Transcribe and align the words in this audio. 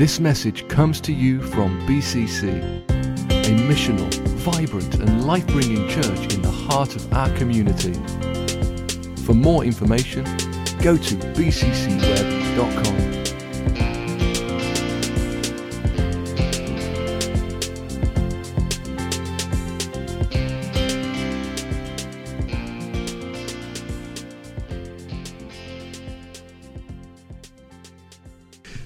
This 0.00 0.18
message 0.18 0.66
comes 0.66 0.98
to 1.02 1.12
you 1.12 1.42
from 1.42 1.78
BCC, 1.86 2.62
a 2.88 3.68
missional, 3.68 4.10
vibrant, 4.38 4.94
and 4.94 5.26
life 5.26 5.46
bringing 5.48 5.86
church 5.90 6.32
in 6.32 6.40
the 6.40 6.50
heart 6.50 6.96
of 6.96 7.12
our 7.12 7.28
community. 7.36 7.92
For 9.26 9.34
more 9.34 9.62
information, 9.62 10.24
go 10.78 10.96
to 10.96 11.14
bccweb.com. 11.36 13.19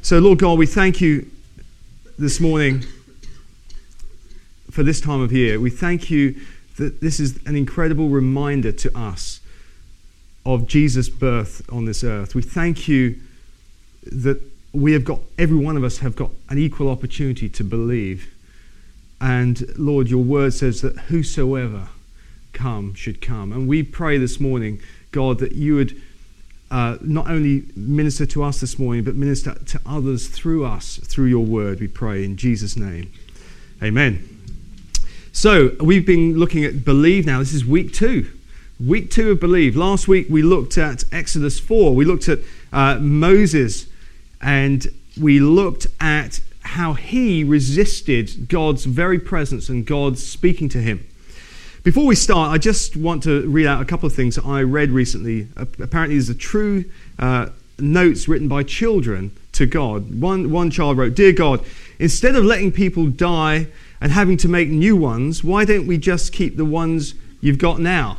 So, 0.04 0.18
Lord 0.18 0.38
God, 0.38 0.58
we 0.58 0.66
thank 0.66 1.00
you 1.00 1.30
this 2.18 2.38
morning 2.38 2.84
for 4.70 4.82
this 4.82 5.00
time 5.00 5.22
of 5.22 5.32
year. 5.32 5.58
We 5.58 5.70
thank 5.70 6.10
you 6.10 6.38
that 6.76 7.00
this 7.00 7.18
is 7.18 7.38
an 7.46 7.56
incredible 7.56 8.10
reminder 8.10 8.70
to 8.70 8.98
us 8.98 9.40
of 10.44 10.66
Jesus' 10.66 11.08
birth 11.08 11.66
on 11.72 11.86
this 11.86 12.04
earth. 12.04 12.34
We 12.34 12.42
thank 12.42 12.86
you 12.86 13.18
that 14.12 14.42
we 14.74 14.92
have 14.92 15.06
got, 15.06 15.20
every 15.38 15.56
one 15.56 15.74
of 15.74 15.84
us 15.84 16.00
have 16.00 16.16
got 16.16 16.32
an 16.50 16.58
equal 16.58 16.90
opportunity 16.90 17.48
to 17.48 17.64
believe. 17.64 18.30
And 19.22 19.64
Lord, 19.78 20.08
your 20.08 20.22
word 20.22 20.52
says 20.52 20.82
that 20.82 20.98
whosoever 20.98 21.88
come 22.52 22.92
should 22.92 23.22
come. 23.22 23.54
And 23.54 23.66
we 23.66 23.82
pray 23.82 24.18
this 24.18 24.38
morning, 24.38 24.82
God, 25.12 25.38
that 25.38 25.52
you 25.52 25.76
would 25.76 25.98
uh, 26.74 26.98
not 27.02 27.30
only 27.30 27.62
minister 27.76 28.26
to 28.26 28.42
us 28.42 28.58
this 28.60 28.80
morning, 28.80 29.04
but 29.04 29.14
minister 29.14 29.54
to 29.54 29.80
others 29.86 30.26
through 30.26 30.66
us, 30.66 30.96
through 31.04 31.26
your 31.26 31.46
word, 31.46 31.78
we 31.78 31.86
pray 31.86 32.24
in 32.24 32.36
Jesus' 32.36 32.76
name. 32.76 33.12
Amen. 33.80 34.28
So, 35.30 35.76
we've 35.78 36.04
been 36.04 36.36
looking 36.36 36.64
at 36.64 36.84
believe 36.84 37.26
now. 37.26 37.38
This 37.38 37.54
is 37.54 37.64
week 37.64 37.92
two. 37.92 38.28
Week 38.84 39.08
two 39.08 39.30
of 39.30 39.38
believe. 39.38 39.76
Last 39.76 40.08
week 40.08 40.26
we 40.28 40.42
looked 40.42 40.76
at 40.76 41.04
Exodus 41.12 41.60
4. 41.60 41.94
We 41.94 42.04
looked 42.04 42.28
at 42.28 42.40
uh, 42.72 42.98
Moses 42.98 43.86
and 44.42 44.88
we 45.20 45.38
looked 45.38 45.86
at 46.00 46.40
how 46.62 46.94
he 46.94 47.44
resisted 47.44 48.48
God's 48.48 48.84
very 48.84 49.20
presence 49.20 49.68
and 49.68 49.86
God's 49.86 50.26
speaking 50.26 50.68
to 50.70 50.78
him. 50.78 51.06
Before 51.84 52.06
we 52.06 52.14
start, 52.14 52.50
I 52.50 52.56
just 52.56 52.96
want 52.96 53.24
to 53.24 53.46
read 53.46 53.66
out 53.66 53.82
a 53.82 53.84
couple 53.84 54.06
of 54.06 54.14
things 54.14 54.38
I 54.38 54.62
read 54.62 54.90
recently. 54.90 55.48
Apparently, 55.54 56.14
there's 56.14 56.30
a 56.30 56.34
true 56.34 56.86
uh, 57.18 57.50
notes 57.78 58.26
written 58.26 58.48
by 58.48 58.62
children 58.62 59.36
to 59.52 59.66
God. 59.66 60.18
One, 60.18 60.50
one 60.50 60.70
child 60.70 60.96
wrote, 60.96 61.14
Dear 61.14 61.32
God, 61.32 61.62
instead 61.98 62.36
of 62.36 62.44
letting 62.44 62.72
people 62.72 63.08
die 63.08 63.66
and 64.00 64.10
having 64.10 64.38
to 64.38 64.48
make 64.48 64.70
new 64.70 64.96
ones, 64.96 65.44
why 65.44 65.66
don't 65.66 65.86
we 65.86 65.98
just 65.98 66.32
keep 66.32 66.56
the 66.56 66.64
ones 66.64 67.16
you've 67.42 67.58
got 67.58 67.80
now? 67.80 68.16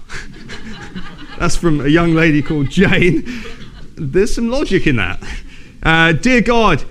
That's 1.39 1.55
from 1.55 1.81
a 1.81 1.87
young 1.87 2.13
lady 2.13 2.43
called 2.43 2.69
Jane. 2.69 3.23
There's 3.95 4.35
some 4.35 4.47
logic 4.47 4.85
in 4.85 4.97
that. 4.97 5.19
Uh, 5.81 6.11
Dear 6.11 6.41
God, 6.41 6.83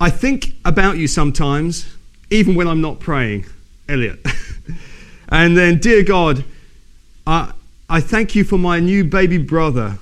I 0.00 0.10
think 0.10 0.56
about 0.64 0.96
you 0.96 1.06
sometimes, 1.06 1.94
even 2.28 2.56
when 2.56 2.66
I'm 2.66 2.80
not 2.80 2.98
praying. 2.98 3.46
Elliot. 3.88 4.26
And 5.32 5.56
then, 5.56 5.78
dear 5.78 6.04
God, 6.04 6.44
I, 7.26 7.52
I 7.88 8.00
thank 8.02 8.34
you 8.34 8.44
for 8.44 8.58
my 8.58 8.80
new 8.80 9.02
baby 9.02 9.38
brother, 9.38 9.96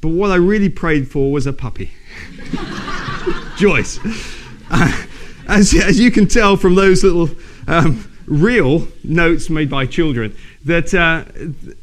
but 0.00 0.08
what 0.08 0.30
I 0.30 0.36
really 0.36 0.70
prayed 0.70 1.10
for 1.10 1.30
was 1.30 1.46
a 1.46 1.52
puppy. 1.52 1.90
Joyce. 3.58 4.00
Uh, 4.70 5.04
as, 5.46 5.74
as 5.74 6.00
you 6.00 6.10
can 6.10 6.26
tell 6.26 6.56
from 6.56 6.74
those 6.74 7.04
little 7.04 7.28
um, 7.68 8.10
real 8.24 8.88
notes 9.04 9.50
made 9.50 9.68
by 9.68 9.84
children, 9.84 10.34
that, 10.64 10.94
uh, 10.94 11.24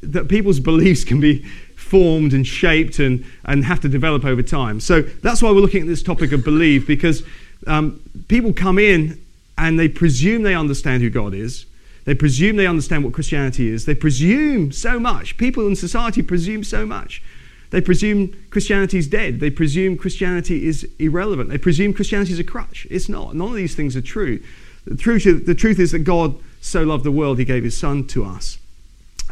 that 0.02 0.28
people's 0.28 0.60
beliefs 0.60 1.04
can 1.04 1.20
be 1.20 1.46
formed 1.76 2.34
and 2.34 2.48
shaped 2.48 2.98
and, 2.98 3.24
and 3.46 3.64
have 3.66 3.82
to 3.82 3.88
develop 3.88 4.26
over 4.26 4.42
time. 4.42 4.80
So 4.80 5.04
that's 5.04 5.44
why 5.44 5.52
we're 5.52 5.62
looking 5.62 5.84
at 5.84 5.88
this 5.88 6.02
topic 6.02 6.32
of 6.32 6.44
belief, 6.44 6.88
because 6.88 7.22
um, 7.68 8.02
people 8.30 8.52
come 8.52 8.80
in 8.80 9.22
and 9.60 9.80
they 9.80 9.90
presume 9.90 10.42
they 10.42 10.56
understand 10.56 11.04
who 11.04 11.12
God 11.12 11.36
is 11.36 11.68
they 12.06 12.16
presume 12.16 12.58
they 12.58 12.68
understand 12.68 13.04
what 13.04 13.14
Christianity 13.14 13.70
is. 13.70 13.86
They 13.86 13.96
presume 13.96 14.72
so 14.72 15.00
much. 15.00 15.38
People 15.38 15.68
in 15.68 15.76
society 15.76 16.22
presume 16.22 16.64
so 16.64 16.86
much. 16.86 17.22
They 17.70 17.82
presume 17.82 18.36
Christianity 18.52 18.98
is 19.00 19.08
dead. 19.08 19.40
They 19.40 19.50
presume 19.50 19.98
Christianity 19.98 20.68
is 20.68 20.88
irrelevant. 21.00 21.50
They 21.50 21.58
presume 21.58 21.94
Christianity 21.94 22.34
is 22.34 22.40
a 22.40 22.44
crutch. 22.44 22.86
It's 22.92 23.10
not. 23.10 23.36
None 23.36 23.48
of 23.48 23.56
these 23.56 23.74
things 23.74 23.96
are 23.96 24.02
true. 24.02 24.44
The 24.86 24.96
truth, 24.96 25.46
the 25.46 25.56
truth 25.56 25.80
is 25.80 25.92
that 25.92 26.00
God 26.00 26.36
so 26.62 26.84
loved 26.84 27.04
the 27.04 27.12
world, 27.12 27.40
he 27.40 27.46
gave 27.46 27.64
his 27.64 27.78
son 27.78 28.06
to 28.08 28.26
us. 28.26 28.58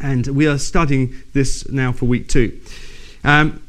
And 0.02 0.26
we 0.28 0.46
are 0.46 0.58
studying 0.58 1.14
this 1.34 1.68
now 1.68 1.92
for 1.92 2.06
week 2.06 2.28
two. 2.28 2.58
Um, 3.22 3.62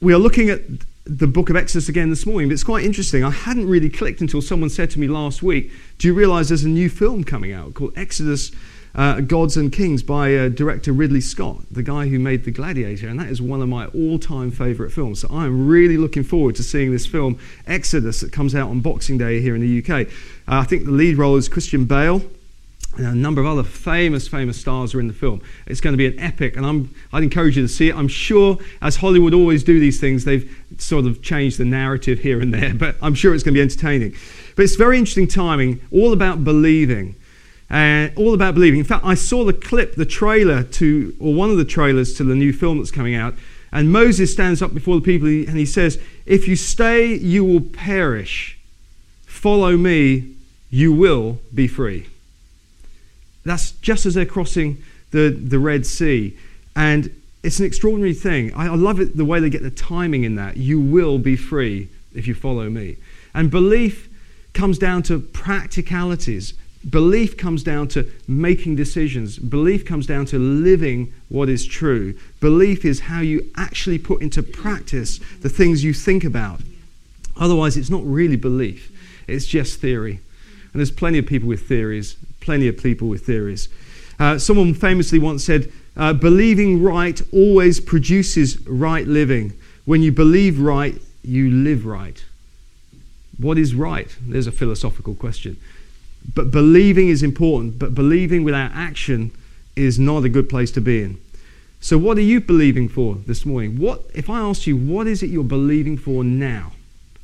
we 0.00 0.12
are 0.12 0.18
looking 0.18 0.50
at 0.50 0.62
the 1.08 1.26
book 1.26 1.48
of 1.48 1.56
Exodus 1.56 1.88
again 1.88 2.10
this 2.10 2.26
morning, 2.26 2.48
but 2.48 2.52
it's 2.52 2.64
quite 2.64 2.84
interesting. 2.84 3.24
I 3.24 3.30
hadn't 3.30 3.66
really 3.66 3.88
clicked 3.88 4.20
until 4.20 4.42
someone 4.42 4.68
said 4.68 4.90
to 4.90 5.00
me 5.00 5.08
last 5.08 5.42
week, 5.42 5.72
Do 5.96 6.06
you 6.06 6.12
realize 6.12 6.48
there's 6.48 6.64
a 6.64 6.68
new 6.68 6.90
film 6.90 7.24
coming 7.24 7.50
out 7.50 7.72
called 7.72 7.96
Exodus 7.96 8.52
uh, 8.94 9.20
Gods 9.20 9.56
and 9.56 9.72
Kings 9.72 10.02
by 10.02 10.34
uh, 10.34 10.48
director 10.50 10.92
Ridley 10.92 11.22
Scott, 11.22 11.62
the 11.70 11.82
guy 11.82 12.08
who 12.08 12.18
made 12.18 12.44
The 12.44 12.50
Gladiator? 12.50 13.08
And 13.08 13.18
that 13.18 13.28
is 13.28 13.40
one 13.40 13.62
of 13.62 13.70
my 13.70 13.86
all 13.86 14.18
time 14.18 14.50
favorite 14.50 14.90
films. 14.90 15.20
So 15.20 15.28
I'm 15.30 15.66
really 15.66 15.96
looking 15.96 16.24
forward 16.24 16.56
to 16.56 16.62
seeing 16.62 16.92
this 16.92 17.06
film, 17.06 17.38
Exodus, 17.66 18.20
that 18.20 18.30
comes 18.30 18.54
out 18.54 18.68
on 18.68 18.80
Boxing 18.80 19.16
Day 19.16 19.40
here 19.40 19.54
in 19.54 19.62
the 19.62 19.78
UK. 19.78 20.08
Uh, 20.46 20.60
I 20.60 20.64
think 20.64 20.84
the 20.84 20.90
lead 20.90 21.16
role 21.16 21.36
is 21.36 21.48
Christian 21.48 21.86
Bale. 21.86 22.22
A 22.98 23.14
number 23.14 23.40
of 23.40 23.46
other 23.46 23.62
famous, 23.62 24.26
famous 24.26 24.60
stars 24.60 24.94
are 24.94 25.00
in 25.00 25.06
the 25.06 25.14
film. 25.14 25.40
It's 25.66 25.80
going 25.80 25.92
to 25.92 25.96
be 25.96 26.06
an 26.06 26.18
epic, 26.18 26.56
and 26.56 26.66
I'm, 26.66 26.94
I'd 27.12 27.22
encourage 27.22 27.56
you 27.56 27.62
to 27.62 27.68
see 27.68 27.88
it. 27.88 27.96
I'm 27.96 28.08
sure, 28.08 28.58
as 28.82 28.96
Hollywood 28.96 29.34
always 29.34 29.62
do 29.62 29.78
these 29.78 30.00
things, 30.00 30.24
they've 30.24 30.50
sort 30.78 31.06
of 31.06 31.22
changed 31.22 31.58
the 31.58 31.64
narrative 31.64 32.18
here 32.18 32.40
and 32.40 32.52
there, 32.52 32.74
but 32.78 32.96
I'm 33.00 33.14
sure 33.14 33.34
it's 33.34 33.44
going 33.44 33.54
to 33.54 33.58
be 33.58 33.62
entertaining. 33.62 34.14
But 34.56 34.64
it's 34.64 34.74
very 34.74 34.98
interesting 34.98 35.28
timing, 35.28 35.80
all 35.92 36.12
about 36.12 36.42
believing. 36.42 37.14
And 37.70 38.16
all 38.16 38.32
about 38.32 38.54
believing. 38.54 38.80
In 38.80 38.86
fact, 38.86 39.04
I 39.04 39.14
saw 39.14 39.44
the 39.44 39.52
clip, 39.52 39.94
the 39.94 40.06
trailer 40.06 40.62
to, 40.62 41.14
or 41.20 41.34
one 41.34 41.50
of 41.50 41.58
the 41.58 41.66
trailers 41.66 42.14
to 42.14 42.24
the 42.24 42.34
new 42.34 42.52
film 42.52 42.78
that's 42.78 42.90
coming 42.90 43.14
out, 43.14 43.34
and 43.70 43.92
Moses 43.92 44.32
stands 44.32 44.62
up 44.62 44.72
before 44.72 44.94
the 44.96 45.02
people 45.02 45.28
and 45.28 45.56
he 45.58 45.66
says, 45.66 46.00
If 46.24 46.48
you 46.48 46.56
stay, 46.56 47.14
you 47.14 47.44
will 47.44 47.60
perish. 47.60 48.58
Follow 49.26 49.76
me, 49.76 50.34
you 50.70 50.92
will 50.92 51.40
be 51.54 51.68
free. 51.68 52.06
That's 53.48 53.72
just 53.72 54.04
as 54.04 54.14
they're 54.14 54.26
crossing 54.26 54.82
the, 55.10 55.30
the 55.30 55.58
Red 55.58 55.86
Sea. 55.86 56.36
And 56.76 57.10
it's 57.42 57.58
an 57.60 57.64
extraordinary 57.64 58.14
thing. 58.14 58.52
I, 58.54 58.66
I 58.66 58.74
love 58.74 59.00
it 59.00 59.16
the 59.16 59.24
way 59.24 59.40
they 59.40 59.48
get 59.48 59.62
the 59.62 59.70
timing 59.70 60.24
in 60.24 60.34
that. 60.34 60.58
You 60.58 60.78
will 60.78 61.18
be 61.18 61.34
free 61.34 61.88
if 62.14 62.26
you 62.26 62.34
follow 62.34 62.68
me. 62.68 62.96
And 63.32 63.50
belief 63.50 64.08
comes 64.52 64.78
down 64.78 65.02
to 65.04 65.18
practicalities. 65.18 66.52
Belief 66.90 67.36
comes 67.36 67.62
down 67.62 67.88
to 67.88 68.10
making 68.26 68.76
decisions. 68.76 69.38
Belief 69.38 69.84
comes 69.84 70.06
down 70.06 70.26
to 70.26 70.38
living 70.38 71.12
what 71.28 71.48
is 71.48 71.64
true. 71.66 72.18
Belief 72.40 72.84
is 72.84 73.00
how 73.00 73.20
you 73.20 73.50
actually 73.56 73.98
put 73.98 74.20
into 74.20 74.42
practice 74.42 75.20
the 75.40 75.48
things 75.48 75.82
you 75.82 75.94
think 75.94 76.22
about. 76.22 76.60
Otherwise, 77.36 77.76
it's 77.76 77.90
not 77.90 78.04
really 78.04 78.36
belief, 78.36 78.92
it's 79.26 79.46
just 79.46 79.80
theory. 79.80 80.20
And 80.72 80.80
there's 80.80 80.90
plenty 80.90 81.18
of 81.18 81.26
people 81.26 81.48
with 81.48 81.66
theories, 81.66 82.16
plenty 82.48 82.66
of 82.66 82.82
people 82.82 83.08
with 83.10 83.26
theories. 83.26 83.68
Uh, 84.18 84.38
someone 84.38 84.72
famously 84.72 85.18
once 85.18 85.44
said, 85.44 85.70
uh, 85.98 86.14
Believing 86.14 86.82
right 86.82 87.20
always 87.30 87.78
produces 87.78 88.66
right 88.66 89.06
living. 89.06 89.52
When 89.84 90.00
you 90.00 90.12
believe 90.12 90.58
right, 90.58 90.98
you 91.22 91.50
live 91.50 91.84
right. 91.84 92.24
What 93.36 93.58
is 93.58 93.74
right? 93.74 94.16
There's 94.22 94.46
a 94.46 94.52
philosophical 94.52 95.14
question. 95.14 95.58
But 96.34 96.50
believing 96.50 97.08
is 97.08 97.22
important, 97.22 97.78
but 97.78 97.94
believing 97.94 98.44
without 98.44 98.70
action 98.72 99.30
is 99.76 99.98
not 99.98 100.24
a 100.24 100.30
good 100.30 100.48
place 100.48 100.70
to 100.70 100.80
be 100.80 101.02
in. 101.02 101.20
So, 101.82 101.98
what 101.98 102.16
are 102.16 102.22
you 102.32 102.40
believing 102.40 102.88
for 102.88 103.16
this 103.26 103.44
morning? 103.44 103.78
What, 103.78 104.04
if 104.14 104.30
I 104.30 104.40
asked 104.40 104.66
you, 104.66 104.74
what 104.74 105.06
is 105.06 105.22
it 105.22 105.28
you're 105.28 105.44
believing 105.44 105.98
for 105.98 106.24
now? 106.24 106.72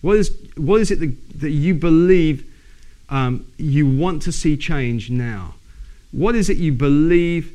What 0.02 0.18
is, 0.18 0.36
what 0.54 0.82
is 0.82 0.90
it 0.90 1.00
that, 1.00 1.40
that 1.40 1.50
you 1.50 1.72
believe 1.72 2.44
um, 3.14 3.46
you 3.58 3.86
want 3.86 4.22
to 4.22 4.32
see 4.32 4.56
change 4.56 5.08
now? 5.08 5.54
What 6.10 6.34
is 6.34 6.50
it 6.50 6.56
you 6.56 6.72
believe 6.72 7.52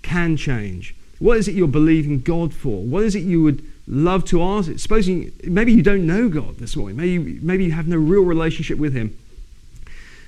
can 0.00 0.38
change? 0.38 0.94
What 1.18 1.36
is 1.36 1.48
it 1.48 1.54
you're 1.54 1.68
believing 1.68 2.22
God 2.22 2.54
for? 2.54 2.82
What 2.82 3.02
is 3.02 3.14
it 3.14 3.20
you 3.20 3.42
would 3.42 3.62
love 3.86 4.24
to 4.26 4.42
ask? 4.42 4.78
Supposing 4.78 5.30
maybe 5.44 5.70
you 5.70 5.82
don't 5.82 6.06
know 6.06 6.30
God 6.30 6.56
this 6.56 6.76
morning, 6.76 6.96
maybe, 6.96 7.38
maybe 7.42 7.64
you 7.64 7.72
have 7.72 7.86
no 7.86 7.98
real 7.98 8.22
relationship 8.22 8.78
with 8.78 8.94
Him, 8.94 9.14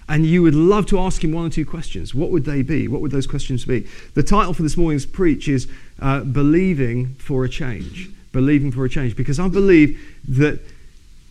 and 0.07 0.27
you 0.27 0.43
would 0.43 0.55
love 0.55 0.85
to 0.89 0.99
ask 0.99 1.25
Him 1.25 1.33
one 1.33 1.47
or 1.47 1.51
two 1.51 1.65
questions. 1.65 2.15
What 2.15 2.31
would 2.31 2.45
they 2.45 2.61
be? 2.61 2.87
What 2.87 3.01
would 3.01 3.11
those 3.11 3.27
questions 3.27 3.65
be? 3.65 3.89
The 4.13 4.23
title 4.23 4.53
for 4.53 4.63
this 4.63 4.77
morning's 4.77 5.07
preach 5.07 5.49
is 5.49 5.67
uh, 5.99 6.21
Believing 6.21 7.15
for 7.15 7.43
a 7.47 7.49
Change. 7.49 8.11
Believing 8.33 8.71
for 8.71 8.85
a 8.85 8.91
Change. 8.91 9.17
Because 9.17 9.41
I 9.41 9.49
believe 9.49 9.99
that 10.29 10.61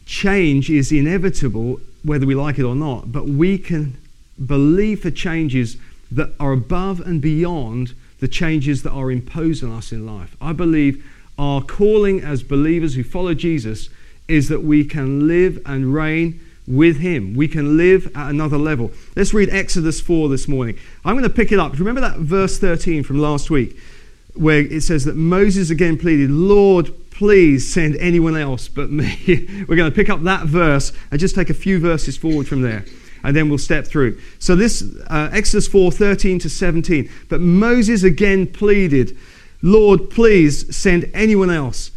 change 0.08 0.72
is 0.72 0.92
inevitable 0.92 1.80
whether 2.04 2.26
we 2.26 2.36
like 2.36 2.60
it 2.60 2.64
or 2.64 2.76
not, 2.76 3.12
but 3.12 3.28
we 3.28 3.58
can 3.58 3.98
believe 4.46 5.02
for 5.02 5.12
changes 5.12 5.78
that 6.12 6.32
are 6.40 6.52
above 6.52 7.00
and 7.00 7.22
beyond 7.22 7.94
the 8.20 8.28
changes 8.28 8.84
that 8.84 8.92
are 8.92 9.12
imposed 9.12 9.64
on 9.64 9.72
us 9.72 9.92
in 9.92 10.06
life. 10.06 10.36
I 10.40 10.54
believe 10.54 11.06
our 11.38 11.62
calling 11.62 12.22
as 12.22 12.44
believers 12.44 12.96
who 12.96 13.04
follow 13.04 13.34
Jesus 13.34 13.90
is 14.28 14.50
that 14.50 14.64
we 14.64 14.86
can 14.86 15.28
live 15.28 15.62
and 15.66 15.94
reign 15.94 16.40
with 16.68 17.00
him. 17.00 17.36
We 17.36 17.48
can 17.48 17.78
live 17.78 18.10
at 18.16 18.30
another 18.30 18.58
level. 18.58 18.92
Let's 19.16 19.34
read 19.34 19.50
Exodus 19.50 20.00
4 20.00 20.30
this 20.30 20.48
morning. 20.48 20.78
I'm 21.04 21.16
going 21.16 21.24
to 21.24 21.30
pick 21.30 21.52
it 21.52 21.60
up. 21.60 21.78
Remember 21.78 22.02
that 22.02 22.18
verse 22.18 22.58
13 22.58 23.04
from 23.04 23.20
last 23.20 23.50
week 23.50 23.78
where 24.34 24.60
it 24.60 24.82
says 24.82 25.06
that 25.06 25.16
Moses 25.16 25.70
again 25.70 25.98
pleaded, 25.98 26.32
Lord, 26.32 26.94
please 27.14 27.72
send 27.72 27.96
anyone 27.98 28.36
else 28.36 28.68
but 28.68 28.92
me. 28.92 29.16
We're 29.68 29.76
going 29.76 29.92
to 29.92 29.96
pick 29.96 30.10
up 30.10 30.24
that 30.24 30.46
verse 30.46 30.92
and 31.12 31.20
just 31.20 31.36
take 31.36 31.50
a 31.50 31.54
few 31.54 31.80
verses 31.80 32.18
forward 32.18 32.48
from 32.48 32.62
there. 32.62 32.86
And 33.24 33.36
then 33.36 33.48
we'll 33.48 33.58
step 33.58 33.88
through. 33.88 34.20
So 34.40 34.56
this 34.56 34.84
uh, 35.08 35.30
Exodus 35.32 35.68
4, 35.68 35.92
13 35.92 36.40
to 36.40 36.50
17. 36.50 37.10
But 37.30 37.40
Moses 37.40 38.04
again 38.04 38.48
pleaded, 38.48 39.16
Lord, 39.62 40.10
please 40.10 40.76
send 40.76 41.10
anyone 41.14 41.50
else 41.50 41.92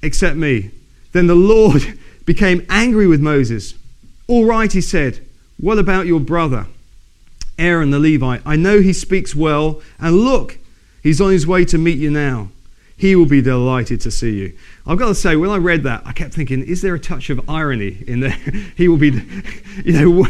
except 0.00 0.36
me. 0.36 0.70
Then 1.12 1.26
the 1.26 1.34
Lord 1.34 1.98
became 2.24 2.64
angry 2.70 3.06
with 3.06 3.20
Moses. 3.20 3.74
All 4.26 4.46
right, 4.46 4.72
he 4.72 4.80
said, 4.80 5.20
what 5.58 5.78
about 5.78 6.06
your 6.06 6.20
brother, 6.20 6.66
Aaron 7.58 7.90
the 7.90 7.98
Levite? 7.98 8.40
I 8.46 8.56
know 8.56 8.80
he 8.80 8.94
speaks 8.94 9.34
well, 9.34 9.82
and 10.00 10.16
look, 10.16 10.58
he's 11.02 11.20
on 11.20 11.30
his 11.30 11.46
way 11.46 11.66
to 11.66 11.76
meet 11.76 11.98
you 11.98 12.10
now. 12.10 12.48
He 12.96 13.16
will 13.16 13.26
be 13.26 13.42
delighted 13.42 14.00
to 14.02 14.10
see 14.10 14.38
you. 14.38 14.56
I've 14.86 14.98
got 14.98 15.08
to 15.08 15.14
say, 15.16 15.34
when 15.34 15.50
I 15.50 15.56
read 15.56 15.82
that, 15.82 16.02
I 16.06 16.12
kept 16.12 16.32
thinking, 16.32 16.62
is 16.62 16.80
there 16.80 16.94
a 16.94 17.00
touch 17.00 17.28
of 17.28 17.50
irony 17.50 18.04
in 18.06 18.20
there? 18.20 18.30
he 18.76 18.86
will 18.86 18.98
be, 18.98 19.10
you 19.84 19.92
know, 19.92 20.26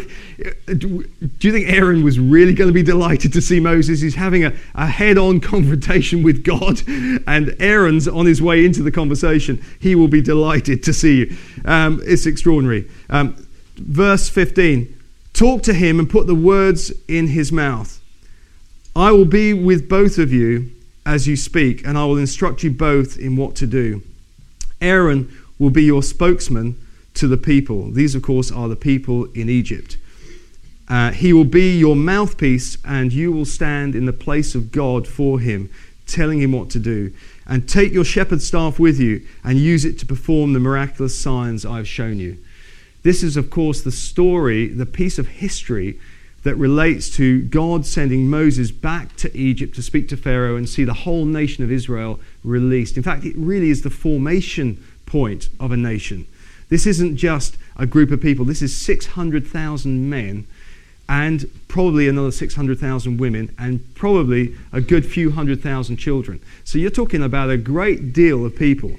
do 0.67 1.05
you 1.41 1.53
think 1.53 1.69
Aaron 1.69 2.03
was 2.03 2.19
really 2.19 2.55
going 2.55 2.69
to 2.69 2.75
be 2.75 2.83
delighted 2.83 3.35
to 3.35 3.43
see 3.43 3.61
Moses? 3.61 4.01
He's 4.01 4.15
having 4.15 4.45
a, 4.47 4.55
a 4.75 4.87
head 4.87 5.19
on 5.19 5.41
confrontation 5.55 6.23
with 6.23 6.43
God, 6.43 6.81
and 7.27 7.55
Aaron's 7.61 8.09
on 8.09 8.25
his 8.25 8.41
way 8.41 8.65
into 8.65 8.83
the 8.83 8.93
conversation. 8.93 9.63
He 9.79 9.95
will 9.95 10.09
be 10.09 10.23
delighted 10.23 10.83
to 10.85 10.95
see 10.95 11.19
you. 11.19 11.37
Um, 11.67 12.01
it's 12.05 12.25
extraordinary. 12.25 12.91
Um, 13.11 13.37
verse 13.77 14.29
15 14.29 15.03
Talk 15.35 15.65
to 15.65 15.75
him 15.75 15.99
and 15.99 16.09
put 16.09 16.29
the 16.29 16.35
words 16.35 16.93
in 17.09 17.27
his 17.27 17.51
mouth. 17.51 18.01
I 18.95 19.11
will 19.11 19.25
be 19.25 19.53
with 19.53 19.89
both 19.89 20.17
of 20.17 20.33
you 20.33 20.71
as 21.07 21.27
you 21.27 21.37
speak, 21.37 21.87
and 21.87 21.99
I 21.99 22.05
will 22.05 22.17
instruct 22.17 22.63
you 22.63 22.71
both 22.71 23.19
in 23.19 23.37
what 23.37 23.55
to 23.57 23.67
do. 23.67 24.03
Aaron 24.81 25.31
will 25.59 25.71
be 25.71 25.85
your 25.85 26.03
spokesman 26.03 26.77
to 27.15 27.29
the 27.29 27.37
people. 27.37 27.91
These, 27.91 28.15
of 28.15 28.23
course, 28.23 28.51
are 28.51 28.69
the 28.69 28.77
people 28.77 29.25
in 29.35 29.49
Egypt. 29.49 29.97
Uh, 30.89 31.13
he 31.13 31.33
will 31.33 31.45
be 31.45 31.79
your 31.79 31.97
mouthpiece, 31.97 32.77
and 32.85 33.13
you 33.13 33.33
will 33.33 33.45
stand 33.45 33.95
in 33.95 34.05
the 34.05 34.13
place 34.13 34.55
of 34.55 34.73
God 34.73 35.07
for 35.07 35.41
him, 35.41 35.71
telling 36.07 36.41
him 36.41 36.53
what 36.53 36.71
to 36.71 36.79
do. 36.79 37.13
And 37.47 37.69
take 37.69 37.93
your 37.93 38.05
shepherd's 38.05 38.47
staff 38.47 38.79
with 38.79 38.99
you 38.99 39.27
and 39.43 39.59
use 39.59 39.85
it 39.85 39.99
to 39.99 40.07
perform 40.07 40.53
the 40.53 40.61
miraculous 40.61 41.19
signs 41.19 41.65
I 41.65 41.77
have 41.77 41.89
shown 41.89 42.19
you. 42.19 42.39
This 43.03 43.23
is, 43.23 43.37
of 43.37 43.51
course, 43.51 43.83
the 43.83 43.93
story, 43.93 44.69
the 44.69 44.87
piece 44.87 45.19
of 45.19 45.29
history 45.29 45.99
that 46.45 46.57
relates 46.57 47.11
to 47.17 47.43
God 47.43 47.85
sending 47.85 48.31
Moses 48.31 48.71
back 48.71 49.17
to 49.17 49.37
Egypt 49.37 49.75
to 49.75 49.83
speak 49.83 50.09
to 50.09 50.17
Pharaoh 50.17 50.57
and 50.57 50.69
see 50.69 50.85
the 50.85 50.95
whole 50.95 51.25
nation 51.25 51.65
of 51.65 51.73
Israel 51.73 52.21
released. 52.45 52.97
In 52.97 53.03
fact, 53.03 53.25
it 53.25 53.35
really 53.37 53.71
is 53.71 53.83
the 53.83 53.91
formation 53.91 54.83
point 55.07 55.49
of 55.59 55.73
a 55.73 55.77
nation. 55.77 56.27
This 56.69 56.87
isn't 56.87 57.17
just 57.17 57.57
a 57.77 57.87
group 57.87 58.11
of 58.11 58.21
people, 58.21 58.45
this 58.45 58.63
is 58.63 58.77
600,000 58.77 60.09
men 60.09 60.47
and 61.09 61.51
probably 61.69 62.09
another 62.09 62.31
600,000 62.31 63.19
women 63.19 63.55
and 63.59 63.95
probably 63.95 64.55
a 64.73 64.81
good 64.81 65.05
few 65.05 65.33
hundred 65.33 65.63
thousand 65.63 65.97
children. 65.97 66.41
So 66.65 66.79
you're 66.79 66.91
talking 66.91 67.23
about 67.23 67.51
a 67.51 67.59
great 67.59 68.13
deal 68.13 68.45
of 68.47 68.57
people. 68.57 68.97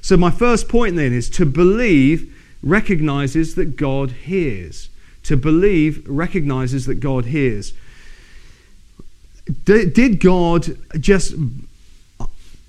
So, 0.00 0.16
my 0.16 0.30
first 0.30 0.68
point 0.68 0.94
then 0.94 1.12
is 1.12 1.28
to 1.30 1.44
believe 1.44 2.34
recognizes 2.62 3.56
that 3.56 3.76
God 3.76 4.12
hears. 4.12 4.88
To 5.24 5.36
believe 5.36 6.06
recognizes 6.08 6.86
that 6.86 6.96
God 6.96 7.26
hears. 7.26 7.72
Did 9.64 10.20
God 10.20 10.76
just, 11.00 11.34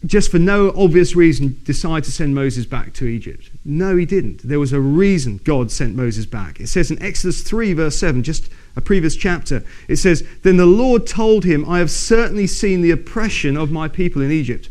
just 0.05 0.31
for 0.31 0.39
no 0.39 0.73
obvious 0.75 1.15
reason, 1.15 1.59
decide 1.63 2.05
to 2.05 2.11
send 2.11 2.35
Moses 2.35 2.65
back 2.65 2.93
to 2.93 3.05
Egypt? 3.05 3.49
No, 3.65 3.97
he 3.97 4.05
didn't. 4.05 4.47
There 4.47 4.59
was 4.59 4.73
a 4.73 4.79
reason 4.79 5.39
God 5.43 5.71
sent 5.71 5.95
Moses 5.95 6.25
back. 6.25 6.59
It 6.59 6.67
says 6.67 6.89
in 6.89 7.01
Exodus 7.01 7.41
3, 7.41 7.73
verse 7.73 7.97
7, 7.97 8.23
just 8.23 8.49
a 8.75 8.81
previous 8.81 9.15
chapter, 9.15 9.63
it 9.87 9.97
says, 9.97 10.25
Then 10.43 10.57
the 10.57 10.65
Lord 10.65 11.05
told 11.05 11.43
him, 11.43 11.67
I 11.69 11.79
have 11.79 11.91
certainly 11.91 12.47
seen 12.47 12.81
the 12.81 12.91
oppression 12.91 13.57
of 13.57 13.71
my 13.71 13.87
people 13.87 14.21
in 14.21 14.31
Egypt. 14.31 14.69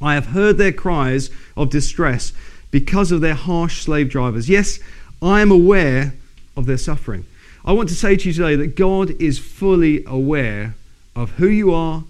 I 0.00 0.14
have 0.14 0.26
heard 0.26 0.58
their 0.58 0.72
cries 0.72 1.30
of 1.56 1.70
distress 1.70 2.32
because 2.70 3.12
of 3.12 3.20
their 3.20 3.34
harsh 3.34 3.82
slave 3.82 4.08
drivers. 4.08 4.48
Yes, 4.48 4.78
I 5.22 5.40
am 5.40 5.50
aware 5.50 6.14
of 6.58 6.66
their 6.66 6.76
suffering. 6.76 7.24
I 7.64 7.72
want 7.72 7.88
to 7.88 7.94
say 7.94 8.16
to 8.16 8.28
you 8.28 8.34
today 8.34 8.56
that 8.56 8.76
God 8.76 9.10
is 9.20 9.38
fully 9.38 10.04
aware 10.04 10.74
of 11.16 11.30
who 11.32 11.48
you 11.48 11.72
are, 11.72 12.04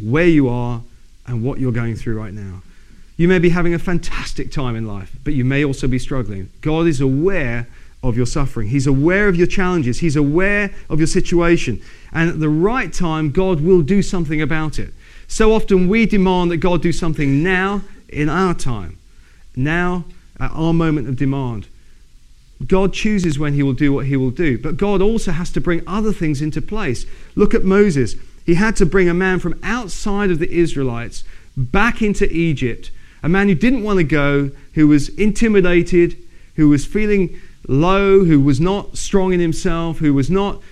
where 0.00 0.26
you 0.26 0.48
are, 0.48 0.82
and 1.26 1.42
what 1.42 1.58
you're 1.58 1.72
going 1.72 1.96
through 1.96 2.18
right 2.18 2.32
now. 2.32 2.62
You 3.16 3.28
may 3.28 3.38
be 3.38 3.48
having 3.48 3.74
a 3.74 3.78
fantastic 3.78 4.52
time 4.52 4.76
in 4.76 4.86
life, 4.86 5.16
but 5.24 5.34
you 5.34 5.44
may 5.44 5.64
also 5.64 5.88
be 5.88 5.98
struggling. 5.98 6.50
God 6.60 6.86
is 6.86 7.00
aware 7.00 7.66
of 8.02 8.16
your 8.16 8.26
suffering. 8.26 8.68
He's 8.68 8.86
aware 8.86 9.26
of 9.26 9.36
your 9.36 9.46
challenges. 9.46 9.98
He's 9.98 10.16
aware 10.16 10.72
of 10.88 11.00
your 11.00 11.06
situation. 11.06 11.80
And 12.12 12.30
at 12.30 12.38
the 12.38 12.48
right 12.48 12.92
time, 12.92 13.32
God 13.32 13.60
will 13.60 13.82
do 13.82 14.02
something 14.02 14.40
about 14.40 14.78
it. 14.78 14.92
So 15.26 15.52
often 15.52 15.88
we 15.88 16.06
demand 16.06 16.50
that 16.52 16.58
God 16.58 16.82
do 16.82 16.92
something 16.92 17.42
now 17.42 17.82
in 18.08 18.28
our 18.28 18.54
time 18.54 18.98
now 19.56 20.04
at 20.38 20.50
our 20.52 20.74
moment 20.74 21.08
of 21.08 21.16
demand. 21.16 21.66
God 22.64 22.92
chooses 22.94 23.38
when 23.38 23.52
he 23.52 23.62
will 23.62 23.74
do 23.74 23.92
what 23.92 24.06
he 24.06 24.16
will 24.16 24.30
do, 24.30 24.56
but 24.58 24.76
God 24.76 25.02
also 25.02 25.32
has 25.32 25.50
to 25.52 25.60
bring 25.60 25.82
other 25.86 26.12
things 26.12 26.40
into 26.40 26.62
place. 26.62 27.04
Look 27.34 27.52
at 27.52 27.64
Moses. 27.64 28.16
He 28.46 28.54
had 28.54 28.76
to 28.76 28.86
bring 28.86 29.08
a 29.08 29.14
man 29.14 29.40
from 29.40 29.58
outside 29.62 30.30
of 30.30 30.38
the 30.38 30.50
Israelites 30.50 31.24
back 31.56 32.00
into 32.00 32.30
Egypt, 32.32 32.90
a 33.22 33.28
man 33.28 33.48
who 33.48 33.54
didn't 33.54 33.82
want 33.82 33.98
to 33.98 34.04
go, 34.04 34.50
who 34.74 34.88
was 34.88 35.08
intimidated, 35.10 36.16
who 36.54 36.68
was 36.68 36.86
feeling 36.86 37.38
low, 37.68 38.24
who 38.24 38.40
was 38.40 38.60
not 38.60 38.96
strong 38.96 39.32
in 39.32 39.40
himself, 39.40 39.98
who 39.98 40.14
was 40.14 40.30
not 40.30 40.62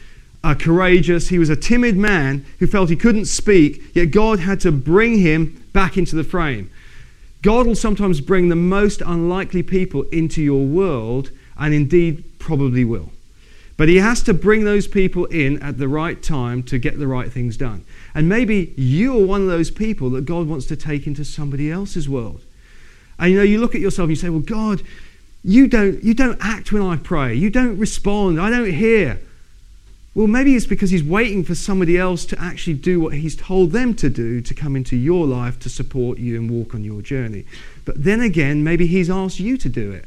uh, 0.42 0.54
courageous. 0.54 1.28
He 1.28 1.38
was 1.38 1.50
a 1.50 1.56
timid 1.56 1.96
man 1.96 2.44
who 2.58 2.66
felt 2.66 2.90
he 2.90 2.96
couldn't 2.96 3.26
speak, 3.26 3.82
yet 3.94 4.10
God 4.10 4.40
had 4.40 4.60
to 4.60 4.72
bring 4.72 5.18
him 5.18 5.62
back 5.72 5.96
into 5.96 6.16
the 6.16 6.24
frame. 6.24 6.70
God 7.42 7.66
will 7.66 7.74
sometimes 7.74 8.20
bring 8.20 8.48
the 8.48 8.56
most 8.56 9.02
unlikely 9.02 9.62
people 9.62 10.02
into 10.04 10.42
your 10.42 10.64
world, 10.64 11.30
and 11.58 11.74
indeed 11.74 12.38
probably 12.38 12.84
will. 12.84 13.10
But 13.76 13.88
he 13.88 13.96
has 13.96 14.22
to 14.22 14.34
bring 14.34 14.64
those 14.64 14.86
people 14.86 15.24
in 15.26 15.60
at 15.62 15.78
the 15.78 15.88
right 15.88 16.22
time 16.22 16.62
to 16.64 16.78
get 16.78 16.98
the 16.98 17.08
right 17.08 17.32
things 17.32 17.56
done. 17.56 17.84
And 18.14 18.28
maybe 18.28 18.72
you 18.76 19.18
are 19.18 19.26
one 19.26 19.42
of 19.42 19.48
those 19.48 19.70
people 19.70 20.10
that 20.10 20.24
God 20.24 20.46
wants 20.46 20.66
to 20.66 20.76
take 20.76 21.06
into 21.06 21.24
somebody 21.24 21.70
else's 21.70 22.08
world. 22.08 22.42
And 23.18 23.32
you 23.32 23.38
know, 23.38 23.44
you 23.44 23.58
look 23.58 23.74
at 23.74 23.80
yourself 23.80 24.06
and 24.06 24.10
you 24.10 24.16
say, 24.16 24.28
Well, 24.28 24.40
God, 24.40 24.82
you 25.42 25.66
don't, 25.66 26.02
you 26.02 26.14
don't 26.14 26.38
act 26.40 26.72
when 26.72 26.82
I 26.82 26.96
pray. 26.96 27.34
You 27.34 27.50
don't 27.50 27.76
respond. 27.78 28.40
I 28.40 28.48
don't 28.50 28.70
hear. 28.70 29.20
Well, 30.14 30.28
maybe 30.28 30.54
it's 30.54 30.66
because 30.66 30.90
he's 30.90 31.02
waiting 31.02 31.42
for 31.42 31.56
somebody 31.56 31.98
else 31.98 32.24
to 32.26 32.40
actually 32.40 32.74
do 32.74 33.00
what 33.00 33.14
he's 33.14 33.34
told 33.34 33.72
them 33.72 33.94
to 33.94 34.08
do 34.08 34.40
to 34.40 34.54
come 34.54 34.76
into 34.76 34.94
your 34.96 35.26
life 35.26 35.58
to 35.60 35.68
support 35.68 36.18
you 36.18 36.36
and 36.36 36.48
walk 36.48 36.72
on 36.74 36.84
your 36.84 37.02
journey. 37.02 37.44
But 37.84 38.04
then 38.04 38.20
again, 38.20 38.62
maybe 38.62 38.86
he's 38.86 39.10
asked 39.10 39.40
you 39.40 39.56
to 39.58 39.68
do 39.68 39.90
it. 39.90 40.04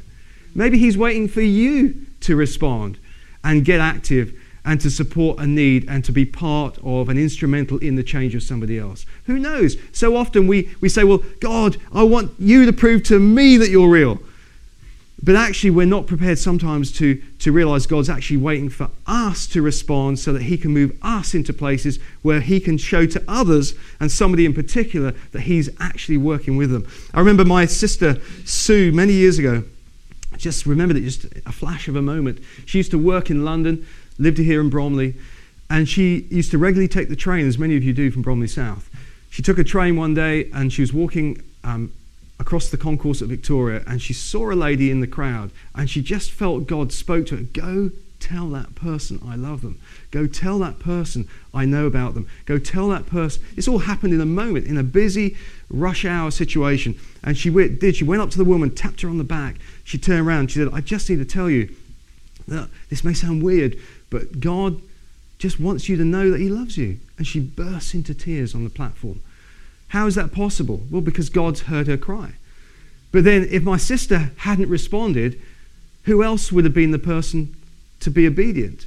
Maybe 0.54 0.78
he's 0.78 0.98
waiting 0.98 1.28
for 1.28 1.40
you 1.40 2.06
to 2.20 2.36
respond 2.36 2.98
and 3.44 3.64
get 3.64 3.80
active 3.80 4.34
and 4.64 4.80
to 4.80 4.90
support 4.90 5.38
a 5.38 5.46
need 5.46 5.88
and 5.88 6.04
to 6.04 6.12
be 6.12 6.24
part 6.24 6.78
of 6.82 7.08
and 7.08 7.18
instrumental 7.18 7.78
in 7.78 7.94
the 7.94 8.02
change 8.02 8.34
of 8.34 8.42
somebody 8.42 8.78
else. 8.78 9.06
Who 9.24 9.38
knows? 9.38 9.76
So 9.92 10.16
often 10.16 10.46
we, 10.46 10.68
we 10.80 10.88
say, 10.88 11.04
Well, 11.04 11.22
God, 11.40 11.78
I 11.92 12.02
want 12.02 12.32
you 12.38 12.66
to 12.66 12.72
prove 12.72 13.02
to 13.04 13.18
me 13.18 13.56
that 13.56 13.70
you're 13.70 13.88
real. 13.88 14.20
But 15.20 15.34
actually, 15.34 15.70
we're 15.70 15.86
not 15.86 16.06
prepared 16.06 16.38
sometimes 16.38 16.92
to, 16.92 17.20
to 17.40 17.50
realize 17.50 17.86
God's 17.86 18.08
actually 18.08 18.36
waiting 18.36 18.68
for 18.68 18.88
us 19.06 19.48
to 19.48 19.62
respond 19.62 20.20
so 20.20 20.32
that 20.32 20.42
He 20.42 20.56
can 20.56 20.70
move 20.70 20.96
us 21.02 21.34
into 21.34 21.52
places 21.52 21.98
where 22.22 22.40
He 22.40 22.60
can 22.60 22.78
show 22.78 23.04
to 23.06 23.24
others, 23.26 23.74
and 23.98 24.12
somebody 24.12 24.44
in 24.44 24.54
particular, 24.54 25.12
that 25.32 25.40
He's 25.40 25.70
actually 25.80 26.18
working 26.18 26.56
with 26.56 26.70
them. 26.70 26.86
I 27.12 27.18
remember 27.18 27.44
my 27.44 27.66
sister 27.66 28.20
Sue 28.44 28.92
many 28.92 29.12
years 29.12 29.40
ago. 29.40 29.64
Just 30.38 30.66
remembered 30.66 30.96
it, 30.96 31.02
just 31.02 31.24
a 31.24 31.52
flash 31.52 31.88
of 31.88 31.96
a 31.96 32.02
moment. 32.02 32.38
She 32.64 32.78
used 32.78 32.90
to 32.92 32.98
work 32.98 33.30
in 33.30 33.44
London, 33.44 33.86
lived 34.18 34.38
here 34.38 34.60
in 34.60 34.70
Bromley, 34.70 35.14
and 35.70 35.88
she 35.88 36.26
used 36.30 36.50
to 36.52 36.58
regularly 36.58 36.88
take 36.88 37.08
the 37.08 37.16
train, 37.16 37.46
as 37.46 37.58
many 37.58 37.76
of 37.76 37.84
you 37.84 37.92
do 37.92 38.10
from 38.10 38.22
Bromley 38.22 38.48
South. 38.48 38.88
She 39.30 39.42
took 39.42 39.58
a 39.58 39.64
train 39.64 39.96
one 39.96 40.14
day 40.14 40.50
and 40.52 40.72
she 40.72 40.80
was 40.80 40.92
walking 40.92 41.42
um, 41.62 41.92
across 42.40 42.70
the 42.70 42.76
concourse 42.76 43.20
at 43.20 43.28
Victoria 43.28 43.82
and 43.86 44.00
she 44.00 44.12
saw 44.12 44.50
a 44.50 44.54
lady 44.54 44.90
in 44.90 45.00
the 45.00 45.06
crowd 45.06 45.50
and 45.74 45.90
she 45.90 46.00
just 46.02 46.30
felt 46.30 46.66
God 46.66 46.92
spoke 46.92 47.26
to 47.26 47.36
her, 47.36 47.42
go 47.42 47.90
tell 48.20 48.48
that 48.48 48.74
person 48.74 49.20
I 49.26 49.36
love 49.36 49.62
them. 49.62 49.78
Go 50.10 50.26
tell 50.26 50.58
that 50.60 50.78
person 50.78 51.28
I 51.52 51.64
know 51.64 51.86
about 51.86 52.14
them. 52.14 52.28
Go 52.46 52.58
tell 52.58 52.88
that 52.88 53.06
person. 53.06 53.42
It's 53.56 53.68
all 53.68 53.80
happened 53.80 54.12
in 54.12 54.20
a 54.20 54.26
moment, 54.26 54.66
in 54.66 54.76
a 54.76 54.82
busy 54.82 55.36
rush 55.70 56.04
hour 56.04 56.30
situation. 56.30 56.98
And 57.22 57.36
she 57.36 57.50
did. 57.50 57.96
She 57.96 58.04
went 58.04 58.22
up 58.22 58.30
to 58.30 58.38
the 58.38 58.44
woman, 58.44 58.74
tapped 58.74 59.02
her 59.02 59.08
on 59.08 59.18
the 59.18 59.24
back. 59.24 59.56
She 59.84 59.98
turned 59.98 60.26
around. 60.26 60.50
She 60.50 60.58
said, 60.58 60.68
I 60.72 60.80
just 60.80 61.08
need 61.10 61.18
to 61.18 61.24
tell 61.24 61.50
you 61.50 61.74
that 62.46 62.68
this 62.88 63.04
may 63.04 63.14
sound 63.14 63.42
weird, 63.42 63.76
but 64.10 64.40
God 64.40 64.80
just 65.38 65.60
wants 65.60 65.88
you 65.88 65.96
to 65.96 66.04
know 66.04 66.30
that 66.30 66.40
He 66.40 66.48
loves 66.48 66.76
you. 66.76 66.98
And 67.16 67.26
she 67.26 67.40
burst 67.40 67.94
into 67.94 68.14
tears 68.14 68.54
on 68.54 68.64
the 68.64 68.70
platform. 68.70 69.20
How 69.88 70.06
is 70.06 70.14
that 70.16 70.32
possible? 70.32 70.82
Well, 70.90 71.00
because 71.00 71.30
God's 71.30 71.62
heard 71.62 71.86
her 71.86 71.96
cry. 71.96 72.32
But 73.10 73.24
then, 73.24 73.48
if 73.50 73.62
my 73.62 73.78
sister 73.78 74.30
hadn't 74.38 74.68
responded, 74.68 75.40
who 76.04 76.22
else 76.22 76.52
would 76.52 76.64
have 76.64 76.74
been 76.74 76.90
the 76.90 76.98
person 76.98 77.56
to 78.00 78.10
be 78.10 78.26
obedient? 78.26 78.86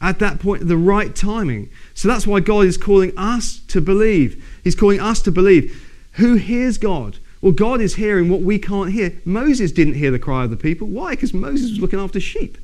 At 0.00 0.18
that 0.18 0.40
point, 0.40 0.66
the 0.66 0.76
right 0.76 1.14
timing. 1.14 1.68
So 1.94 2.08
that's 2.08 2.26
why 2.26 2.40
God 2.40 2.64
is 2.66 2.76
calling 2.76 3.12
us 3.16 3.60
to 3.68 3.80
believe. 3.80 4.44
He's 4.64 4.74
calling 4.74 5.00
us 5.00 5.20
to 5.22 5.30
believe. 5.30 5.86
Who 6.12 6.34
hears 6.34 6.78
God? 6.78 7.18
Well, 7.40 7.52
God 7.52 7.80
is 7.80 7.94
hearing 7.94 8.28
what 8.28 8.42
we 8.42 8.58
can't 8.58 8.92
hear. 8.92 9.12
Moses 9.24 9.72
didn't 9.72 9.94
hear 9.94 10.10
the 10.10 10.18
cry 10.18 10.44
of 10.44 10.50
the 10.50 10.56
people. 10.56 10.86
Why? 10.86 11.10
Because 11.10 11.32
Moses 11.32 11.70
was 11.70 11.80
looking 11.80 12.00
after 12.00 12.20
sheep. 12.20 12.58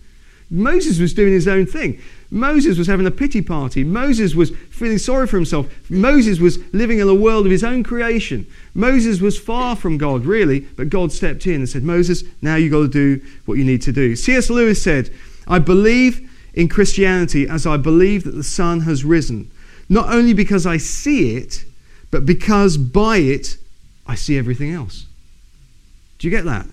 Moses 0.50 1.00
was 1.00 1.12
doing 1.12 1.32
his 1.32 1.48
own 1.48 1.66
thing. 1.66 2.00
Moses 2.30 2.78
was 2.78 2.86
having 2.86 3.06
a 3.06 3.10
pity 3.10 3.42
party. 3.42 3.82
Moses 3.82 4.34
was 4.34 4.50
feeling 4.70 4.98
sorry 4.98 5.26
for 5.26 5.36
himself. 5.36 5.66
Moses 5.90 6.38
was 6.38 6.58
living 6.72 6.98
in 6.98 7.08
a 7.08 7.14
world 7.14 7.46
of 7.46 7.52
his 7.52 7.64
own 7.64 7.82
creation. 7.82 8.46
Moses 8.74 9.20
was 9.20 9.38
far 9.38 9.74
from 9.74 9.98
God, 9.98 10.24
really, 10.24 10.60
but 10.60 10.88
God 10.88 11.10
stepped 11.10 11.46
in 11.46 11.56
and 11.56 11.68
said, 11.68 11.82
Moses, 11.82 12.22
now 12.42 12.54
you've 12.56 12.72
got 12.72 12.82
to 12.82 12.88
do 12.88 13.24
what 13.46 13.58
you 13.58 13.64
need 13.64 13.82
to 13.82 13.92
do. 13.92 14.14
C.S. 14.14 14.50
Lewis 14.50 14.80
said, 14.80 15.10
I 15.48 15.58
believe 15.58 16.30
in 16.54 16.68
Christianity 16.68 17.48
as 17.48 17.66
I 17.66 17.76
believe 17.76 18.24
that 18.24 18.32
the 18.32 18.44
sun 18.44 18.80
has 18.80 19.04
risen, 19.04 19.50
not 19.88 20.12
only 20.12 20.32
because 20.32 20.64
I 20.64 20.76
see 20.76 21.36
it, 21.36 21.64
but 22.10 22.26
because 22.26 22.76
by 22.76 23.18
it 23.18 23.56
I 24.06 24.14
see 24.14 24.38
everything 24.38 24.72
else. 24.72 25.06
Do 26.18 26.26
you 26.26 26.30
get 26.30 26.44
that? 26.44 26.66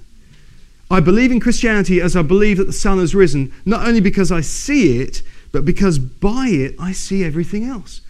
I 0.90 1.00
believe 1.00 1.32
in 1.32 1.40
Christianity 1.40 2.00
as 2.02 2.16
I 2.16 2.22
believe 2.22 2.58
that 2.58 2.66
the 2.66 2.74
sun 2.74 3.00
has 3.00 3.16
risen, 3.16 3.52
not 3.66 3.88
only 3.88 4.00
because 4.00 4.32
I 4.32 4.42
see 4.42 5.00
it, 5.02 5.22
but 5.52 5.66
because 5.66 5.98
by 5.98 6.48
it 6.50 6.76
I 6.80 6.92
see 6.92 7.24
everything 7.24 7.64
else. 7.64 8.02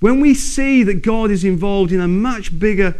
When 0.00 0.20
we 0.20 0.34
see 0.34 0.82
that 0.84 1.02
God 1.02 1.30
is 1.30 1.44
involved 1.44 1.92
in 1.92 2.00
a 2.00 2.08
much 2.08 2.58
bigger 2.58 2.96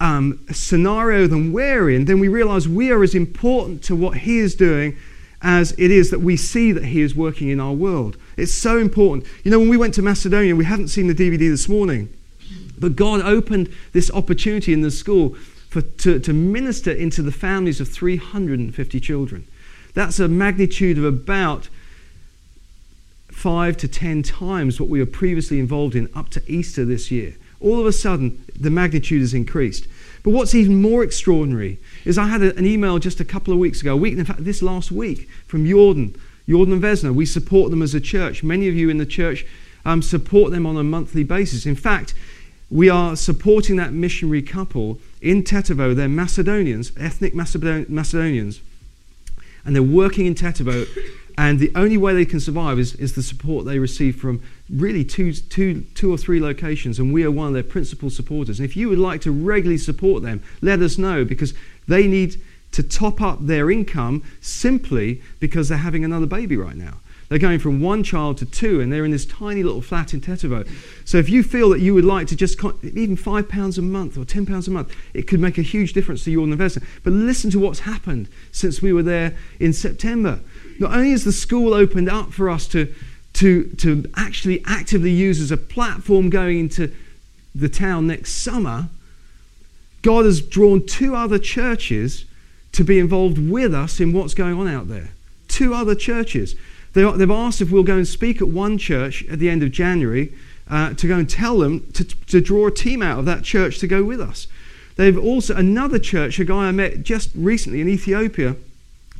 um, 0.00 0.38
scenario 0.52 1.26
than 1.26 1.52
we're 1.52 1.90
in, 1.90 2.04
then 2.04 2.20
we 2.20 2.28
realize 2.28 2.68
we 2.68 2.90
are 2.90 3.02
as 3.02 3.14
important 3.14 3.82
to 3.84 3.96
what 3.96 4.18
He 4.18 4.38
is 4.38 4.54
doing 4.54 4.96
as 5.40 5.72
it 5.72 5.90
is 5.90 6.10
that 6.10 6.20
we 6.20 6.36
see 6.36 6.72
that 6.72 6.84
He 6.84 7.00
is 7.00 7.14
working 7.14 7.48
in 7.48 7.60
our 7.60 7.72
world. 7.72 8.16
It's 8.36 8.52
so 8.52 8.78
important. 8.78 9.26
You 9.44 9.50
know, 9.50 9.58
when 9.58 9.68
we 9.68 9.76
went 9.76 9.94
to 9.94 10.02
Macedonia, 10.02 10.54
we 10.54 10.64
haven't 10.64 10.88
seen 10.88 11.06
the 11.06 11.14
DVD 11.14 11.38
this 11.50 11.68
morning, 11.68 12.08
but 12.80 12.96
God 12.96 13.20
opened 13.22 13.72
this 13.92 14.10
opportunity 14.10 14.72
in 14.72 14.82
the 14.82 14.90
school 14.90 15.36
for, 15.68 15.82
to, 15.82 16.18
to 16.18 16.32
minister 16.32 16.90
into 16.90 17.22
the 17.22 17.32
families 17.32 17.80
of 17.80 17.88
350 17.88 19.00
children. 19.00 19.46
That's 19.94 20.18
a 20.18 20.28
magnitude 20.28 20.98
of 20.98 21.04
about 21.04 21.68
five 23.38 23.76
to 23.76 23.88
ten 23.88 24.22
times 24.22 24.80
what 24.80 24.88
we 24.88 24.98
were 24.98 25.06
previously 25.06 25.60
involved 25.60 25.94
in 25.94 26.08
up 26.14 26.28
to 26.30 26.42
Easter 26.46 26.84
this 26.84 27.10
year. 27.10 27.34
All 27.60 27.80
of 27.80 27.86
a 27.86 27.92
sudden, 27.92 28.44
the 28.58 28.70
magnitude 28.70 29.20
has 29.20 29.34
increased. 29.34 29.86
But 30.22 30.30
what's 30.30 30.54
even 30.54 30.82
more 30.82 31.04
extraordinary 31.04 31.78
is 32.04 32.18
I 32.18 32.26
had 32.26 32.42
a, 32.42 32.56
an 32.56 32.66
email 32.66 32.98
just 32.98 33.20
a 33.20 33.24
couple 33.24 33.52
of 33.52 33.58
weeks 33.58 33.80
ago, 33.80 33.94
a 33.94 33.96
week, 33.96 34.18
in 34.18 34.24
fact, 34.24 34.44
this 34.44 34.62
last 34.62 34.90
week, 34.90 35.28
from 35.46 35.66
Jordan, 35.66 36.14
Jordan 36.48 36.74
and 36.74 36.82
Vesna. 36.82 37.14
We 37.14 37.26
support 37.26 37.70
them 37.70 37.82
as 37.82 37.94
a 37.94 38.00
church. 38.00 38.42
Many 38.42 38.68
of 38.68 38.74
you 38.74 38.90
in 38.90 38.98
the 38.98 39.06
church 39.06 39.46
um, 39.84 40.02
support 40.02 40.50
them 40.50 40.66
on 40.66 40.76
a 40.76 40.82
monthly 40.82 41.24
basis. 41.24 41.66
In 41.66 41.76
fact, 41.76 42.14
we 42.70 42.88
are 42.88 43.16
supporting 43.16 43.76
that 43.76 43.92
missionary 43.92 44.42
couple 44.42 44.98
in 45.20 45.42
Tetovo. 45.42 45.94
They're 45.94 46.08
Macedonians, 46.08 46.92
ethnic 46.98 47.34
Macedonians, 47.34 48.60
and 49.64 49.74
they're 49.74 49.82
working 49.82 50.26
in 50.26 50.34
Tetovo 50.34 50.86
and 51.38 51.60
the 51.60 51.70
only 51.76 51.96
way 51.96 52.14
they 52.14 52.24
can 52.24 52.40
survive 52.40 52.80
is, 52.80 52.96
is 52.96 53.14
the 53.14 53.22
support 53.22 53.64
they 53.64 53.78
receive 53.78 54.16
from 54.16 54.42
really 54.68 55.04
two, 55.04 55.32
two, 55.32 55.82
two 55.94 56.12
or 56.12 56.18
three 56.18 56.40
locations, 56.40 56.98
and 56.98 57.14
we 57.14 57.22
are 57.22 57.30
one 57.30 57.46
of 57.46 57.54
their 57.54 57.62
principal 57.62 58.10
supporters. 58.10 58.58
And 58.58 58.68
if 58.68 58.76
you 58.76 58.88
would 58.88 58.98
like 58.98 59.20
to 59.20 59.30
regularly 59.30 59.78
support 59.78 60.24
them, 60.24 60.42
let 60.62 60.80
us 60.80 60.98
know 60.98 61.24
because 61.24 61.54
they 61.86 62.08
need 62.08 62.42
to 62.72 62.82
top 62.82 63.22
up 63.22 63.38
their 63.46 63.70
income 63.70 64.24
simply 64.40 65.22
because 65.38 65.68
they're 65.68 65.78
having 65.78 66.04
another 66.04 66.26
baby 66.26 66.56
right 66.56 66.76
now. 66.76 66.94
They're 67.28 67.38
going 67.38 67.58
from 67.58 67.82
one 67.82 68.02
child 68.02 68.38
to 68.38 68.46
two, 68.46 68.80
and 68.80 68.90
they're 68.90 69.04
in 69.04 69.10
this 69.10 69.26
tiny 69.26 69.62
little 69.62 69.82
flat 69.82 70.14
in 70.14 70.20
Tetovo. 70.20 70.66
So 71.04 71.18
if 71.18 71.28
you 71.28 71.42
feel 71.42 71.68
that 71.70 71.80
you 71.80 71.92
would 71.92 72.04
like 72.04 72.26
to 72.28 72.36
just, 72.36 72.58
even 72.82 73.16
five 73.16 73.50
pounds 73.50 73.76
a 73.76 73.82
month 73.82 74.16
or 74.16 74.24
ten 74.24 74.46
pounds 74.46 74.66
a 74.66 74.70
month, 74.70 74.94
it 75.12 75.26
could 75.28 75.38
make 75.38 75.58
a 75.58 75.62
huge 75.62 75.92
difference 75.92 76.24
to 76.24 76.30
your 76.30 76.44
investment. 76.44 76.88
But 77.04 77.12
listen 77.12 77.50
to 77.50 77.58
what's 77.58 77.80
happened 77.80 78.28
since 78.50 78.80
we 78.80 78.94
were 78.94 79.02
there 79.02 79.36
in 79.60 79.74
September. 79.74 80.40
Not 80.78 80.94
only 80.94 81.10
has 81.10 81.24
the 81.24 81.32
school 81.32 81.74
opened 81.74 82.08
up 82.08 82.32
for 82.32 82.48
us 82.48 82.66
to, 82.68 82.94
to, 83.34 83.64
to 83.76 84.10
actually 84.16 84.62
actively 84.64 85.10
use 85.10 85.40
as 85.40 85.50
a 85.50 85.58
platform 85.58 86.30
going 86.30 86.58
into 86.58 86.94
the 87.54 87.68
town 87.68 88.06
next 88.06 88.42
summer, 88.42 88.88
God 90.00 90.24
has 90.24 90.40
drawn 90.40 90.86
two 90.86 91.14
other 91.14 91.38
churches 91.38 92.24
to 92.72 92.84
be 92.84 92.98
involved 92.98 93.36
with 93.36 93.74
us 93.74 94.00
in 94.00 94.12
what's 94.14 94.32
going 94.32 94.54
on 94.54 94.68
out 94.68 94.88
there. 94.88 95.10
Two 95.48 95.74
other 95.74 95.94
churches. 95.94 96.54
They, 96.94 97.02
have 97.02 97.30
asked 97.30 97.60
if 97.60 97.70
we'll 97.70 97.82
go 97.82 97.96
and 97.96 98.08
speak 98.08 98.40
at 98.40 98.48
one 98.48 98.78
church 98.78 99.24
at 99.28 99.38
the 99.38 99.48
end 99.48 99.62
of 99.62 99.70
January 99.70 100.32
uh, 100.70 100.94
to 100.94 101.06
go 101.06 101.16
and 101.16 101.28
tell 101.28 101.58
them 101.58 101.90
to, 101.92 102.04
to 102.04 102.40
draw 102.40 102.66
a 102.66 102.70
team 102.70 103.02
out 103.02 103.18
of 103.18 103.24
that 103.26 103.44
church 103.44 103.78
to 103.80 103.86
go 103.86 104.02
with 104.04 104.20
us. 104.20 104.46
They've 104.96 105.18
also, 105.18 105.54
another 105.54 105.98
church, 105.98 106.38
a 106.38 106.44
guy 106.44 106.68
I 106.68 106.72
met 106.72 107.02
just 107.02 107.30
recently 107.34 107.80
in 107.80 107.88
Ethiopia, 107.88 108.56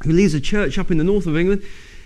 who 0.05 0.13
leads 0.13 0.35
a 0.35 0.41
church 0.41 0.79
up 0.79 0.91
in 0.91 0.99
the 0.99 1.05
north 1.05 1.27
of 1.27 1.37
England, 1.37 1.63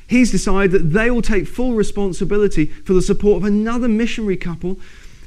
he's 0.07 0.31
decided 0.31 0.73
that 0.73 0.93
they 0.93 1.11
will 1.11 1.23
take 1.23 1.47
full 1.47 1.73
responsibility 1.73 2.67
for 2.67 2.93
the 2.93 3.03
support 3.03 3.39
of 3.39 3.45
another 3.45 3.89
missionary 3.89 4.37
couple 4.37 4.79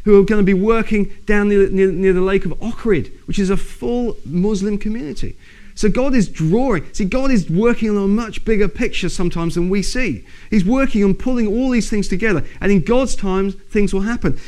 who 0.04 0.20
are 0.20 0.24
going 0.24 0.40
to 0.40 0.46
be 0.46 0.54
working 0.54 1.12
down 1.26 1.50
near, 1.50 1.68
near, 1.70 1.92
near 1.92 2.14
the 2.14 2.22
lake 2.22 2.46
of 2.46 2.52
Ohrid, 2.60 3.12
which 3.26 3.40
is 3.40 3.50
a 3.50 3.58
full 3.58 4.16
Muslim 4.24 4.78
community. 4.78 5.36
So 5.76 5.90
God 5.90 6.16
is 6.16 6.30
drawing. 6.30 6.92
See, 6.94 7.04
God 7.04 7.32
is 7.32 7.50
working 7.50 7.90
on 7.90 7.98
a 7.98 8.08
much 8.08 8.46
bigger 8.46 8.70
picture 8.70 9.10
sometimes 9.10 9.56
than 9.56 9.70
we 9.70 9.84
see. 9.84 10.26
He's 10.50 10.64
working 10.64 11.04
on 11.04 11.14
pulling 11.14 11.48
all 11.48 11.70
these 11.70 11.90
things 11.90 12.08
together. 12.08 12.46
And 12.62 12.72
in 12.72 12.82
God's 12.82 13.16
time, 13.16 13.52
things 13.52 13.94
will 13.94 14.02
happen. 14.02 14.40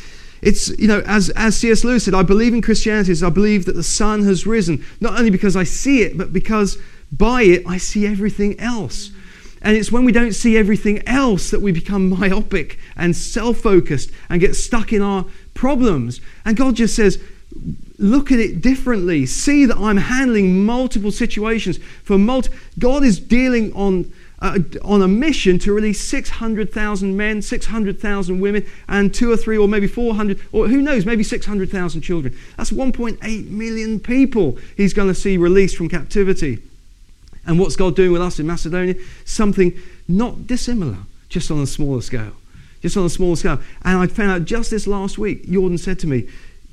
It's, 0.41 0.69
you 0.79 0.88
know, 0.88 1.01
as, 1.05 1.29
as 1.31 1.57
C.S. 1.57 1.84
Lewis 1.84 2.05
said, 2.05 2.13
I 2.13 2.24
believe 2.24 2.53
in 2.53 2.62
Christianity 2.62 3.12
as 3.12 3.24
I 3.24 3.29
believe 3.29 3.65
that 3.65 3.75
the 3.75 3.84
sun 3.84 4.24
has 4.24 4.48
risen, 4.48 4.86
not 5.01 5.17
only 5.19 5.31
because 5.31 5.55
I 5.55 5.63
see 5.63 6.01
it, 6.01 6.17
but 6.17 6.31
because 6.31 6.77
by 7.12 7.41
it, 7.43 7.63
I 7.67 7.77
see 7.77 8.07
everything 8.07 8.57
else. 8.60 9.12
And 9.62 9.75
it's 9.75 9.91
when 9.91 10.05
we 10.05 10.12
don't 10.12 10.34
see 10.34 10.55
everything 10.55 11.05
else 11.07 11.51
that 11.51 11.62
we 11.62 11.72
become 11.72 12.10
myopic 12.19 12.79
and 12.96 13.15
self 13.15 13.57
focused 13.57 14.12
and 14.29 14.39
get 14.39 14.55
stuck 14.55 14.93
in 14.93 15.01
our 15.01 15.25
problems. 15.53 16.22
And 16.46 16.55
God 16.55 16.75
just 16.75 16.96
says, 16.96 17.22
look 17.97 18.31
at 18.31 18.39
it 18.39 18.61
differently. 18.61 19.25
See 19.25 19.65
that 19.65 19.77
I'm 19.77 19.97
handling 19.97 20.65
multiple 20.65 21.11
situations 21.11 21.79
for 22.03 22.17
multi. 22.17 22.49
God 22.79 23.03
is 23.03 23.19
dealing 23.19 23.73
on. 23.73 24.11
Uh, 24.39 24.59
on 24.83 25.01
a 25.01 25.07
mission 25.07 25.57
to 25.57 25.73
release 25.73 25.99
600,000 26.07 27.17
men, 27.17 27.41
600,000 27.41 28.39
women, 28.39 28.63
and 28.87 29.11
two 29.11 29.31
or 29.31 29.35
three, 29.35 29.57
or 29.57 29.67
maybe 29.67 29.87
400, 29.87 30.39
or 30.51 30.67
who 30.67 30.79
knows, 30.79 31.07
maybe 31.07 31.23
600,000 31.23 32.01
children. 32.01 32.37
That's 32.55 32.69
1.8 32.69 33.49
million 33.49 33.99
people 33.99 34.59
he's 34.75 34.93
going 34.93 35.07
to 35.07 35.15
see 35.15 35.37
released 35.37 35.75
from 35.75 35.89
captivity. 35.89 36.61
And 37.47 37.57
what's 37.57 37.75
God 37.75 37.95
doing 37.95 38.11
with 38.11 38.21
us 38.21 38.39
in 38.39 38.45
Macedonia? 38.45 38.93
Something 39.25 39.73
not 40.07 40.45
dissimilar, 40.45 40.97
just 41.29 41.49
on 41.49 41.59
a 41.59 41.65
smaller 41.65 42.01
scale. 42.01 42.33
Just 42.81 42.95
on 42.95 43.05
a 43.05 43.09
smaller 43.09 43.37
scale. 43.37 43.59
And 43.83 43.97
I 43.97 44.05
found 44.05 44.31
out 44.31 44.45
just 44.45 44.69
this 44.69 44.85
last 44.85 45.17
week, 45.17 45.49
Jordan 45.49 45.77
said 45.77 45.97
to 45.99 46.07
me, 46.07 46.27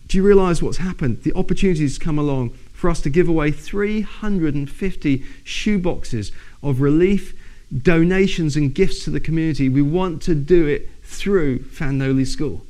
Do 0.06 0.18
you 0.18 0.25
realize 0.25 0.62
what's 0.62 0.78
happened? 0.78 1.23
The 1.23 1.34
opportunities 1.34 1.99
come 1.99 2.18
along 2.18 2.50
for 2.73 2.90
us 2.90 3.00
to 3.02 3.11
give 3.11 3.28
away 3.28 3.50
350 3.50 5.18
shoeboxes 5.44 6.32
of 6.62 6.80
relief, 6.80 7.34
donations, 7.82 8.56
and 8.56 8.75
gifts 8.75 9.04
to 9.04 9.11
the 9.11 9.20
community. 9.20 9.68
We 9.68 9.82
want 9.82 10.23
to 10.23 10.34
do 10.34 10.66
it 10.66 10.90
through 11.02 11.61
Lhanoli 11.61 12.26
School. 12.26 12.66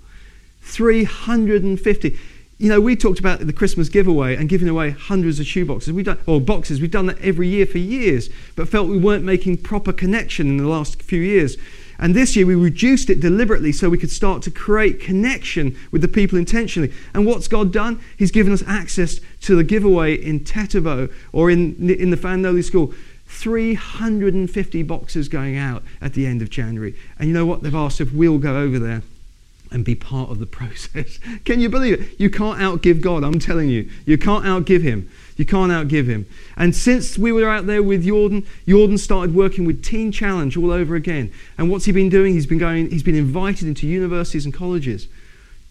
350 0.63 2.19
you 2.59 2.69
know, 2.69 2.81
we 2.81 2.95
talked 2.95 3.19
about 3.19 3.41
the 3.41 3.53
Christmas 3.53 3.89
giveaway 3.89 4.37
and 4.37 4.49
giving 4.49 4.69
away 4.69 4.91
hundreds 4.91 5.41
of 5.41 5.47
shoeboxes. 5.47 5.89
We've 5.89 6.05
done, 6.05 6.19
or 6.27 6.41
boxes. 6.41 6.81
We've 6.81 6.91
done 6.91 7.07
that 7.07 7.21
every 7.21 7.49
year 7.49 7.67
for 7.67 7.79
years, 7.79 8.31
but 8.55 8.69
felt 8.69 8.89
we 8.89 8.99
weren't 8.99 9.25
making 9.25 9.59
proper 9.59 9.93
connection 9.93 10.49
in 10.49 10.57
the 10.59 10.69
last 10.69 11.03
few 11.03 11.21
years. 11.21 11.57
And 11.99 12.15
this 12.15 12.37
year 12.37 12.47
we 12.47 12.55
reduced 12.55 13.11
it 13.11 13.21
deliberately 13.21 13.73
so 13.73 13.89
we 13.89 13.99
could 13.99 14.11
start 14.11 14.43
to 14.43 14.51
create 14.51 15.01
connection 15.01 15.77
with 15.91 16.03
the 16.03 16.09
people 16.09 16.39
intentionally. 16.39 16.93
And 17.13 17.27
what's 17.27 17.49
God 17.49 17.73
done? 17.73 18.01
He's 18.17 18.31
given 18.31 18.53
us 18.53 18.63
access 18.67 19.21
to 19.43 19.57
the 19.57 19.65
giveaway 19.65 20.15
in 20.15 20.41
Tetovo 20.41 21.13
or 21.33 21.51
in, 21.51 21.91
in 21.91 22.11
the 22.11 22.17
Lhanoli 22.17 22.65
School. 22.65 22.95
350 23.27 24.83
boxes 24.85 25.29
going 25.29 25.57
out 25.57 25.83
at 26.01 26.15
the 26.15 26.27
end 26.27 26.41
of 26.41 26.51
January. 26.51 26.95
And 27.19 27.27
you 27.27 27.35
know 27.35 27.47
what? 27.47 27.63
They've 27.63 27.75
asked 27.75 28.01
if 28.01 28.13
we'll 28.13 28.39
go 28.39 28.59
over 28.59 28.79
there 28.79 29.03
and 29.71 29.85
be 29.85 29.95
part 29.95 30.31
of 30.31 30.39
the 30.39 30.47
process. 30.61 31.19
Can 31.45 31.61
you 31.61 31.69
believe 31.69 32.01
it? 32.01 32.21
You 32.21 32.31
can't 32.31 32.59
outgive 32.59 33.01
God, 33.01 33.25
I'm 33.25 33.39
telling 33.39 33.69
you. 33.69 33.91
You 34.07 34.19
can't 34.19 34.45
outgive 34.45 34.83
Him. 34.83 35.11
You 35.37 35.45
can't 35.45 35.73
outgive 35.73 36.07
Him. 36.07 36.27
And 36.57 36.75
since 36.75 37.19
we 37.19 37.33
were 37.33 37.49
out 37.49 37.67
there 37.67 37.83
with 37.83 38.05
Jordan, 38.05 38.47
Jordan 38.69 38.99
started 38.99 39.35
working 39.35 39.65
with 39.65 39.83
Teen 39.83 40.13
Challenge 40.13 40.57
all 40.57 40.71
over 40.71 40.95
again. 40.95 41.33
And 41.59 41.71
what's 41.71 41.87
he 41.87 41.93
been 41.93 42.09
doing? 42.09 42.35
He's 42.35 42.47
been 42.47 42.59
going, 42.59 42.91
he's 42.91 43.03
been 43.03 43.17
invited 43.17 43.67
into 43.67 43.87
universities 43.87 44.45
and 44.45 44.55
colleges 44.55 45.09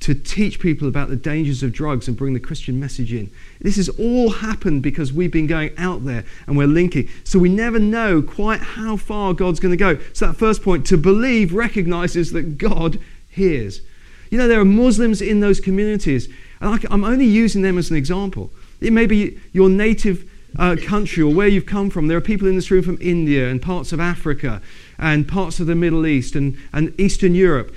to 0.03 0.13
teach 0.13 0.59
people 0.59 0.85
about 0.85 1.07
the 1.07 1.15
dangers 1.15 1.63
of 1.63 1.71
drugs 1.71 2.09
and 2.09 2.17
bring 2.17 2.33
the 2.33 2.39
Christian 2.39 2.77
message 2.77 3.13
in. 3.13 3.31
This 3.61 3.77
has 3.77 3.87
all 3.87 4.31
happened 4.31 4.83
because 4.83 5.13
we've 5.13 5.31
been 5.31 5.47
going 5.47 5.71
out 5.77 6.03
there 6.03 6.25
and 6.45 6.57
we're 6.57 6.67
linking. 6.67 7.07
So 7.23 7.39
we 7.39 7.47
never 7.47 7.79
know 7.79 8.21
quite 8.21 8.59
how 8.59 8.97
far 8.97 9.33
God's 9.33 9.61
going 9.61 9.71
to 9.71 9.77
go. 9.77 9.97
So 10.11 10.27
that 10.27 10.33
first 10.33 10.61
point, 10.61 10.85
to 10.87 10.97
believe 10.97 11.53
recognizes 11.53 12.33
that 12.33 12.57
God 12.57 12.99
hears. 13.33 13.81
You 14.29 14.37
know, 14.37 14.47
there 14.47 14.59
are 14.59 14.65
Muslims 14.65 15.21
in 15.21 15.39
those 15.41 15.59
communities, 15.59 16.27
and 16.59 16.85
I'm 16.89 17.03
only 17.03 17.25
using 17.25 17.61
them 17.61 17.77
as 17.77 17.91
an 17.91 17.97
example. 17.97 18.51
It 18.81 18.93
may 18.93 19.05
be 19.05 19.39
your 19.51 19.69
native 19.69 20.29
uh, 20.57 20.75
country 20.85 21.23
or 21.23 21.33
where 21.33 21.47
you've 21.47 21.65
come 21.65 21.89
from. 21.89 22.07
There 22.07 22.17
are 22.17 22.21
people 22.21 22.47
in 22.47 22.55
this 22.55 22.69
room 22.69 22.83
from 22.83 22.97
India 23.01 23.49
and 23.49 23.61
parts 23.61 23.91
of 23.91 23.99
Africa 23.99 24.61
and 24.97 25.27
parts 25.27 25.59
of 25.59 25.67
the 25.67 25.75
Middle 25.75 26.05
East 26.05 26.35
and, 26.35 26.57
and 26.71 26.97
Eastern 26.99 27.35
Europe. 27.35 27.73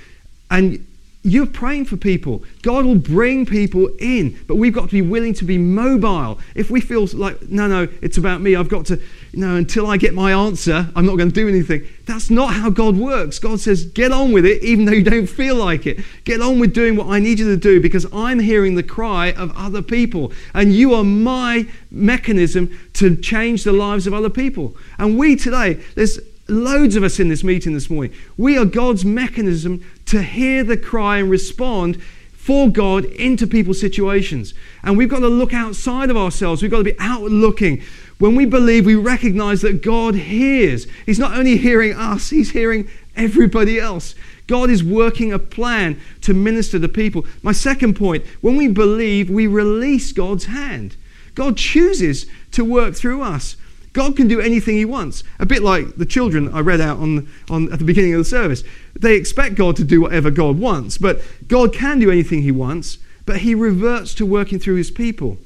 And 0.50 0.86
you're 1.26 1.46
praying 1.46 1.84
for 1.86 1.96
people. 1.96 2.44
God 2.62 2.84
will 2.84 2.94
bring 2.94 3.46
people 3.46 3.90
in, 3.98 4.38
but 4.46 4.54
we've 4.54 4.72
got 4.72 4.88
to 4.88 4.92
be 4.92 5.02
willing 5.02 5.34
to 5.34 5.44
be 5.44 5.58
mobile. 5.58 6.38
If 6.54 6.70
we 6.70 6.80
feel 6.80 7.04
like, 7.14 7.42
no, 7.50 7.66
no, 7.66 7.88
it's 8.00 8.16
about 8.16 8.40
me, 8.40 8.54
I've 8.54 8.68
got 8.68 8.86
to, 8.86 8.96
you 9.32 9.40
know, 9.40 9.56
until 9.56 9.88
I 9.88 9.96
get 9.96 10.14
my 10.14 10.32
answer, 10.32 10.88
I'm 10.94 11.04
not 11.04 11.16
going 11.16 11.28
to 11.28 11.34
do 11.34 11.48
anything. 11.48 11.84
That's 12.04 12.30
not 12.30 12.54
how 12.54 12.70
God 12.70 12.96
works. 12.96 13.40
God 13.40 13.58
says, 13.58 13.86
get 13.86 14.12
on 14.12 14.30
with 14.30 14.46
it, 14.46 14.62
even 14.62 14.84
though 14.84 14.92
you 14.92 15.02
don't 15.02 15.26
feel 15.26 15.56
like 15.56 15.84
it. 15.84 15.98
Get 16.22 16.40
on 16.40 16.60
with 16.60 16.72
doing 16.72 16.94
what 16.94 17.08
I 17.08 17.18
need 17.18 17.40
you 17.40 17.46
to 17.46 17.56
do 17.56 17.80
because 17.80 18.06
I'm 18.12 18.38
hearing 18.38 18.76
the 18.76 18.84
cry 18.84 19.32
of 19.32 19.50
other 19.56 19.82
people. 19.82 20.32
And 20.54 20.72
you 20.72 20.94
are 20.94 21.02
my 21.02 21.66
mechanism 21.90 22.78
to 22.94 23.16
change 23.16 23.64
the 23.64 23.72
lives 23.72 24.06
of 24.06 24.14
other 24.14 24.30
people. 24.30 24.76
And 24.96 25.18
we 25.18 25.34
today, 25.34 25.74
there's 25.96 26.20
loads 26.48 26.96
of 26.96 27.02
us 27.02 27.18
in 27.18 27.28
this 27.28 27.44
meeting 27.44 27.72
this 27.72 27.90
morning. 27.90 28.12
We 28.36 28.56
are 28.56 28.64
God's 28.64 29.04
mechanism 29.04 29.84
to 30.06 30.22
hear 30.22 30.62
the 30.64 30.76
cry 30.76 31.18
and 31.18 31.30
respond 31.30 32.02
for 32.32 32.68
God 32.68 33.04
into 33.06 33.46
people's 33.46 33.80
situations. 33.80 34.54
And 34.84 34.96
we've 34.96 35.08
got 35.08 35.18
to 35.20 35.28
look 35.28 35.52
outside 35.52 36.10
of 36.10 36.16
ourselves. 36.16 36.62
We've 36.62 36.70
got 36.70 36.78
to 36.78 36.84
be 36.84 36.98
out 37.00 37.22
looking. 37.22 37.82
When 38.18 38.36
we 38.36 38.46
believe, 38.46 38.86
we 38.86 38.94
recognize 38.94 39.62
that 39.62 39.82
God 39.82 40.14
hears. 40.14 40.86
He's 41.04 41.18
not 41.18 41.36
only 41.36 41.56
hearing 41.56 41.94
us, 41.94 42.30
He's 42.30 42.52
hearing 42.52 42.88
everybody 43.16 43.80
else. 43.80 44.14
God 44.46 44.70
is 44.70 44.84
working 44.84 45.32
a 45.32 45.40
plan 45.40 46.00
to 46.20 46.32
minister 46.32 46.78
to 46.78 46.88
people. 46.88 47.26
My 47.42 47.52
second 47.52 47.94
point 47.94 48.24
when 48.40 48.54
we 48.54 48.68
believe, 48.68 49.28
we 49.28 49.48
release 49.48 50.12
God's 50.12 50.44
hand. 50.44 50.96
God 51.34 51.56
chooses 51.56 52.26
to 52.52 52.64
work 52.64 52.94
through 52.94 53.22
us. 53.22 53.56
God 53.96 54.14
can 54.14 54.28
do 54.28 54.42
anything 54.42 54.76
He 54.76 54.84
wants. 54.84 55.24
A 55.38 55.46
bit 55.46 55.62
like 55.62 55.96
the 55.96 56.04
children 56.04 56.52
I 56.52 56.60
read 56.60 56.82
out 56.82 56.98
on, 56.98 57.30
on, 57.48 57.72
at 57.72 57.78
the 57.78 57.84
beginning 57.86 58.12
of 58.12 58.18
the 58.18 58.26
service. 58.26 58.62
They 58.94 59.16
expect 59.16 59.54
God 59.54 59.74
to 59.76 59.84
do 59.84 60.02
whatever 60.02 60.30
God 60.30 60.58
wants, 60.58 60.98
but 60.98 61.22
God 61.48 61.72
can 61.72 61.98
do 61.98 62.10
anything 62.10 62.42
He 62.42 62.50
wants, 62.50 62.98
but 63.24 63.38
He 63.38 63.54
reverts 63.54 64.12
to 64.16 64.26
working 64.26 64.58
through 64.58 64.74
His 64.74 64.90
people. 64.90 65.38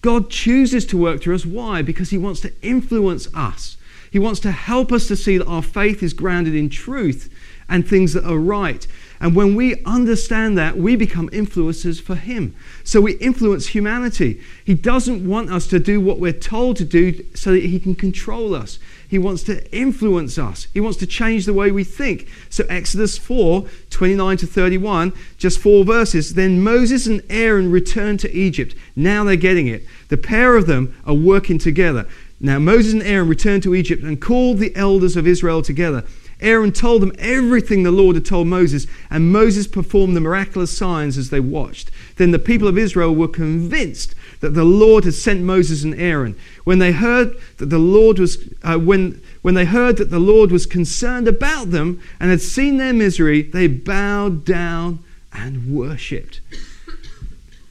God 0.00 0.30
chooses 0.30 0.86
to 0.86 0.96
work 0.96 1.22
through 1.22 1.34
us. 1.34 1.44
Why? 1.44 1.82
Because 1.82 2.10
He 2.10 2.18
wants 2.18 2.40
to 2.42 2.52
influence 2.62 3.26
us. 3.34 3.76
He 4.12 4.20
wants 4.20 4.38
to 4.40 4.52
help 4.52 4.92
us 4.92 5.08
to 5.08 5.16
see 5.16 5.36
that 5.36 5.48
our 5.48 5.60
faith 5.60 6.04
is 6.04 6.12
grounded 6.12 6.54
in 6.54 6.68
truth 6.68 7.34
and 7.68 7.84
things 7.84 8.12
that 8.12 8.24
are 8.24 8.38
right. 8.38 8.86
And 9.24 9.34
when 9.34 9.54
we 9.54 9.82
understand 9.84 10.58
that, 10.58 10.76
we 10.76 10.96
become 10.96 11.30
influencers 11.30 11.98
for 11.98 12.14
Him. 12.14 12.54
So 12.84 13.00
we 13.00 13.12
influence 13.14 13.68
humanity. 13.68 14.38
He 14.66 14.74
doesn't 14.74 15.26
want 15.26 15.50
us 15.50 15.66
to 15.68 15.78
do 15.78 15.98
what 15.98 16.20
we're 16.20 16.30
told 16.30 16.76
to 16.76 16.84
do 16.84 17.24
so 17.34 17.52
that 17.52 17.64
He 17.64 17.80
can 17.80 17.94
control 17.94 18.54
us. 18.54 18.78
He 19.08 19.18
wants 19.18 19.42
to 19.44 19.66
influence 19.74 20.36
us. 20.36 20.66
He 20.74 20.80
wants 20.80 20.98
to 20.98 21.06
change 21.06 21.46
the 21.46 21.54
way 21.54 21.70
we 21.70 21.84
think. 21.84 22.28
So, 22.50 22.66
Exodus 22.68 23.16
4 23.16 23.64
29 23.88 24.36
to 24.36 24.46
31, 24.46 25.14
just 25.38 25.58
four 25.58 25.86
verses. 25.86 26.34
Then 26.34 26.60
Moses 26.60 27.06
and 27.06 27.22
Aaron 27.30 27.70
returned 27.70 28.20
to 28.20 28.30
Egypt. 28.30 28.74
Now 28.94 29.24
they're 29.24 29.36
getting 29.36 29.68
it. 29.68 29.86
The 30.08 30.18
pair 30.18 30.54
of 30.54 30.66
them 30.66 30.94
are 31.06 31.14
working 31.14 31.56
together. 31.56 32.06
Now, 32.40 32.58
Moses 32.58 32.92
and 32.92 33.02
Aaron 33.02 33.28
returned 33.28 33.62
to 33.62 33.74
Egypt 33.74 34.02
and 34.02 34.20
called 34.20 34.58
the 34.58 34.76
elders 34.76 35.16
of 35.16 35.26
Israel 35.26 35.62
together. 35.62 36.04
Aaron 36.44 36.72
told 36.72 37.02
them 37.02 37.12
everything 37.18 37.82
the 37.82 37.90
Lord 37.90 38.14
had 38.16 38.24
told 38.24 38.46
Moses, 38.46 38.86
and 39.10 39.32
Moses 39.32 39.66
performed 39.66 40.14
the 40.14 40.20
miraculous 40.20 40.76
signs 40.76 41.16
as 41.16 41.30
they 41.30 41.40
watched. 41.40 41.90
Then 42.16 42.30
the 42.30 42.38
people 42.38 42.68
of 42.68 42.78
Israel 42.78 43.14
were 43.14 43.28
convinced 43.28 44.14
that 44.40 44.50
the 44.50 44.64
Lord 44.64 45.04
had 45.04 45.14
sent 45.14 45.40
Moses 45.40 45.84
and 45.84 45.94
Aaron. 45.94 46.36
When 46.64 46.78
they 46.78 46.92
heard 46.92 47.34
that 47.56 47.70
the 47.70 47.78
Lord 47.78 48.18
was 48.18 48.36
uh, 48.62 48.78
when 48.78 49.22
when 49.42 49.54
they 49.54 49.64
heard 49.64 49.96
that 49.96 50.10
the 50.10 50.18
Lord 50.18 50.52
was 50.52 50.66
concerned 50.66 51.28
about 51.28 51.70
them 51.70 52.00
and 52.20 52.30
had 52.30 52.40
seen 52.40 52.76
their 52.76 52.92
misery, 52.92 53.42
they 53.42 53.66
bowed 53.66 54.44
down 54.44 55.02
and 55.32 55.74
worshipped. 55.74 56.40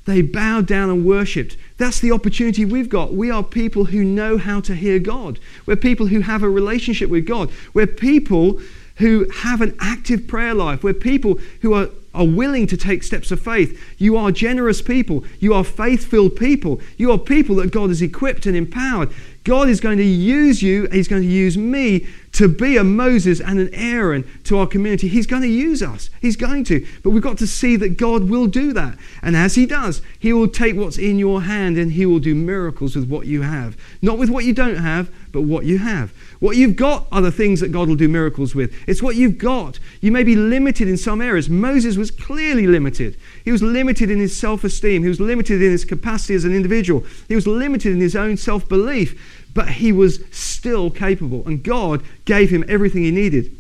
They 0.06 0.22
bowed 0.22 0.68
down 0.68 0.90
and 0.90 1.06
worshipped. 1.06 1.56
That's 1.78 2.00
the 2.00 2.12
opportunity 2.12 2.66
we've 2.66 2.90
got. 2.90 3.14
We 3.14 3.32
are 3.32 3.44
people 3.44 3.86
who 3.86 4.04
know 4.04 4.38
how 4.38 4.60
to 4.62 4.76
hear 4.76 5.00
God. 5.00 5.40
We're 5.66 5.78
people 5.78 6.08
who 6.08 6.22
have 6.22 6.44
a 6.44 6.50
relationship 6.50 7.10
with 7.10 7.26
God. 7.26 7.50
We're 7.74 7.88
people 7.88 8.60
who 8.98 9.28
have 9.30 9.62
an 9.62 9.76
active 9.80 10.28
prayer 10.28 10.54
life. 10.54 10.84
We're 10.84 10.94
people 10.94 11.40
who 11.62 11.74
are, 11.74 11.90
are 12.14 12.28
willing 12.28 12.68
to 12.68 12.78
take 12.78 13.04
steps 13.04 13.32
of 13.32 13.42
faith. 13.42 13.82
You 13.98 14.18
are 14.18 14.32
generous 14.32 14.82
people. 14.82 15.24
You 15.40 15.54
are 15.54 15.64
faith 15.64 16.06
filled 16.06 16.36
people. 16.36 16.82
You 16.98 17.12
are 17.12 17.18
people 17.18 17.56
that 17.56 17.72
God 17.72 17.90
has 17.90 18.02
equipped 18.02 18.46
and 18.46 18.56
empowered. 18.56 19.10
God 19.44 19.68
is 19.68 19.80
going 19.80 19.98
to 19.98 20.04
use 20.04 20.62
you, 20.62 20.88
He's 20.92 21.08
going 21.08 21.22
to 21.22 21.28
use 21.28 21.58
me 21.58 22.08
to 22.34 22.48
be 22.48 22.78
a 22.78 22.84
Moses 22.84 23.40
and 23.40 23.60
an 23.60 23.70
Aaron 23.74 24.28
to 24.46 24.58
our 24.58 24.68
community. 24.68 25.08
He's 25.08 25.28
going 25.28 25.44
to 25.44 25.48
use 25.48 25.82
us. 25.82 26.10
He's 26.20 26.36
going 26.36 26.64
to. 26.66 26.86
But 27.04 27.12
we've 27.12 27.24
got 27.24 27.38
to 27.38 27.48
see 27.48 27.76
that 27.78 27.98
God 27.98 28.30
will 28.30 28.48
do 28.48 28.74
that. 28.74 28.98
And 29.22 29.38
as 29.38 29.56
He 29.56 29.66
does, 29.66 30.02
He 30.20 30.34
will 30.34 30.48
take 30.48 30.76
what's 30.76 30.98
in 30.98 31.20
your 31.20 31.44
hand 31.44 31.78
and 31.78 31.92
He 31.92 32.06
will 32.06 32.20
do 32.20 32.36
miracles 32.36 32.96
with 32.96 33.08
what 33.08 33.28
you 33.28 33.44
have. 33.44 33.78
Not 34.02 34.18
with 34.18 34.30
what 34.30 34.46
you 34.46 34.54
don't 34.54 34.78
have, 34.78 35.12
but 35.32 35.42
what 35.42 35.66
you 35.66 35.78
have. 35.78 36.14
What 36.40 36.58
you've 36.58 36.76
got 36.76 37.08
are 37.12 37.22
the 37.22 37.32
things 37.32 37.60
that 37.60 37.72
God 37.72 37.88
will 37.88 37.96
do 37.96 38.10
miracles 38.10 38.54
with. 38.54 38.74
It's 38.88 39.02
what 39.02 39.16
you've 39.16 39.38
got. 39.38 39.80
You 40.02 40.12
may 40.12 40.24
be 40.24 40.36
limited 40.36 40.88
in 40.88 40.98
some 40.98 41.22
areas. 41.22 41.50
Moses 41.50 41.98
was 41.98 42.12
clearly 42.12 42.68
limited. 42.68 43.16
He 43.46 43.52
was 43.52 43.64
limited 43.64 44.10
in 44.10 44.20
his 44.20 44.38
self 44.38 44.64
esteem, 44.64 45.04
he 45.04 45.10
was 45.10 45.20
limited 45.20 45.62
in 45.62 45.72
his 45.72 45.86
capacity 45.86 46.34
as 46.34 46.46
an 46.46 46.54
individual, 46.56 47.04
he 47.28 47.36
was 47.36 47.48
limited 47.48 47.94
in 47.94 48.02
his 48.02 48.16
own 48.16 48.38
self 48.38 48.68
belief 48.68 49.43
but 49.54 49.70
he 49.70 49.92
was 49.92 50.20
still 50.32 50.90
capable, 50.90 51.44
and 51.46 51.64
God 51.64 52.04
gave 52.26 52.50
him 52.50 52.64
everything 52.68 53.04
he 53.04 53.12
needed. 53.12 53.56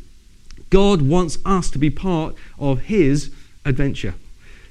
God 0.70 1.02
wants 1.02 1.38
us 1.46 1.70
to 1.72 1.78
be 1.78 1.90
part 1.90 2.36
of 2.58 2.82
his 2.82 3.32
adventure. 3.66 4.16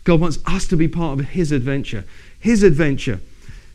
God 0.04 0.20
wants 0.20 0.38
us 0.46 0.66
to 0.68 0.76
be 0.76 0.88
part 0.88 1.20
of 1.20 1.26
his 1.26 1.52
adventure. 1.52 2.04
His 2.40 2.62
adventure. 2.62 3.20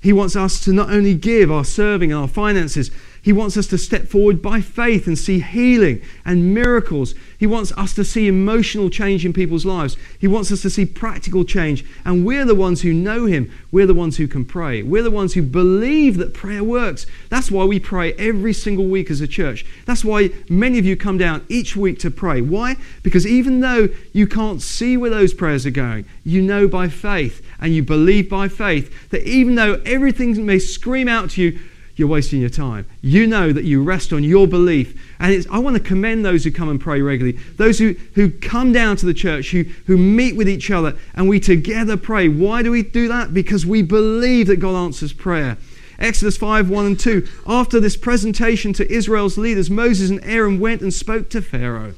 He 0.02 0.14
wants 0.14 0.36
us 0.36 0.60
to 0.66 0.74
not 0.74 0.90
only 0.90 1.16
give 1.16 1.52
our 1.52 1.64
serving 1.64 2.12
and 2.12 2.22
our 2.22 2.28
finances, 2.28 2.92
he 3.28 3.34
wants 3.34 3.58
us 3.58 3.68
to 3.68 3.78
step 3.78 4.08
forward 4.08 4.42
by 4.42 4.62
faith 4.62 5.06
and 5.06 5.18
see 5.18 5.42
healing 5.42 6.02
and 6.24 6.54
miracles. 6.54 7.14
He 7.38 7.46
wants 7.46 7.74
us 7.74 7.94
to 7.96 8.06
see 8.06 8.26
emotional 8.26 8.90
change 8.90 9.26
in 9.26 9.34
people's 9.34 9.66
lives. 9.66 9.98
He 10.18 10.28
wants 10.28 10.50
us 10.50 10.62
to 10.62 10.70
see 10.70 10.86
practical 10.86 11.44
change. 11.44 11.84
And 12.06 12.26
we're 12.26 12.46
the 12.46 12.56
ones 12.56 12.84
who 12.84 12.94
know 12.94 13.26
Him. 13.26 13.52
We're 13.70 13.86
the 13.86 13.94
ones 13.94 14.16
who 14.16 14.30
can 14.30 14.46
pray. 14.46 14.82
We're 14.82 15.04
the 15.04 15.12
ones 15.12 15.34
who 15.34 15.42
believe 15.42 16.16
that 16.20 16.34
prayer 16.34 16.64
works. 16.64 17.06
That's 17.28 17.52
why 17.52 17.66
we 17.66 17.82
pray 17.82 18.14
every 18.14 18.54
single 18.54 18.86
week 18.86 19.12
as 19.12 19.20
a 19.20 19.28
church. 19.28 19.66
That's 19.86 20.06
why 20.06 20.30
many 20.48 20.80
of 20.80 20.86
you 20.86 20.96
come 20.96 21.18
down 21.18 21.46
each 21.50 21.76
week 21.76 22.00
to 22.00 22.10
pray. 22.10 22.40
Why? 22.40 22.78
Because 23.04 23.28
even 23.28 23.60
though 23.60 23.90
you 24.14 24.28
can't 24.28 24.62
see 24.62 24.96
where 24.96 25.10
those 25.10 25.34
prayers 25.34 25.66
are 25.66 25.72
going, 25.72 26.06
you 26.24 26.42
know 26.42 26.66
by 26.70 26.88
faith 26.88 27.46
and 27.60 27.76
you 27.76 27.84
believe 27.84 28.30
by 28.30 28.48
faith 28.48 29.10
that 29.10 29.24
even 29.28 29.56
though 29.56 29.82
everything 29.86 30.46
may 30.46 30.60
scream 30.60 31.10
out 31.10 31.32
to 31.32 31.42
you, 31.42 31.60
you're 31.98 32.08
wasting 32.08 32.40
your 32.40 32.50
time. 32.50 32.86
You 33.02 33.26
know 33.28 33.52
that 33.52 33.64
you 33.64 33.84
rest 33.84 34.14
on 34.14 34.24
your 34.24 34.48
belief. 34.48 35.02
And 35.20 35.46
I 35.52 35.60
want 35.60 35.76
to 35.76 35.82
commend 35.82 36.24
those 36.24 36.44
who 36.44 36.52
come 36.52 36.70
and 36.70 36.80
pray 36.80 37.02
regularly, 37.02 37.40
those 37.58 37.80
who, 37.80 37.96
who 38.14 38.30
come 38.30 38.72
down 38.72 38.98
to 38.98 39.06
the 39.06 39.16
church, 39.16 39.50
who, 39.50 39.64
who 39.88 39.98
meet 39.98 40.36
with 40.36 40.48
each 40.48 40.70
other, 40.70 40.96
and 41.16 41.28
we 41.28 41.40
together 41.40 41.98
pray. 41.98 42.30
Why 42.30 42.62
do 42.62 42.72
we 42.72 42.84
do 42.84 43.08
that? 43.08 43.34
Because 43.34 43.66
we 43.66 43.82
believe 43.82 44.48
that 44.48 44.58
God 44.58 44.76
answers 44.76 45.12
prayer. 45.12 45.58
Exodus 45.98 46.38
5 46.38 46.70
1 46.70 46.86
and 46.86 47.00
2. 47.00 47.28
After 47.48 47.80
this 47.80 47.98
presentation 47.98 48.74
to 48.74 48.92
Israel's 48.92 49.40
leaders, 49.40 49.72
Moses 49.72 50.12
and 50.12 50.24
Aaron 50.24 50.60
went 50.60 50.82
and 50.82 50.94
spoke 50.94 51.30
to 51.32 51.42
Pharaoh. 51.42 51.96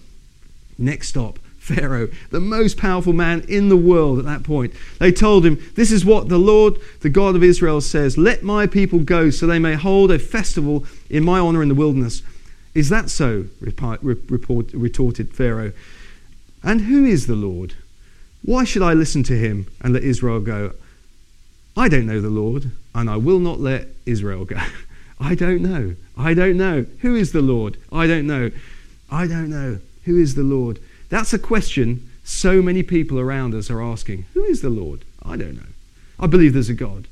Next 0.78 1.10
stop 1.10 1.40
Pharaoh, 1.70 2.10
the 2.32 2.40
most 2.40 2.78
powerful 2.78 3.14
man 3.14 3.46
in 3.48 3.70
the 3.70 3.78
world 3.78 4.18
at 4.20 4.26
that 4.26 4.44
point. 4.44 4.74
They 4.98 5.12
told 5.12 5.46
him, 5.46 5.64
This 5.76 5.92
is 5.92 6.04
what 6.04 6.28
the 6.28 6.38
Lord, 6.38 6.78
the 7.02 7.10
God 7.10 7.36
of 7.36 7.44
Israel, 7.44 7.80
says 7.80 8.18
Let 8.18 8.44
my 8.44 8.66
people 8.66 9.00
go 9.00 9.30
so 9.30 9.46
they 9.46 9.60
may 9.60 9.76
hold 9.76 10.12
a 10.12 10.20
festival 10.20 10.86
in 11.10 11.24
my 11.24 11.40
honor 11.40 11.62
in 11.62 11.70
the 11.70 11.76
wilderness. 11.76 12.24
Is 12.74 12.90
that 12.90 13.10
so? 13.10 13.46
retorted 13.60 15.34
Pharaoh. 15.34 15.74
And 16.64 16.82
who 16.82 17.06
is 17.06 17.28
the 17.28 17.36
Lord? 17.36 17.76
Why 18.42 18.64
should 18.64 18.82
I 18.82 18.94
listen 18.94 19.24
to 19.24 19.38
him 19.38 19.68
and 19.82 19.94
let 19.94 20.04
Israel 20.04 20.40
go? 20.40 20.74
I 21.78 21.88
don't 21.88 22.08
know 22.08 22.22
the 22.22 22.30
Lord, 22.30 22.72
and 22.96 23.10
I 23.10 23.18
will 23.18 23.40
not 23.40 23.60
let 23.60 23.88
Israel 24.06 24.46
go. 24.46 24.58
I 25.20 25.36
don't 25.36 25.62
know. 25.62 25.96
I 26.18 26.34
don't 26.34 26.58
know. 26.58 26.86
Who 27.02 27.16
is 27.16 27.32
the 27.32 27.42
Lord? 27.42 27.78
I 27.92 28.08
don't 28.08 28.26
know. 28.26 28.52
I 29.12 29.28
don't 29.28 29.50
know. 29.50 29.80
Who 30.06 30.18
is 30.18 30.36
the 30.36 30.44
Lord? 30.44 30.80
That's 31.10 31.34
a 31.34 31.40
question 31.40 32.10
so 32.24 32.62
many 32.62 32.84
people 32.84 33.20
around 33.20 33.56
us 33.56 33.70
are 33.70 33.82
asking. 33.82 34.26
Who 34.34 34.44
is 34.44 34.62
the 34.62 34.70
Lord? 34.70 35.04
I 35.24 35.36
don't 35.36 35.56
know. 35.56 35.64
I 36.20 36.28
believe 36.28 36.54
there's 36.54 36.70
a 36.70 36.76
God. 36.76 37.08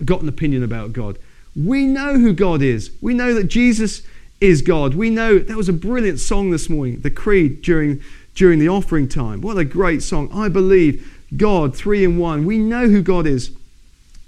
I've 0.00 0.06
got 0.06 0.22
an 0.22 0.28
opinion 0.28 0.62
about 0.62 0.92
God. 0.92 1.18
We 1.54 1.86
know 1.86 2.18
who 2.18 2.34
God 2.34 2.60
is. 2.60 2.90
We 3.00 3.14
know 3.14 3.34
that 3.34 3.44
Jesus 3.44 4.02
is 4.40 4.60
God. 4.60 4.94
We 4.94 5.08
know 5.08 5.38
that 5.38 5.56
was 5.56 5.70
a 5.70 5.72
brilliant 5.72 6.20
song 6.20 6.50
this 6.50 6.68
morning, 6.68 7.00
the 7.00 7.10
Creed 7.10 7.62
during, 7.62 8.02
during 8.34 8.58
the 8.58 8.68
offering 8.68 9.08
time. 9.08 9.40
What 9.40 9.56
a 9.56 9.64
great 9.64 10.02
song. 10.02 10.28
I 10.32 10.48
believe 10.48 11.10
God, 11.34 11.74
three 11.74 12.04
in 12.04 12.18
one. 12.18 12.44
We 12.44 12.58
know 12.58 12.88
who 12.88 13.00
God 13.00 13.26
is. 13.26 13.50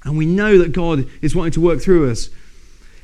And 0.04 0.16
we 0.16 0.24
know 0.24 0.58
that 0.58 0.72
God 0.72 1.06
is 1.20 1.36
wanting 1.36 1.52
to 1.52 1.60
work 1.60 1.80
through 1.80 2.10
us. 2.10 2.30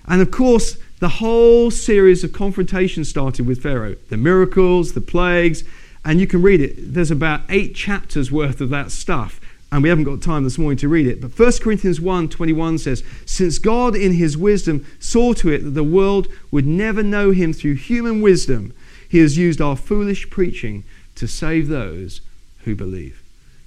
And 0.07 0.23
of 0.23 0.31
course, 0.31 0.79
the 1.01 1.09
whole 1.09 1.71
series 1.71 2.25
of 2.25 2.33
confrontations 2.33 3.09
started 3.09 3.47
with 3.47 3.63
Pharaoh 3.63 3.97
the 4.09 4.17
miracles, 4.17 4.93
the 4.93 5.01
plagues, 5.01 5.65
and 6.05 6.21
you 6.21 6.27
can 6.27 6.43
read 6.43 6.61
it. 6.61 6.95
There's 6.95 7.11
about 7.11 7.43
eight 7.49 7.75
chapters 7.75 8.31
worth 8.31 8.61
of 8.61 8.71
that 8.71 8.91
stuff. 8.91 9.41
And 9.73 9.83
we 9.83 9.89
haven't 9.89 10.05
got 10.05 10.23
time 10.23 10.45
this 10.45 10.57
morning 10.57 10.79
to 10.79 10.89
read 10.89 11.09
it. 11.09 11.21
But 11.21 11.37
1 11.37 11.53
Corinthians 11.61 12.01
1 12.01 12.29
21 12.29 12.79
says, 12.79 13.03
Since 13.27 13.59
God 13.59 13.97
in 13.97 14.13
his 14.13 14.37
wisdom 14.37 14.87
saw 15.01 15.33
to 15.35 15.51
it 15.51 15.65
that 15.65 15.71
the 15.71 15.83
world 15.83 16.29
would 16.53 16.67
never 16.67 17.03
know 17.03 17.33
him 17.33 17.53
through 17.53 17.75
human 17.75 18.21
wisdom, 18.21 18.73
he 19.09 19.19
has 19.19 19.37
used 19.37 19.61
our 19.61 19.75
foolish 19.75 20.31
preaching 20.31 20.85
to 21.17 21.27
save 21.27 21.69
those 21.69 22.21
who 22.65 22.77
believe. 22.77 23.21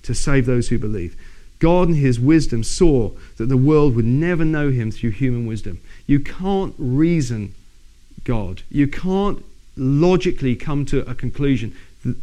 To 0.03 0.13
save 0.13 0.45
those 0.45 0.69
who 0.69 0.79
believe. 0.79 1.15
God 1.59 1.89
in 1.89 1.95
his 1.95 2.19
wisdom 2.19 2.63
saw 2.63 3.11
that 3.37 3.47
the 3.47 3.57
world 3.57 3.95
would 3.95 4.05
never 4.05 4.45
know 4.45 4.69
him 4.69 4.91
through 4.91 5.11
human 5.11 5.45
wisdom. 5.45 5.81
You 6.07 6.19
can't 6.19 6.73
reason 6.77 7.53
God. 8.23 8.63
You 8.69 8.87
can't 8.87 9.43
logically 9.75 10.55
come 10.55 10.85
to 10.87 11.07
a 11.09 11.13
conclusion 11.13 11.75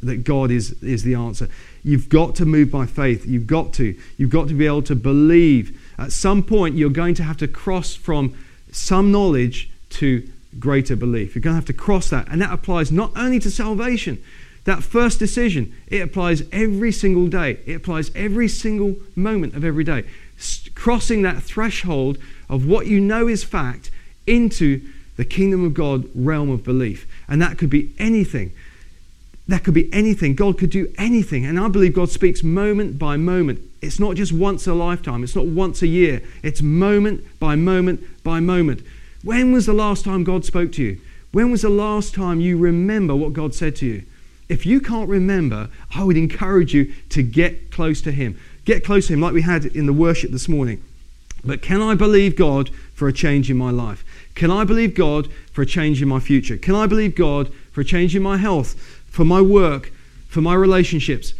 that 0.03 0.25
God 0.25 0.51
is, 0.51 0.83
is 0.83 1.03
the 1.03 1.15
answer. 1.15 1.49
You've 1.83 2.09
got 2.09 2.35
to 2.37 2.47
move 2.47 2.71
by 2.71 2.87
faith. 2.87 3.27
You've 3.27 3.47
got 3.47 3.73
to. 3.75 3.95
You've 4.17 4.31
got 4.31 4.49
to 4.49 4.55
be 4.55 4.67
able 4.67 4.83
to 4.83 4.95
believe. 4.95 5.81
At 5.99 6.13
some 6.13 6.43
point, 6.43 6.77
you're 6.77 6.91
going 6.91 7.15
to 7.15 7.23
have 7.23 7.37
to 7.39 7.49
cross 7.49 7.95
from 7.95 8.37
some 8.73 9.13
knowledge 9.13 9.71
to 9.91 10.29
greater 10.59 10.97
belief. 10.97 11.35
You're 11.35 11.43
going 11.43 11.53
to 11.53 11.59
have 11.59 11.67
to 11.67 11.73
cross 11.73 12.09
that. 12.11 12.29
And 12.31 12.41
that 12.41 12.53
applies 12.53 12.91
not 12.91 13.13
only 13.17 13.39
to 13.41 13.51
salvation, 13.51 14.23
that 14.65 14.83
first 14.83 15.19
decision, 15.19 15.75
it 15.89 16.01
applies 16.01 16.43
every 16.51 16.91
single 16.91 17.27
day. 17.27 17.59
It 17.67 17.75
applies 17.75 18.11
every 18.15 18.49
single 18.49 18.97
moment 19.15 19.55
of 19.55 19.65
every 19.65 19.85
day. 19.85 20.05
crossing 20.75 21.23
that 21.23 21.43
threshold 21.43 22.19
of 22.55 22.65
what 22.65 22.87
you 22.87 23.01
know 23.01 23.27
is 23.27 23.43
fact 23.43 23.91
into 24.29 24.81
the 25.17 25.25
kingdom 25.25 25.65
of 25.65 25.75
God 25.75 26.09
realm 26.15 26.51
of 26.51 26.63
belief. 26.63 27.05
And 27.29 27.43
that 27.43 27.59
could 27.59 27.69
be 27.69 27.93
anything. 27.99 28.53
That 29.49 29.65
could 29.65 29.75
be 29.75 29.93
anything. 29.93 30.37
God 30.37 30.57
could 30.57 30.71
do 30.71 30.93
anything. 30.97 31.45
And 31.45 31.59
I 31.59 31.67
believe 31.67 31.95
God 31.95 32.11
speaks 32.11 32.45
moment 32.45 32.97
by 32.97 33.17
moment. 33.17 33.61
It's 33.83 33.99
not 33.99 34.15
just 34.15 34.33
once 34.33 34.69
a 34.69 34.73
lifetime, 34.73 35.25
it's 35.25 35.35
not 35.35 35.47
once 35.47 35.83
a 35.83 35.89
year, 35.89 36.23
it's 36.45 36.63
moment 36.63 37.25
by 37.41 37.57
moment 37.57 38.01
by 38.23 38.39
moment. 38.39 38.83
When 39.25 39.53
was 39.53 39.67
the 39.67 39.73
last 39.73 40.05
time 40.05 40.23
God 40.23 40.45
spoke 40.45 40.71
to 40.73 40.83
you? 40.83 41.01
When 41.33 41.51
was 41.51 41.63
the 41.63 41.69
last 41.69 42.15
time 42.15 42.41
you 42.41 42.57
remember 42.57 43.17
what 43.17 43.33
God 43.33 43.53
said 43.53 43.75
to 43.77 43.87
you? 43.87 44.05
If 44.49 44.65
you 44.65 44.81
can't 44.81 45.09
remember, 45.09 45.71
I 45.93 46.05
would 46.05 46.17
encourage 46.17 46.73
you 46.73 46.95
to 47.09 47.23
get 47.25 47.73
close 47.73 48.01
to 48.03 48.13
Him. 48.13 48.39
Get 48.65 48.85
close 48.85 49.09
to 49.09 49.15
Him, 49.15 49.21
like 49.21 49.33
we 49.33 49.43
had 49.43 49.65
in 49.65 49.87
the 49.87 49.93
worship 49.93 50.31
this 50.31 50.49
morning. 50.49 50.83
But 51.45 51.63
can 51.63 51.83
I 51.83 51.95
believe 51.95 52.37
God 52.37 52.71
for 52.95 53.09
a 53.09 53.13
change 53.13 53.51
in 53.51 53.57
my 53.57 53.71
life? 53.71 54.05
Can 54.35 54.51
I 54.51 54.65
believe 54.65 54.95
God 54.95 55.31
for 55.53 55.63
a 55.63 55.67
change 55.67 56.03
in 56.03 56.09
my 56.09 56.21
future? 56.21 56.57
Can 56.57 56.75
I 56.75 56.87
believe 56.87 57.15
God 57.15 57.53
for 57.73 57.83
a 57.83 57.85
change 57.85 58.17
in 58.17 58.23
my 58.23 58.37
health, 58.37 58.75
for 59.07 59.25
my 59.25 59.41
work, 59.41 59.93
for 60.29 60.41
my 60.41 60.55
relationships, 60.55 61.35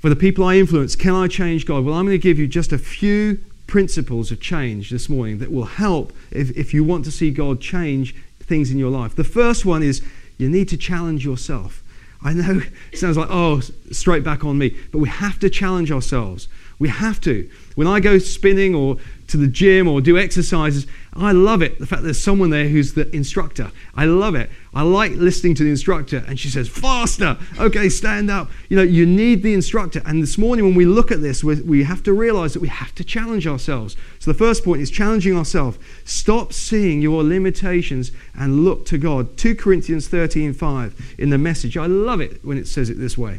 for 0.00 0.08
the 0.08 0.16
people 0.16 0.44
I 0.44 0.56
influence? 0.56 0.96
Can 0.96 1.14
I 1.14 1.28
change 1.28 1.66
God? 1.66 1.84
Well, 1.84 1.94
I'm 1.94 2.06
going 2.06 2.18
to 2.18 2.22
give 2.22 2.38
you 2.38 2.46
just 2.46 2.72
a 2.72 2.78
few 2.78 3.38
principles 3.66 4.30
of 4.30 4.40
change 4.40 4.90
this 4.90 5.08
morning 5.08 5.38
that 5.38 5.50
will 5.50 5.64
help 5.64 6.12
if, 6.30 6.50
if 6.56 6.74
you 6.74 6.84
want 6.84 7.04
to 7.06 7.10
see 7.10 7.30
God 7.30 7.60
change 7.60 8.14
things 8.40 8.70
in 8.70 8.78
your 8.78 8.90
life. 8.90 9.14
The 9.14 9.24
first 9.24 9.64
one 9.64 9.82
is 9.82 10.02
you 10.36 10.48
need 10.50 10.68
to 10.68 10.76
challenge 10.76 11.24
yourself. 11.24 11.82
I 12.22 12.34
know 12.34 12.60
it 12.92 12.98
sounds 12.98 13.16
like, 13.16 13.28
oh, 13.30 13.60
straight 13.90 14.24
back 14.24 14.44
on 14.44 14.58
me, 14.58 14.76
but 14.90 14.98
we 14.98 15.08
have 15.08 15.38
to 15.38 15.48
challenge 15.48 15.90
ourselves. 15.90 16.48
We 16.82 16.88
have 16.88 17.20
to. 17.20 17.48
When 17.76 17.86
I 17.86 18.00
go 18.00 18.18
spinning 18.18 18.74
or 18.74 18.96
to 19.28 19.36
the 19.36 19.46
gym 19.46 19.86
or 19.86 20.00
do 20.00 20.18
exercises, 20.18 20.88
I 21.14 21.30
love 21.30 21.62
it. 21.62 21.78
The 21.78 21.86
fact 21.86 22.02
there's 22.02 22.20
someone 22.20 22.50
there 22.50 22.66
who's 22.66 22.94
the 22.94 23.08
instructor. 23.14 23.70
I 23.94 24.06
love 24.06 24.34
it. 24.34 24.50
I 24.74 24.82
like 24.82 25.12
listening 25.12 25.54
to 25.54 25.62
the 25.62 25.70
instructor 25.70 26.24
and 26.26 26.40
she 26.40 26.48
says, 26.48 26.68
faster. 26.68 27.38
Okay, 27.60 27.88
stand 27.88 28.32
up. 28.32 28.50
You 28.68 28.78
know, 28.78 28.82
you 28.82 29.06
need 29.06 29.44
the 29.44 29.54
instructor. 29.54 30.02
And 30.04 30.20
this 30.20 30.36
morning, 30.36 30.64
when 30.64 30.74
we 30.74 30.84
look 30.84 31.12
at 31.12 31.22
this, 31.22 31.44
we 31.44 31.84
have 31.84 32.02
to 32.02 32.12
realize 32.12 32.52
that 32.54 32.60
we 32.60 32.66
have 32.66 32.92
to 32.96 33.04
challenge 33.04 33.46
ourselves. 33.46 33.96
So 34.18 34.32
the 34.32 34.36
first 34.36 34.64
point 34.64 34.82
is 34.82 34.90
challenging 34.90 35.36
ourselves. 35.36 35.78
Stop 36.04 36.52
seeing 36.52 37.00
your 37.00 37.22
limitations 37.22 38.10
and 38.36 38.64
look 38.64 38.86
to 38.86 38.98
God. 38.98 39.36
2 39.36 39.54
Corinthians 39.54 40.08
13 40.08 40.52
5 40.52 41.14
in 41.18 41.30
the 41.30 41.38
message. 41.38 41.76
I 41.76 41.86
love 41.86 42.20
it 42.20 42.44
when 42.44 42.58
it 42.58 42.66
says 42.66 42.90
it 42.90 42.98
this 42.98 43.16
way. 43.16 43.38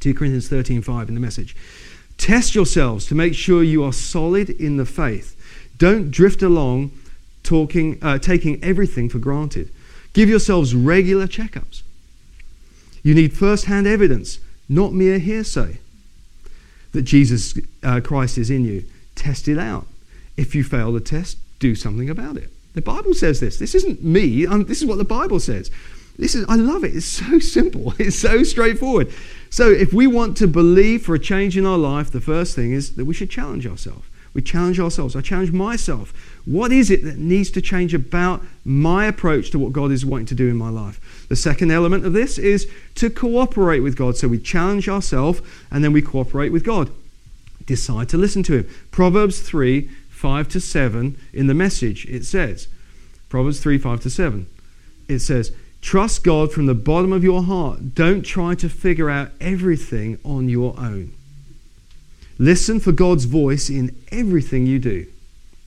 2 0.00 0.14
Corinthians 0.14 0.48
13 0.48 0.80
5 0.80 1.08
in 1.10 1.14
the 1.14 1.20
message. 1.20 1.54
Test 2.18 2.54
yourselves 2.54 3.06
to 3.06 3.14
make 3.14 3.34
sure 3.34 3.62
you 3.62 3.82
are 3.84 3.92
solid 3.92 4.50
in 4.50 4.76
the 4.76 4.86
faith. 4.86 5.36
Don't 5.78 6.10
drift 6.10 6.42
along 6.42 6.92
talking, 7.42 7.98
uh, 8.02 8.18
taking 8.18 8.62
everything 8.64 9.08
for 9.08 9.18
granted. 9.18 9.70
Give 10.12 10.28
yourselves 10.28 10.74
regular 10.74 11.26
checkups. 11.26 11.82
You 13.02 13.14
need 13.14 13.36
first 13.36 13.66
hand 13.66 13.86
evidence, 13.86 14.38
not 14.68 14.92
mere 14.92 15.18
hearsay, 15.18 15.78
that 16.92 17.02
Jesus 17.02 17.58
uh, 17.82 18.00
Christ 18.00 18.38
is 18.38 18.50
in 18.50 18.64
you. 18.64 18.84
Test 19.14 19.46
it 19.46 19.58
out. 19.58 19.86
If 20.36 20.54
you 20.54 20.64
fail 20.64 20.92
the 20.92 21.00
test, 21.00 21.38
do 21.58 21.74
something 21.74 22.08
about 22.08 22.36
it. 22.36 22.50
The 22.74 22.82
Bible 22.82 23.14
says 23.14 23.40
this. 23.40 23.58
This 23.58 23.74
isn't 23.74 24.02
me, 24.02 24.46
this 24.46 24.80
is 24.80 24.86
what 24.86 24.98
the 24.98 25.04
Bible 25.04 25.38
says. 25.38 25.70
This 26.16 26.34
is, 26.34 26.44
I 26.48 26.56
love 26.56 26.84
it. 26.84 26.94
It's 26.94 27.06
so 27.06 27.38
simple, 27.40 27.94
it's 27.98 28.18
so 28.18 28.42
straightforward. 28.42 29.12
So, 29.50 29.70
if 29.70 29.92
we 29.92 30.06
want 30.06 30.36
to 30.38 30.48
believe 30.48 31.04
for 31.04 31.14
a 31.14 31.18
change 31.18 31.56
in 31.56 31.64
our 31.64 31.78
life, 31.78 32.10
the 32.10 32.20
first 32.20 32.56
thing 32.56 32.72
is 32.72 32.96
that 32.96 33.04
we 33.04 33.14
should 33.14 33.30
challenge 33.30 33.66
ourselves. 33.66 34.04
We 34.34 34.42
challenge 34.42 34.80
ourselves. 34.80 35.14
I 35.14 35.20
challenge 35.20 35.52
myself. 35.52 36.12
What 36.44 36.72
is 36.72 36.90
it 36.90 37.04
that 37.04 37.18
needs 37.18 37.52
to 37.52 37.62
change 37.62 37.94
about 37.94 38.42
my 38.64 39.06
approach 39.06 39.50
to 39.50 39.60
what 39.60 39.72
God 39.72 39.92
is 39.92 40.04
wanting 40.04 40.26
to 40.26 40.34
do 40.34 40.48
in 40.48 40.56
my 40.56 40.70
life? 40.70 41.26
The 41.28 41.36
second 41.36 41.70
element 41.70 42.04
of 42.04 42.12
this 42.12 42.36
is 42.36 42.68
to 42.96 43.10
cooperate 43.10 43.80
with 43.80 43.96
God. 43.96 44.16
So 44.16 44.26
we 44.26 44.38
challenge 44.38 44.88
ourselves 44.88 45.40
and 45.70 45.84
then 45.84 45.92
we 45.92 46.02
cooperate 46.02 46.50
with 46.50 46.64
God. 46.64 46.90
Decide 47.64 48.08
to 48.08 48.16
listen 48.16 48.42
to 48.44 48.58
Him. 48.58 48.68
Proverbs 48.90 49.40
3 49.40 49.88
5 50.10 50.48
to 50.48 50.60
7 50.60 51.18
in 51.32 51.46
the 51.48 51.54
message, 51.54 52.06
it 52.06 52.24
says, 52.24 52.66
Proverbs 53.28 53.60
3 53.60 53.78
5 53.78 54.00
to 54.00 54.10
7, 54.10 54.46
it 55.06 55.18
says, 55.18 55.52
Trust 55.84 56.24
God 56.24 56.50
from 56.50 56.64
the 56.64 56.74
bottom 56.74 57.12
of 57.12 57.22
your 57.22 57.42
heart. 57.42 57.94
Don't 57.94 58.22
try 58.22 58.54
to 58.54 58.70
figure 58.70 59.10
out 59.10 59.32
everything 59.38 60.18
on 60.24 60.48
your 60.48 60.74
own. 60.78 61.12
Listen 62.38 62.80
for 62.80 62.90
God's 62.90 63.26
voice 63.26 63.68
in 63.68 63.94
everything 64.10 64.64
you 64.66 64.78
do. 64.78 65.06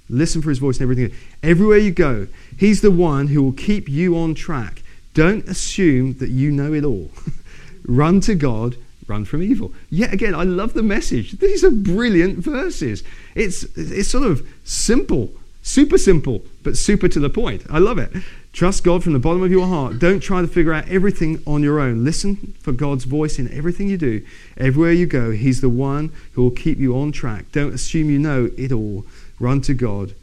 Listen 0.10 0.42
for 0.42 0.50
his 0.50 0.58
voice 0.58 0.78
in 0.78 0.84
everything. 0.84 1.16
Everywhere 1.44 1.78
you 1.78 1.92
go, 1.92 2.28
he's 2.58 2.82
the 2.82 2.90
one 2.90 3.28
who 3.28 3.44
will 3.44 3.52
keep 3.52 3.88
you 3.88 4.18
on 4.18 4.34
track. 4.34 4.82
Don't 5.14 5.48
assume 5.48 6.14
that 6.14 6.30
you 6.30 6.50
know 6.50 6.74
it 6.74 6.84
all. 6.84 7.12
run 7.86 8.20
to 8.22 8.34
God, 8.34 8.76
run 9.06 9.24
from 9.24 9.44
evil. 9.44 9.72
Yet 9.92 10.14
again, 10.14 10.34
I 10.34 10.44
love 10.44 10.74
the 10.74 10.82
message. 10.82 11.34
These 11.34 11.64
are 11.64 11.70
brilliant 11.70 12.40
verses. 12.40 13.04
It's, 13.36 13.66
it's 13.78 14.10
sort 14.10 14.26
of 14.26 14.46
simple, 14.64 15.30
super 15.68 15.98
simple, 15.98 16.44
but 16.64 16.78
super 16.78 17.08
to 17.10 17.20
the 17.20 17.30
point. 17.30 17.64
I 17.70 17.80
love 17.80 17.98
it. 17.98 18.12
Trust 18.54 18.84
God 18.84 19.04
from 19.04 19.14
the 19.14 19.20
bottom 19.20 19.44
of 19.44 19.52
your 19.52 19.68
heart. 19.68 20.00
Don't 20.00 20.20
try 20.22 20.42
to 20.42 20.48
figure 20.48 20.74
out 20.74 20.88
everything 20.90 21.44
on 21.46 21.62
your 21.62 21.80
own. 21.80 22.04
Listen 22.04 22.56
for 22.60 22.72
God's 22.72 23.04
voice 23.04 23.38
in 23.38 23.52
everything 23.52 23.88
you 23.88 23.98
do. 23.98 24.26
Everywhere 24.58 24.94
you 24.94 25.06
go, 25.06 25.32
He's 25.32 25.62
the 25.62 25.70
one 25.70 26.12
who 26.34 26.42
will 26.42 26.52
keep 26.52 26.80
you 26.80 26.98
on 26.98 27.12
track. 27.12 27.52
Don't 27.52 27.74
assume 27.74 28.10
you 28.10 28.18
know 28.18 28.50
it 28.58 28.72
all. 28.72 29.06
Run 29.40 29.62
to 29.62 29.74
God, 29.74 30.16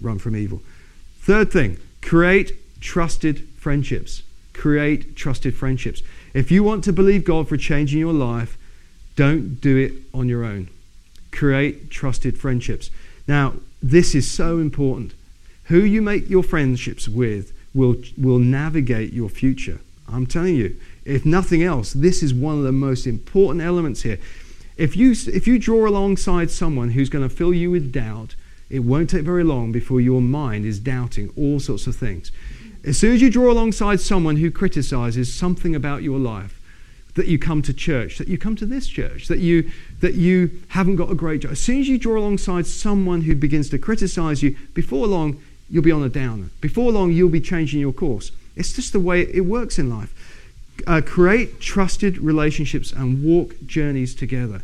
run 0.00 0.18
from 0.18 0.36
evil. 0.36 0.60
Third 1.20 1.50
thing, 1.50 1.78
create 2.02 2.52
trusted 2.80 3.48
friendships. 3.56 4.22
Create 4.52 5.16
trusted 5.16 5.54
friendships. 5.54 6.02
If 6.34 6.50
you 6.50 6.62
want 6.62 6.84
to 6.84 6.92
believe 6.92 7.24
God 7.24 7.48
for 7.48 7.56
change 7.56 7.94
in 7.94 8.00
your 8.00 8.12
life, 8.12 8.58
don't 9.16 9.60
do 9.60 9.76
it 9.78 9.92
on 10.12 10.28
your 10.28 10.44
own. 10.44 10.68
Create 11.30 11.90
trusted 11.90 12.36
friendships. 12.36 12.90
Now, 13.26 13.54
this 13.82 14.14
is 14.14 14.30
so 14.30 14.58
important. 14.58 15.14
Who 15.64 15.80
you 15.80 16.02
make 16.02 16.30
your 16.30 16.42
friendships 16.42 17.08
with 17.08 17.52
will, 17.74 17.96
will 18.16 18.38
navigate 18.38 19.12
your 19.12 19.28
future. 19.28 19.80
I'm 20.08 20.26
telling 20.26 20.56
you, 20.56 20.76
if 21.04 21.24
nothing 21.24 21.62
else, 21.62 21.92
this 21.92 22.22
is 22.22 22.34
one 22.34 22.58
of 22.58 22.64
the 22.64 22.72
most 22.72 23.06
important 23.06 23.62
elements 23.62 24.02
here. 24.02 24.18
If 24.76 24.96
you, 24.96 25.12
if 25.12 25.46
you 25.46 25.58
draw 25.58 25.88
alongside 25.88 26.50
someone 26.50 26.90
who's 26.90 27.08
going 27.08 27.28
to 27.28 27.34
fill 27.34 27.54
you 27.54 27.70
with 27.70 27.92
doubt, 27.92 28.34
it 28.70 28.80
won't 28.80 29.10
take 29.10 29.22
very 29.22 29.44
long 29.44 29.72
before 29.72 30.00
your 30.00 30.20
mind 30.20 30.64
is 30.64 30.78
doubting 30.78 31.32
all 31.36 31.60
sorts 31.60 31.86
of 31.86 31.96
things. 31.96 32.32
As 32.84 32.98
soon 32.98 33.14
as 33.14 33.22
you 33.22 33.30
draw 33.30 33.50
alongside 33.52 34.00
someone 34.00 34.36
who 34.36 34.50
criticizes 34.50 35.32
something 35.32 35.74
about 35.74 36.02
your 36.02 36.18
life, 36.18 36.60
that 37.14 37.26
you 37.26 37.38
come 37.38 37.62
to 37.62 37.74
church, 37.74 38.18
that 38.18 38.28
you 38.28 38.38
come 38.38 38.56
to 38.56 38.66
this 38.66 38.86
church, 38.86 39.28
that 39.28 39.38
you, 39.38 39.70
that 40.00 40.14
you 40.14 40.50
haven't 40.68 40.96
got 40.96 41.10
a 41.10 41.14
great 41.14 41.42
job, 41.42 41.52
as 41.52 41.60
soon 41.60 41.80
as 41.80 41.88
you 41.88 41.98
draw 41.98 42.18
alongside 42.18 42.66
someone 42.66 43.22
who 43.22 43.34
begins 43.34 43.68
to 43.70 43.78
criticize 43.78 44.42
you, 44.42 44.56
before 44.74 45.06
long, 45.06 45.40
you'll 45.68 45.82
be 45.82 45.92
on 45.92 46.02
a 46.02 46.08
downer. 46.08 46.46
Before 46.60 46.90
long, 46.90 47.12
you'll 47.12 47.28
be 47.28 47.40
changing 47.40 47.80
your 47.80 47.92
course. 47.92 48.32
It's 48.56 48.72
just 48.72 48.92
the 48.92 49.00
way 49.00 49.22
it 49.22 49.42
works 49.42 49.78
in 49.78 49.90
life. 49.90 50.12
Uh, 50.86 51.00
create 51.04 51.60
trusted 51.60 52.18
relationships 52.18 52.92
and 52.92 53.22
walk 53.22 53.54
journeys 53.66 54.14
together. 54.14 54.62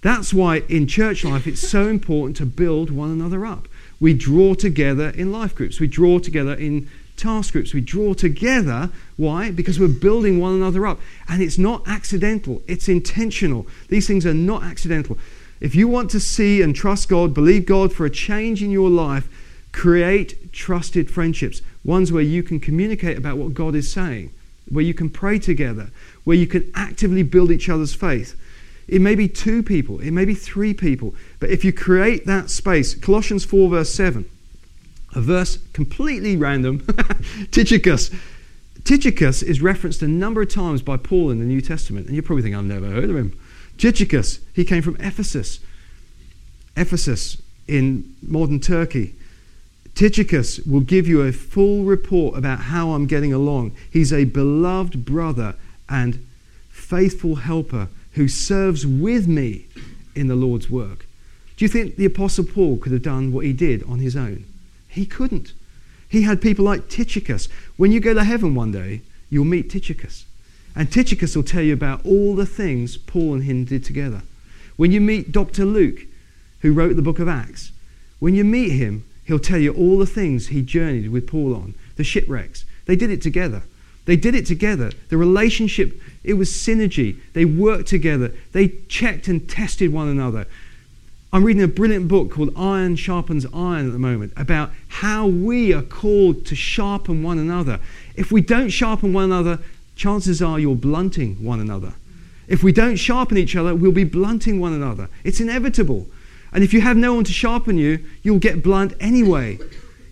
That's 0.00 0.34
why 0.34 0.62
in 0.68 0.86
church 0.86 1.24
life 1.24 1.46
it's 1.46 1.66
so 1.66 1.88
important 1.88 2.36
to 2.38 2.46
build 2.46 2.90
one 2.90 3.10
another 3.10 3.46
up. 3.46 3.68
We 4.00 4.14
draw 4.14 4.54
together 4.54 5.10
in 5.10 5.30
life 5.30 5.54
groups, 5.54 5.78
we 5.78 5.86
draw 5.86 6.18
together 6.18 6.54
in 6.54 6.88
task 7.22 7.52
groups, 7.52 7.72
we 7.72 7.80
draw 7.80 8.14
together. 8.14 8.90
Why? 9.16 9.50
Because 9.50 9.78
we're 9.78 9.88
building 9.88 10.40
one 10.40 10.54
another 10.54 10.86
up. 10.86 11.00
And 11.28 11.40
it's 11.42 11.58
not 11.58 11.86
accidental, 11.86 12.62
it's 12.66 12.88
intentional. 12.88 13.66
These 13.88 14.06
things 14.06 14.26
are 14.26 14.34
not 14.34 14.64
accidental. 14.64 15.16
If 15.60 15.76
you 15.76 15.86
want 15.86 16.10
to 16.10 16.20
see 16.20 16.60
and 16.60 16.74
trust 16.74 17.08
God, 17.08 17.32
believe 17.32 17.66
God 17.66 17.92
for 17.92 18.04
a 18.04 18.10
change 18.10 18.62
in 18.62 18.70
your 18.70 18.90
life, 18.90 19.28
create 19.70 20.52
trusted 20.52 21.08
friendships, 21.08 21.62
ones 21.84 22.10
where 22.10 22.22
you 22.22 22.42
can 22.42 22.58
communicate 22.58 23.16
about 23.16 23.36
what 23.36 23.54
God 23.54 23.76
is 23.76 23.90
saying, 23.90 24.32
where 24.68 24.84
you 24.84 24.92
can 24.92 25.08
pray 25.08 25.38
together, 25.38 25.90
where 26.24 26.36
you 26.36 26.48
can 26.48 26.70
actively 26.74 27.22
build 27.22 27.52
each 27.52 27.68
other's 27.68 27.94
faith. 27.94 28.38
It 28.88 29.00
may 29.00 29.14
be 29.14 29.28
two 29.28 29.62
people, 29.62 30.00
it 30.00 30.10
may 30.10 30.24
be 30.24 30.34
three 30.34 30.74
people, 30.74 31.14
but 31.38 31.50
if 31.50 31.64
you 31.64 31.72
create 31.72 32.26
that 32.26 32.50
space, 32.50 32.94
Colossians 32.94 33.44
4, 33.44 33.70
verse 33.70 33.94
7, 33.94 34.28
a 35.14 35.20
verse 35.20 35.58
completely 35.72 36.36
random, 36.36 36.86
Tychicus. 37.50 38.10
Tychicus 38.84 39.42
is 39.42 39.60
referenced 39.60 40.02
a 40.02 40.08
number 40.08 40.42
of 40.42 40.48
times 40.48 40.82
by 40.82 40.96
Paul 40.96 41.30
in 41.30 41.38
the 41.38 41.44
New 41.44 41.60
Testament, 41.60 42.06
and 42.06 42.16
you 42.16 42.22
probably 42.22 42.42
think 42.42 42.56
I've 42.56 42.64
never 42.64 42.88
heard 42.88 43.10
of 43.10 43.16
him. 43.16 43.38
Tychicus, 43.78 44.40
he 44.52 44.64
came 44.64 44.82
from 44.82 44.96
Ephesus. 44.96 45.60
Ephesus 46.76 47.40
in 47.68 48.14
modern 48.22 48.60
Turkey. 48.60 49.14
Tychicus 49.94 50.58
will 50.60 50.80
give 50.80 51.06
you 51.06 51.22
a 51.22 51.32
full 51.32 51.84
report 51.84 52.36
about 52.36 52.60
how 52.60 52.92
I'm 52.92 53.06
getting 53.06 53.32
along. 53.32 53.72
He's 53.90 54.12
a 54.12 54.24
beloved 54.24 55.04
brother 55.04 55.54
and 55.88 56.26
faithful 56.70 57.36
helper 57.36 57.88
who 58.12 58.28
serves 58.28 58.86
with 58.86 59.28
me 59.28 59.66
in 60.14 60.28
the 60.28 60.34
Lord's 60.34 60.70
work. 60.70 61.06
Do 61.56 61.64
you 61.64 61.68
think 61.68 61.96
the 61.96 62.06
Apostle 62.06 62.44
Paul 62.44 62.78
could 62.78 62.92
have 62.92 63.02
done 63.02 63.32
what 63.32 63.44
he 63.44 63.52
did 63.52 63.82
on 63.84 63.98
his 63.98 64.16
own? 64.16 64.44
He 64.92 65.06
couldn't. 65.06 65.54
He 66.06 66.22
had 66.22 66.42
people 66.42 66.66
like 66.66 66.88
Tychicus. 66.88 67.48
When 67.78 67.92
you 67.92 68.00
go 68.00 68.12
to 68.12 68.24
heaven 68.24 68.54
one 68.54 68.72
day, 68.72 69.00
you'll 69.30 69.46
meet 69.46 69.70
Tychicus. 69.70 70.26
And 70.76 70.92
Tychicus 70.92 71.34
will 71.34 71.42
tell 71.42 71.62
you 71.62 71.72
about 71.72 72.04
all 72.04 72.36
the 72.36 72.46
things 72.46 72.98
Paul 72.98 73.34
and 73.34 73.44
him 73.44 73.64
did 73.64 73.84
together. 73.84 74.22
When 74.76 74.92
you 74.92 75.00
meet 75.00 75.32
Dr. 75.32 75.64
Luke, 75.64 76.00
who 76.60 76.74
wrote 76.74 76.96
the 76.96 77.02
book 77.02 77.18
of 77.18 77.28
Acts, 77.28 77.72
when 78.18 78.34
you 78.34 78.44
meet 78.44 78.72
him, 78.72 79.04
he'll 79.24 79.38
tell 79.38 79.58
you 79.58 79.72
all 79.72 79.98
the 79.98 80.06
things 80.06 80.48
he 80.48 80.60
journeyed 80.60 81.10
with 81.10 81.26
Paul 81.26 81.54
on, 81.54 81.74
the 81.96 82.04
shipwrecks. 82.04 82.66
They 82.84 82.96
did 82.96 83.10
it 83.10 83.22
together. 83.22 83.62
They 84.04 84.16
did 84.16 84.34
it 84.34 84.46
together. 84.46 84.92
The 85.08 85.16
relationship, 85.16 85.98
it 86.24 86.34
was 86.34 86.50
synergy. 86.50 87.16
They 87.32 87.46
worked 87.46 87.88
together. 87.88 88.34
They 88.52 88.68
checked 88.88 89.28
and 89.28 89.48
tested 89.48 89.92
one 89.92 90.08
another. 90.08 90.46
I'm 91.34 91.44
reading 91.44 91.62
a 91.62 91.68
brilliant 91.68 92.08
book 92.08 92.30
called 92.30 92.52
Iron 92.58 92.94
Sharpens 92.94 93.46
Iron 93.54 93.86
at 93.86 93.92
the 93.94 93.98
moment 93.98 94.34
about 94.36 94.70
how 94.88 95.26
we 95.26 95.72
are 95.72 95.80
called 95.80 96.44
to 96.44 96.54
sharpen 96.54 97.22
one 97.22 97.38
another. 97.38 97.80
If 98.14 98.30
we 98.30 98.42
don't 98.42 98.68
sharpen 98.68 99.14
one 99.14 99.24
another, 99.24 99.58
chances 99.96 100.42
are 100.42 100.60
you're 100.60 100.76
blunting 100.76 101.42
one 101.42 101.58
another. 101.58 101.94
If 102.48 102.62
we 102.62 102.70
don't 102.70 102.96
sharpen 102.96 103.38
each 103.38 103.56
other, 103.56 103.74
we'll 103.74 103.92
be 103.92 104.04
blunting 104.04 104.60
one 104.60 104.74
another. 104.74 105.08
It's 105.24 105.40
inevitable. 105.40 106.06
And 106.52 106.62
if 106.62 106.74
you 106.74 106.82
have 106.82 106.98
no 106.98 107.14
one 107.14 107.24
to 107.24 107.32
sharpen 107.32 107.78
you, 107.78 108.04
you'll 108.22 108.38
get 108.38 108.62
blunt 108.62 108.92
anyway. 109.00 109.58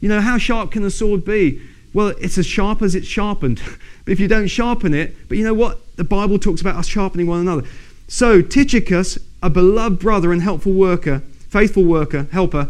You 0.01 0.09
know, 0.09 0.23
how 0.23 0.39
sharp 0.39 0.73
can 0.73 0.85
a 0.85 0.91
sword 0.91 1.27
be? 1.27 1.61
Well, 1.93 2.15
it's 2.19 2.39
as 2.39 2.47
sharp 2.47 2.81
as 2.81 2.95
it's 2.95 3.07
sharpened. 3.07 3.61
but 4.07 4.13
if 4.13 4.21
you 4.21 4.27
don't 4.27 4.49
sharpen 4.49 4.95
it, 4.95 5.29
but 5.29 5.37
you 5.37 5.45
know 5.45 5.53
what? 5.53 5.97
The 5.97 6.05
Bible 6.05 6.39
talks 6.39 6.63
about 6.63 6.77
us 6.77 6.87
sharpening 6.87 7.27
one 7.27 7.41
another. 7.41 7.69
So, 8.13 8.43
Tychicus, 8.43 9.21
a 9.41 9.49
beloved 9.49 10.01
brother 10.01 10.33
and 10.33 10.43
helpful 10.43 10.73
worker, 10.73 11.21
faithful 11.49 11.85
worker, 11.85 12.27
helper, 12.33 12.67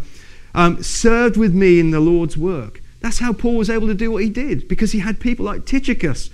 um, 0.54 0.82
served 0.82 1.38
with 1.38 1.54
me 1.54 1.80
in 1.80 1.92
the 1.92 1.98
Lord's 1.98 2.36
work. 2.36 2.82
That's 3.00 3.20
how 3.20 3.32
Paul 3.32 3.56
was 3.56 3.70
able 3.70 3.86
to 3.86 3.94
do 3.94 4.10
what 4.10 4.22
he 4.22 4.28
did, 4.28 4.68
because 4.68 4.92
he 4.92 4.98
had 4.98 5.18
people 5.18 5.46
like 5.46 5.64
Tychicus. 5.64 6.28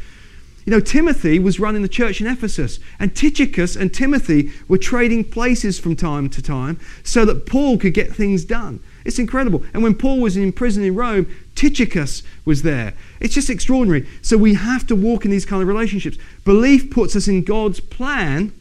You 0.65 0.73
know, 0.73 0.81
Timothy 0.81 1.39
was 1.39 1.61
running 1.61 1.83
the 1.83 1.89
church 1.89 2.21
in 2.21 2.27
Ephesus, 2.27 2.81
and 2.99 3.15
Tychicus 3.15 3.77
and 3.77 3.95
Timothy 3.95 4.51
were 4.67 4.77
trading 4.77 5.23
places 5.23 5.79
from 5.79 5.95
time 5.95 6.29
to 6.31 6.43
time 6.43 6.81
so 7.05 7.25
that 7.27 7.47
Paul 7.47 7.79
could 7.79 7.95
get 7.95 8.13
things 8.13 8.45
done. 8.45 8.81
It's 9.05 9.21
incredible. 9.21 9.63
And 9.73 9.85
when 9.85 9.95
Paul 9.95 10.19
was 10.19 10.37
in 10.37 10.51
prison 10.51 10.83
in 10.83 10.97
Rome, 10.97 11.33
Tychicus 11.55 12.25
was 12.45 12.63
there. 12.63 12.93
It's 13.21 13.35
just 13.35 13.51
extraordinary. 13.51 14.09
So 14.21 14.37
we 14.37 14.55
have 14.55 14.85
to 14.89 14.97
walk 14.97 15.25
in 15.25 15.31
these 15.31 15.47
kind 15.47 15.63
of 15.63 15.69
relationships. 15.69 16.19
Belief 16.45 16.91
puts 16.91 17.15
us 17.15 17.29
in 17.29 17.45
God's 17.45 17.79
plan, 17.79 18.53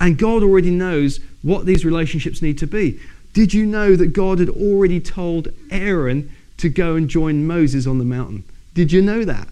and 0.00 0.18
God 0.18 0.42
already 0.42 0.70
knows 0.70 1.20
what 1.42 1.66
these 1.66 1.84
relationships 1.84 2.42
need 2.42 2.58
to 2.58 2.66
be. 2.66 3.00
Did 3.32 3.54
you 3.54 3.66
know 3.66 3.96
that 3.96 4.08
God 4.08 4.38
had 4.38 4.48
already 4.48 5.00
told 5.00 5.48
Aaron 5.70 6.30
to 6.58 6.68
go 6.68 6.96
and 6.96 7.08
join 7.08 7.46
Moses 7.46 7.86
on 7.86 7.98
the 7.98 8.04
mountain? 8.04 8.44
Did 8.74 8.92
you 8.92 9.02
know 9.02 9.24
that? 9.24 9.48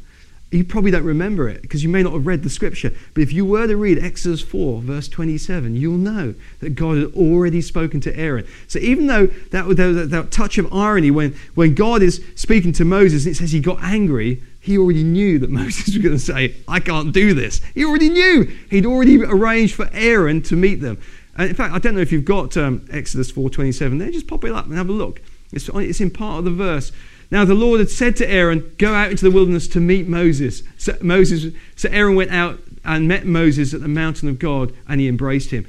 You 0.53 0.65
probably 0.65 0.93
don't 0.93 1.05
remember 1.05 1.49
it 1.49 1.63
because 1.63 1.83
you 1.83 1.89
may 1.89 2.05
not 2.05 2.13
have 2.13 2.27
read 2.27 2.45
the 2.45 2.51
scripture. 2.51 2.93
But 3.15 3.23
if 3.23 3.33
you 3.33 3.45
were 3.45 3.67
to 3.67 3.77
read 3.77 3.99
Exodus 3.99 4.43
4, 4.43 4.81
verse 4.81 5.09
27, 5.09 5.75
you'll 5.75 5.99
know 5.99 6.35
that 6.61 6.77
God 6.77 6.99
had 6.99 7.15
already 7.15 7.61
spoken 7.61 8.01
to 8.03 8.17
Aaron. 8.17 8.47
So 8.69 8.79
even 8.79 9.09
though 9.09 9.27
that, 9.27 9.67
that, 9.77 10.09
that 10.11 10.31
touch 10.31 10.57
of 10.59 10.73
irony 10.73 11.11
when, 11.11 11.35
when 11.57 11.75
God 11.75 12.01
is 12.01 12.25
speaking 12.37 12.73
to 12.75 12.85
Moses 12.85 13.27
and 13.27 13.35
it 13.35 13.39
says 13.39 13.51
he 13.51 13.59
got 13.59 13.83
angry, 13.83 14.41
he 14.61 14.79
already 14.79 15.03
knew 15.03 15.41
that 15.41 15.51
Moses 15.51 15.87
was 15.87 15.99
going 15.99 16.15
to 16.15 16.19
say, 16.19 16.55
I 16.69 16.79
can't 16.79 17.13
do 17.13 17.35
this. 17.35 17.61
He 17.75 17.85
already 17.85 18.09
knew. 18.09 18.45
He'd 18.71 18.87
already 18.87 19.23
arranged 19.25 19.75
for 19.75 19.91
Aaron 19.93 20.43
to 20.43 20.55
meet 20.55 20.77
them. 20.77 20.99
And 21.37 21.51
in 21.51 21.57
fact, 21.57 21.75
I 21.75 21.79
don't 21.79 21.97
know 21.97 22.01
if 22.01 22.13
you've 22.13 22.25
got 22.25 22.57
um, 22.57 22.87
Exodus 22.91 23.33
4.27 23.33 23.99
there. 23.99 24.13
Just 24.13 24.29
pop 24.29 24.45
it 24.45 24.53
up 24.53 24.67
and 24.67 24.75
have 24.77 24.89
a 24.89 24.93
look. 24.93 25.21
It's, 25.53 25.69
it's 25.69 26.01
in 26.01 26.11
part 26.11 26.39
of 26.39 26.45
the 26.45 26.51
verse. 26.53 26.93
Now 27.31 27.45
the 27.45 27.55
Lord 27.55 27.81
had 27.81 27.91
said 27.91 28.17
to 28.17 28.31
Aaron, 28.31 28.75
Go 28.79 28.95
out 28.95 29.11
into 29.11 29.25
the 29.25 29.31
wilderness 29.31 29.69
to 29.69 29.81
meet 29.81 30.07
Moses. 30.07 30.63
So, 30.79 30.97
Moses, 31.01 31.55
so 31.75 31.89
Aaron 31.91 32.15
went 32.15 32.31
out 32.31 32.61
and 32.85 33.09
met 33.09 33.27
Moses 33.27 33.75
at 33.75 33.81
the 33.81 33.89
mountain 33.89 34.29
of 34.29 34.39
God 34.39 34.73
and 34.89 35.01
he 35.01 35.09
embraced 35.09 35.51
him. 35.51 35.67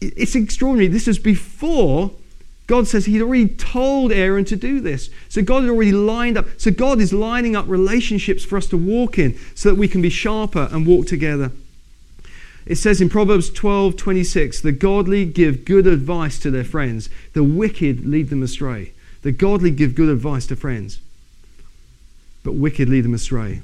It's 0.00 0.34
extraordinary. 0.34 0.88
This 0.88 1.08
is 1.08 1.18
before 1.18 2.10
God 2.66 2.88
says 2.88 3.06
he'd 3.06 3.22
already 3.22 3.48
told 3.48 4.10
Aaron 4.10 4.44
to 4.46 4.56
do 4.56 4.80
this. 4.80 5.08
So 5.28 5.40
God 5.40 5.62
had 5.62 5.70
already 5.70 5.92
lined 5.92 6.36
up. 6.36 6.46
So 6.58 6.70
God 6.70 7.00
is 7.00 7.12
lining 7.12 7.54
up 7.54 7.66
relationships 7.68 8.44
for 8.44 8.56
us 8.56 8.66
to 8.68 8.76
walk 8.76 9.18
in 9.18 9.38
so 9.54 9.70
that 9.70 9.76
we 9.76 9.88
can 9.88 10.02
be 10.02 10.10
sharper 10.10 10.68
and 10.72 10.86
walk 10.86 11.06
together. 11.06 11.52
It 12.66 12.76
says 12.76 13.00
in 13.00 13.08
Proverbs 13.08 13.50
12 13.50 13.96
26, 13.96 14.60
the 14.60 14.72
godly 14.72 15.24
give 15.24 15.64
good 15.64 15.86
advice 15.86 16.40
to 16.40 16.50
their 16.50 16.64
friends, 16.64 17.08
the 17.32 17.44
wicked 17.44 18.04
lead 18.04 18.28
them 18.28 18.42
astray. 18.42 18.92
The 19.26 19.32
godly 19.32 19.72
give 19.72 19.96
good 19.96 20.08
advice 20.08 20.46
to 20.46 20.54
friends, 20.54 21.00
but 22.44 22.52
wicked 22.52 22.88
lead 22.88 23.00
them 23.00 23.12
astray. 23.12 23.60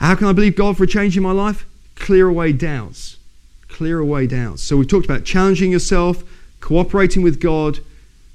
How 0.00 0.14
can 0.16 0.26
I 0.26 0.34
believe 0.34 0.54
God 0.54 0.76
for 0.76 0.84
a 0.84 0.86
change 0.86 1.16
in 1.16 1.22
my 1.22 1.32
life? 1.32 1.64
Clear 1.96 2.28
away 2.28 2.52
doubts. 2.52 3.16
Clear 3.68 4.00
away 4.00 4.26
doubts. 4.26 4.62
So 4.62 4.76
we've 4.76 4.86
talked 4.86 5.06
about 5.06 5.24
challenging 5.24 5.72
yourself, 5.72 6.24
cooperating 6.60 7.22
with 7.22 7.40
God, 7.40 7.78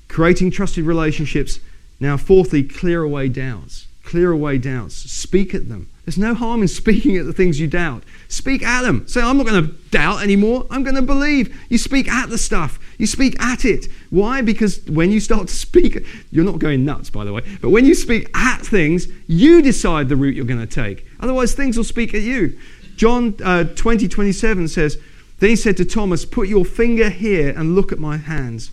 creating 0.07 0.49
trusted 0.49 0.83
relationships. 0.83 1.59
Now, 1.99 2.17
fourthly, 2.17 2.63
clear 2.63 3.03
away 3.03 3.29
doubts. 3.29 3.85
Clear 4.03 4.31
away 4.31 4.57
doubts. 4.57 4.95
Speak 4.95 5.53
at 5.53 5.69
them. 5.69 5.89
There's 6.05 6.17
no 6.17 6.33
harm 6.33 6.63
in 6.63 6.67
speaking 6.69 7.17
at 7.17 7.27
the 7.27 7.33
things 7.33 7.59
you 7.59 7.67
doubt. 7.67 8.01
Speak 8.29 8.63
at 8.63 8.81
them. 8.81 9.07
Say, 9.07 9.21
I'm 9.21 9.37
not 9.37 9.45
going 9.45 9.63
to 9.63 9.73
doubt 9.91 10.23
anymore. 10.23 10.65
I'm 10.71 10.83
going 10.83 10.95
to 10.95 11.03
believe. 11.03 11.55
You 11.69 11.77
speak 11.77 12.09
at 12.09 12.31
the 12.31 12.39
stuff. 12.39 12.79
You 12.97 13.05
speak 13.05 13.39
at 13.39 13.63
it. 13.63 13.88
Why? 14.10 14.41
Because 14.41 14.83
when 14.86 15.12
you 15.12 15.19
start 15.19 15.47
to 15.47 15.53
speak, 15.53 16.03
you're 16.31 16.45
not 16.45 16.60
going 16.60 16.83
nuts, 16.83 17.10
by 17.10 17.23
the 17.23 17.33
way, 17.33 17.41
but 17.62 17.69
when 17.69 17.86
you 17.86 17.93
speak 17.93 18.29
at 18.36 18.62
things, 18.62 19.07
you 19.27 19.62
decide 19.62 20.10
the 20.10 20.15
route 20.15 20.36
you're 20.36 20.45
going 20.45 20.60
to 20.60 20.65
take. 20.65 21.05
Otherwise, 21.19 21.53
things 21.53 21.77
will 21.77 21.83
speak 21.83 22.13
at 22.13 22.21
you. 22.21 22.57
John 22.95 23.36
uh, 23.43 23.65
20, 23.65 24.07
27 24.07 24.67
says, 24.67 24.99
Then 25.39 25.51
he 25.51 25.55
said 25.55 25.77
to 25.77 25.86
Thomas, 25.86 26.25
Put 26.25 26.47
your 26.47 26.65
finger 26.65 27.10
here 27.10 27.53
and 27.55 27.75
look 27.75 27.91
at 27.91 27.99
my 27.99 28.17
hands. 28.17 28.71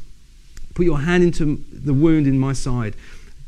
Put 0.72 0.87
your 0.87 1.00
hand 1.00 1.22
into 1.22 1.62
the 1.70 1.94
wound 1.94 2.26
in 2.26 2.38
my 2.38 2.54
side. 2.54 2.96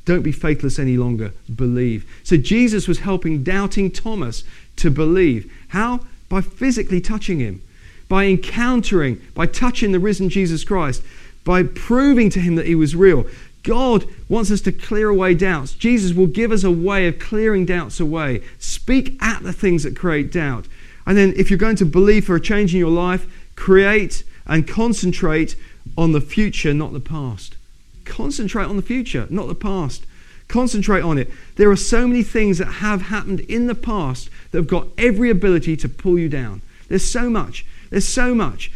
Don't 0.05 0.23
be 0.23 0.33
faithless 0.33 0.79
any 0.79 0.97
longer. 0.97 1.33
Believe. 1.53 2.09
So 2.23 2.37
Jesus 2.37 2.87
was 2.87 3.01
helping 3.01 3.43
doubting 3.43 3.91
Thomas 3.91 4.45
to 4.77 4.91
believe. 4.91 5.53
How? 5.69 6.01
By 6.29 6.43
physically 6.43 7.01
touching 7.01 7.41
him, 7.41 7.63
by 8.09 8.27
encountering, 8.27 9.21
by 9.35 9.47
touching 9.47 9.93
the 9.93 9.99
risen 9.99 10.29
Jesus 10.29 10.65
Christ, 10.65 11.03
by 11.45 11.63
proving 11.63 12.31
to 12.31 12.41
him 12.41 12.57
that 12.57 12.67
he 12.67 12.75
was 12.75 12.97
real. 12.97 13.27
God 13.63 14.07
wants 14.29 14.51
us 14.53 14.61
to 14.63 14.73
clear 14.73 15.09
away 15.09 15.35
doubts. 15.35 15.73
Jesus 15.73 16.17
will 16.17 16.29
give 16.29 16.53
us 16.53 16.63
a 16.63 16.71
way 16.71 17.09
of 17.09 17.19
clearing 17.19 17.67
doubts 17.67 17.99
away. 17.99 18.43
Speak 18.61 19.21
at 19.21 19.43
the 19.43 19.53
things 19.53 19.83
that 19.83 19.97
create 19.97 20.31
doubt. 20.31 20.67
And 21.05 21.17
then, 21.17 21.35
if 21.37 21.51
you're 21.51 21.59
going 21.59 21.77
to 21.77 21.85
believe 21.85 22.27
for 22.27 22.37
a 22.37 22.41
change 22.41 22.75
in 22.75 22.81
your 22.81 22.91
life, 22.91 23.27
create 23.57 24.23
and 24.47 24.69
concentrate 24.69 25.57
on 25.99 26.13
the 26.13 26.21
future, 26.21 26.73
not 26.73 26.93
the 26.93 27.01
past. 27.01 27.57
Concentrate 28.05 28.67
on 28.67 28.77
the 28.77 28.83
future, 28.83 29.27
not 29.31 29.49
the 29.49 29.55
past. 29.55 30.05
Concentrate 30.49 31.03
on 31.03 31.19
it. 31.19 31.31
There 31.57 31.71
are 31.71 31.77
so 31.77 32.07
many 32.07 32.23
things 32.23 32.59
that 32.59 32.67
have 32.67 33.03
happened 33.03 33.41
in 33.41 33.67
the 33.67 33.75
past 33.75 34.31
that 34.51 34.59
have 34.59 34.69
got 34.69 34.87
every 34.97 35.29
ability 35.29 35.77
to 35.79 35.89
pull 35.89 36.19
you 36.19 36.29
down. 36.29 36.63
There's 36.89 37.09
so 37.09 37.29
much. 37.29 37.67
There's 37.91 38.09
so 38.09 38.35
much. 38.35 38.71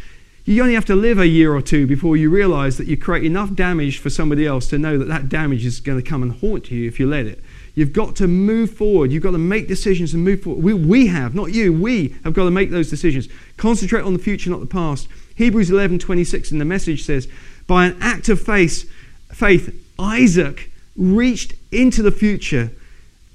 You 0.45 0.63
only 0.63 0.75
have 0.75 0.87
to 0.87 0.97
live 0.97 1.19
a 1.19 1.27
year 1.27 1.55
or 1.55 1.63
two 1.63 1.87
before 1.87 2.17
you 2.17 2.31
realize 2.31 2.77
that 2.79 2.87
you 2.87 2.97
create 2.97 3.25
enough 3.25 3.55
damage 3.55 3.99
for 3.99 4.11
somebody 4.11 4.47
else 4.47 4.69
to 4.71 4.79
know 4.79 4.99
that 4.99 5.09
that 5.09 5.29
damage 5.29 5.65
is 5.65 5.81
going 5.81 6.03
to 6.03 6.09
come 6.09 6.23
and 6.23 6.33
haunt 6.33 6.71
you 6.71 6.89
if 6.89 6.99
you 6.99 7.07
let 7.07 7.27
it. 7.27 7.43
You've 7.75 7.93
got 7.93 8.17
to 8.17 8.27
move 8.27 8.71
forward. 8.73 9.13
You've 9.13 9.23
got 9.23 9.31
to 9.31 9.39
make 9.39 9.69
decisions 9.69 10.13
and 10.13 10.25
move 10.25 10.43
forward. 10.43 10.65
We, 10.65 10.75
we 10.75 11.07
have, 11.07 11.35
not 11.35 11.53
you, 11.53 11.73
we 11.73 12.17
have 12.25 12.35
got 12.35 12.45
to 12.45 12.51
make 12.51 12.71
those 12.71 12.91
decisions. 12.91 13.29
Concentrate 13.57 14.03
on 14.03 14.13
the 14.13 14.19
future, 14.19 14.51
not 14.51 14.61
the 14.61 14.67
past. 14.67 15.09
Hebrews 15.37 15.71
11 15.71 15.99
26 15.99 16.53
in 16.53 16.59
the 16.59 16.65
message 16.65 17.05
says, 17.05 17.29
By 17.67 17.87
an 17.87 17.97
act 18.01 18.29
of 18.29 18.41
faith, 18.41 18.91
faith, 19.31 19.73
Isaac 19.99 20.71
reached 20.97 21.55
into 21.71 22.03
the 22.03 22.11
future 22.11 22.73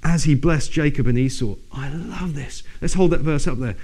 as 0.04 0.24
he 0.24 0.34
blessed 0.34 0.70
Jacob 0.70 1.06
and 1.06 1.18
Esau. 1.18 1.54
I 1.72 1.88
love 1.88 2.34
this. 2.34 2.62
Let's 2.80 2.94
hold 2.94 3.12
that 3.12 3.20
verse 3.20 3.46
up 3.46 3.58
there. 3.58 3.76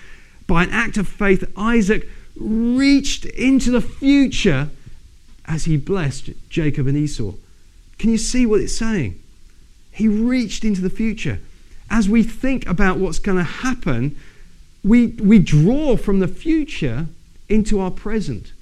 By 0.53 0.65
an 0.65 0.71
act 0.71 0.99
of 0.99 1.09
faith, 1.09 1.51
Isaac 1.57 2.07
reached 2.37 3.25
into 3.25 3.71
the 3.71 3.81
future 3.81 4.69
as 5.47 5.65
he 5.65 5.79
blessed 5.79 6.33
Jacob 6.51 6.87
and 6.87 6.95
Esau. 6.95 7.33
Can 7.99 8.11
you 8.11 8.19
see 8.19 8.45
what 8.45 8.61
it's 8.61 8.77
saying? 8.77 9.19
He 9.93 10.09
reached 10.09 10.63
into 10.63 10.83
the 10.83 10.91
future. 10.91 11.39
As 11.89 12.07
we 12.07 12.23
think 12.23 12.69
about 12.69 12.99
what's 12.99 13.19
going 13.19 13.39
to 13.39 13.45
happen, 13.45 14.15
we, 14.85 15.07
we 15.07 15.39
draw 15.39 15.97
from 15.97 16.21
the 16.21 16.29
future 16.29 17.07
into 17.49 17.81
our 17.81 17.91
present. 17.91 18.53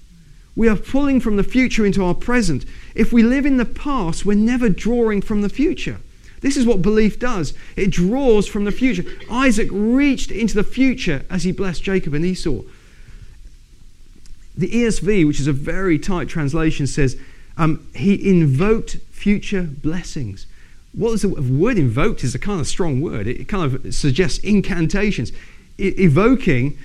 We 0.54 0.68
are 0.68 0.76
pulling 0.76 1.18
from 1.18 1.34
the 1.34 1.42
future 1.42 1.84
into 1.84 2.04
our 2.04 2.14
present. 2.14 2.64
If 2.94 3.12
we 3.12 3.24
live 3.24 3.44
in 3.44 3.56
the 3.56 3.64
past, 3.64 4.24
we're 4.24 4.34
never 4.36 4.68
drawing 4.68 5.22
from 5.22 5.42
the 5.42 5.48
future. 5.48 5.98
This 6.40 6.56
is 6.56 6.66
what 6.66 6.82
belief 6.82 7.18
does 7.18 7.54
it 7.76 7.90
draws 7.90 8.46
from 8.46 8.64
the 8.64 8.72
future. 8.72 9.04
Isaac 9.30 9.68
reached 9.70 10.30
into 10.30 10.54
the 10.54 10.64
future 10.64 11.24
as 11.30 11.44
he 11.44 11.52
blessed 11.52 11.82
Jacob 11.82 12.14
and 12.14 12.24
Esau. 12.24 12.62
The 14.56 14.68
ESV, 14.68 15.26
which 15.26 15.40
is 15.40 15.46
a 15.46 15.52
very 15.52 15.98
tight 15.98 16.28
translation, 16.28 16.86
says 16.86 17.16
um, 17.56 17.86
he 17.94 18.28
invoked 18.28 18.96
future 19.10 19.62
blessings. 19.62 20.46
What 20.92 21.12
is 21.12 21.22
the 21.22 21.28
word 21.28 21.78
invoked 21.78 22.24
is 22.24 22.34
a 22.34 22.38
kind 22.38 22.60
of 22.60 22.66
strong 22.66 23.00
word. 23.00 23.26
It 23.26 23.48
kind 23.48 23.72
of 23.72 23.94
suggests 23.94 24.38
incantations. 24.38 25.32
evoking 25.78 26.78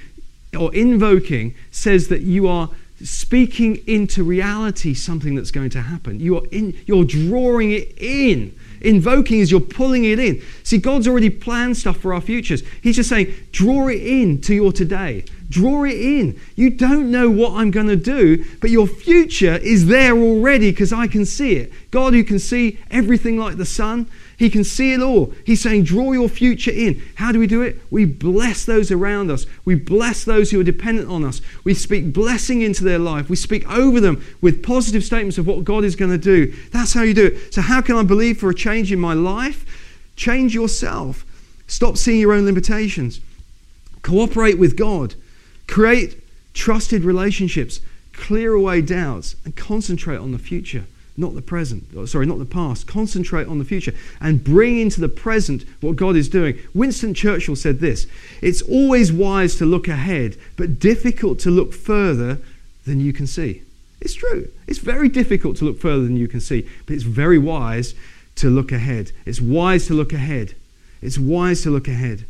or 0.57 0.73
invoking 0.73 1.55
says 1.71 2.07
that 2.09 2.21
you 2.21 2.47
are 2.47 2.69
speaking 3.03 3.77
into 3.87 4.23
reality 4.23 4.93
something 4.93 5.35
that's 5.35 5.51
going 5.51 5.69
to 5.71 5.81
happen. 5.81 6.19
You 6.19 6.37
are 6.37 6.45
in, 6.51 6.77
you're 6.85 7.03
drawing 7.03 7.71
it 7.71 7.93
in. 7.97 8.57
Invoking 8.81 9.39
is 9.39 9.51
you're 9.51 9.59
pulling 9.59 10.05
it 10.05 10.19
in. 10.19 10.41
See, 10.63 10.77
God's 10.77 11.07
already 11.07 11.29
planned 11.29 11.77
stuff 11.77 11.97
for 11.97 12.13
our 12.13 12.21
futures. 12.21 12.63
He's 12.81 12.95
just 12.95 13.09
saying, 13.09 13.33
draw 13.51 13.87
it 13.87 14.01
in 14.01 14.41
to 14.41 14.53
your 14.53 14.71
today. 14.71 15.25
Draw 15.49 15.85
it 15.85 15.99
in. 15.99 16.39
You 16.55 16.71
don't 16.71 17.11
know 17.11 17.29
what 17.29 17.53
I'm 17.53 17.71
going 17.71 17.87
to 17.87 17.95
do, 17.95 18.43
but 18.59 18.71
your 18.71 18.87
future 18.87 19.57
is 19.57 19.87
there 19.87 20.13
already 20.13 20.71
because 20.71 20.91
I 20.91 21.07
can 21.07 21.25
see 21.25 21.55
it. 21.55 21.71
God, 21.91 22.13
who 22.13 22.23
can 22.23 22.39
see 22.39 22.79
everything 22.89 23.37
like 23.37 23.57
the 23.57 23.65
sun, 23.65 24.09
he 24.37 24.49
can 24.49 24.63
see 24.63 24.93
it 24.93 25.01
all. 25.01 25.33
He's 25.45 25.61
saying, 25.61 25.83
draw 25.83 26.11
your 26.11 26.27
future 26.27 26.71
in. 26.71 27.01
How 27.15 27.31
do 27.31 27.39
we 27.39 27.47
do 27.47 27.61
it? 27.61 27.77
We 27.89 28.05
bless 28.05 28.65
those 28.65 28.91
around 28.91 29.31
us. 29.31 29.45
We 29.63 29.75
bless 29.75 30.25
those 30.25 30.51
who 30.51 30.59
are 30.59 30.63
dependent 30.63 31.09
on 31.09 31.23
us. 31.23 31.41
We 31.63 31.73
speak 31.73 32.11
blessing 32.11 32.61
into 32.61 32.83
their 32.83 32.99
life. 32.99 33.29
We 33.29 33.37
speak 33.37 33.69
over 33.69 34.01
them 34.01 34.23
with 34.41 34.63
positive 34.63 35.03
statements 35.03 35.37
of 35.37 35.47
what 35.47 35.63
God 35.63 35.83
is 35.85 35.95
going 35.95 36.11
to 36.11 36.17
do. 36.17 36.53
That's 36.71 36.93
how 36.93 37.03
you 37.03 37.13
do 37.13 37.27
it. 37.27 37.53
So, 37.53 37.61
how 37.61 37.81
can 37.81 37.95
I 37.95 38.03
believe 38.03 38.37
for 38.37 38.49
a 38.49 38.55
change 38.55 38.91
in 38.91 38.99
my 38.99 39.13
life? 39.13 39.65
Change 40.17 40.53
yourself. 40.53 41.25
Stop 41.67 41.97
seeing 41.97 42.19
your 42.19 42.33
own 42.33 42.45
limitations. 42.45 43.21
Cooperate 44.01 44.59
with 44.59 44.75
God. 44.75 45.15
Create 45.67 46.21
trusted 46.53 47.03
relationships. 47.03 47.79
Clear 48.11 48.53
away 48.53 48.81
doubts 48.81 49.35
and 49.45 49.55
concentrate 49.55 50.17
on 50.17 50.31
the 50.31 50.39
future 50.39 50.85
not 51.17 51.33
the 51.33 51.41
present, 51.41 51.85
oh, 51.95 52.05
sorry, 52.05 52.25
not 52.25 52.39
the 52.39 52.45
past. 52.45 52.87
Concentrate 52.87 53.47
on 53.47 53.57
the 53.57 53.65
future 53.65 53.93
and 54.19 54.43
bring 54.43 54.79
into 54.79 54.99
the 54.99 55.09
present 55.09 55.63
what 55.81 55.95
God 55.95 56.15
is 56.15 56.27
doing. 56.27 56.59
Winston 56.73 57.13
Churchill 57.13 57.55
said 57.55 57.79
this 57.79 58.07
It's 58.41 58.61
always 58.61 59.13
wise 59.13 59.55
to 59.57 59.65
look 59.65 59.87
ahead, 59.87 60.37
but 60.57 60.79
difficult 60.79 61.39
to 61.39 61.51
look 61.51 61.73
further 61.73 62.39
than 62.85 62.99
you 62.99 63.13
can 63.13 63.27
see. 63.27 63.61
It's 64.01 64.13
true. 64.13 64.49
It's 64.67 64.79
very 64.79 65.09
difficult 65.09 65.57
to 65.57 65.65
look 65.65 65.79
further 65.79 66.03
than 66.03 66.17
you 66.17 66.27
can 66.27 66.41
see, 66.41 66.67
but 66.85 66.93
it's 66.93 67.03
very 67.03 67.37
wise 67.37 67.95
to 68.35 68.49
look 68.49 68.71
ahead. 68.71 69.11
It's 69.25 69.39
wise 69.39 69.87
to 69.87 69.93
look 69.93 70.11
ahead. 70.11 70.53
It's 71.01 71.17
wise 71.17 71.61
to 71.63 71.69
look 71.69 71.87
ahead. 71.87 72.25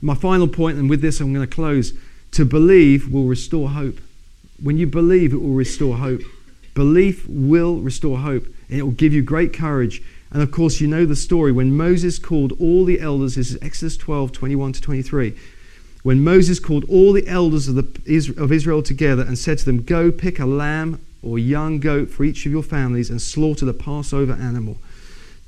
My 0.00 0.14
final 0.14 0.48
point, 0.48 0.78
and 0.78 0.88
with 0.88 1.02
this 1.02 1.20
I'm 1.20 1.32
going 1.32 1.46
to 1.46 1.54
close 1.54 1.92
to 2.32 2.44
believe 2.44 3.12
will 3.12 3.24
restore 3.24 3.68
hope. 3.68 4.00
When 4.62 4.78
you 4.78 4.86
believe, 4.86 5.32
it 5.32 5.42
will 5.42 5.50
restore 5.50 5.96
hope. 5.98 6.22
Belief 6.74 7.26
will 7.28 7.76
restore 7.76 8.18
hope, 8.18 8.46
and 8.68 8.78
it 8.78 8.82
will 8.82 8.92
give 8.92 9.12
you 9.12 9.22
great 9.22 9.52
courage. 9.52 10.02
And 10.30 10.42
of 10.42 10.50
course, 10.50 10.80
you 10.80 10.88
know 10.88 11.04
the 11.04 11.16
story 11.16 11.52
when 11.52 11.76
Moses 11.76 12.18
called 12.18 12.52
all 12.58 12.84
the 12.84 13.00
elders, 13.00 13.34
this 13.34 13.50
is 13.50 13.58
Exodus 13.60 13.96
12 13.98 14.32
21 14.32 14.72
to 14.72 14.80
23. 14.80 15.34
When 16.02 16.24
Moses 16.24 16.58
called 16.58 16.84
all 16.88 17.12
the 17.12 17.28
elders 17.28 17.68
of, 17.68 17.76
the, 17.76 18.34
of 18.36 18.50
Israel 18.50 18.82
together 18.82 19.22
and 19.22 19.38
said 19.38 19.58
to 19.58 19.64
them, 19.64 19.82
Go 19.82 20.10
pick 20.10 20.40
a 20.40 20.46
lamb 20.46 21.00
or 21.22 21.38
young 21.38 21.78
goat 21.78 22.10
for 22.10 22.24
each 22.24 22.44
of 22.44 22.50
your 22.50 22.62
families 22.62 23.08
and 23.08 23.22
slaughter 23.22 23.64
the 23.64 23.74
Passover 23.74 24.32
animal. 24.32 24.78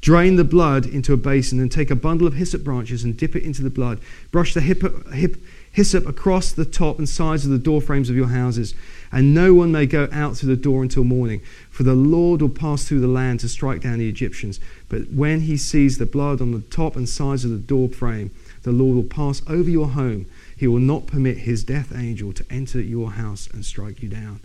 Drain 0.00 0.36
the 0.36 0.44
blood 0.44 0.86
into 0.86 1.12
a 1.12 1.16
basin 1.16 1.58
and 1.58 1.72
take 1.72 1.90
a 1.90 1.96
bundle 1.96 2.26
of 2.26 2.34
hyssop 2.34 2.62
branches 2.62 3.02
and 3.02 3.16
dip 3.16 3.34
it 3.34 3.42
into 3.42 3.62
the 3.62 3.70
blood. 3.70 3.98
Brush 4.30 4.54
the 4.54 4.60
hip, 4.60 4.82
hip, 5.12 5.36
hyssop 5.74 6.06
across 6.06 6.52
the 6.52 6.64
top 6.64 6.98
and 6.98 7.08
sides 7.08 7.44
of 7.44 7.50
the 7.50 7.58
door 7.58 7.80
frames 7.80 8.08
of 8.08 8.16
your 8.16 8.28
houses 8.28 8.74
and 9.14 9.32
no 9.32 9.54
one 9.54 9.70
may 9.70 9.86
go 9.86 10.08
out 10.10 10.36
through 10.36 10.48
the 10.48 10.60
door 10.60 10.82
until 10.82 11.04
morning, 11.04 11.40
for 11.70 11.84
the 11.84 11.94
Lord 11.94 12.42
will 12.42 12.48
pass 12.48 12.84
through 12.84 12.98
the 12.98 13.06
land 13.06 13.38
to 13.40 13.48
strike 13.48 13.82
down 13.82 14.00
the 14.00 14.08
Egyptians. 14.08 14.58
But 14.88 15.12
when 15.12 15.42
he 15.42 15.56
sees 15.56 15.98
the 15.98 16.04
blood 16.04 16.40
on 16.40 16.50
the 16.50 16.60
top 16.62 16.96
and 16.96 17.08
sides 17.08 17.44
of 17.44 17.52
the 17.52 17.58
door 17.58 17.88
frame, 17.88 18.32
the 18.64 18.72
Lord 18.72 18.96
will 18.96 19.04
pass 19.04 19.40
over 19.46 19.70
your 19.70 19.90
home. 19.90 20.26
He 20.56 20.66
will 20.66 20.80
not 20.80 21.06
permit 21.06 21.38
his 21.38 21.62
death 21.62 21.92
angel 21.96 22.32
to 22.32 22.44
enter 22.50 22.80
your 22.80 23.12
house 23.12 23.48
and 23.52 23.64
strike 23.64 24.02
you 24.02 24.08
down. 24.08 24.40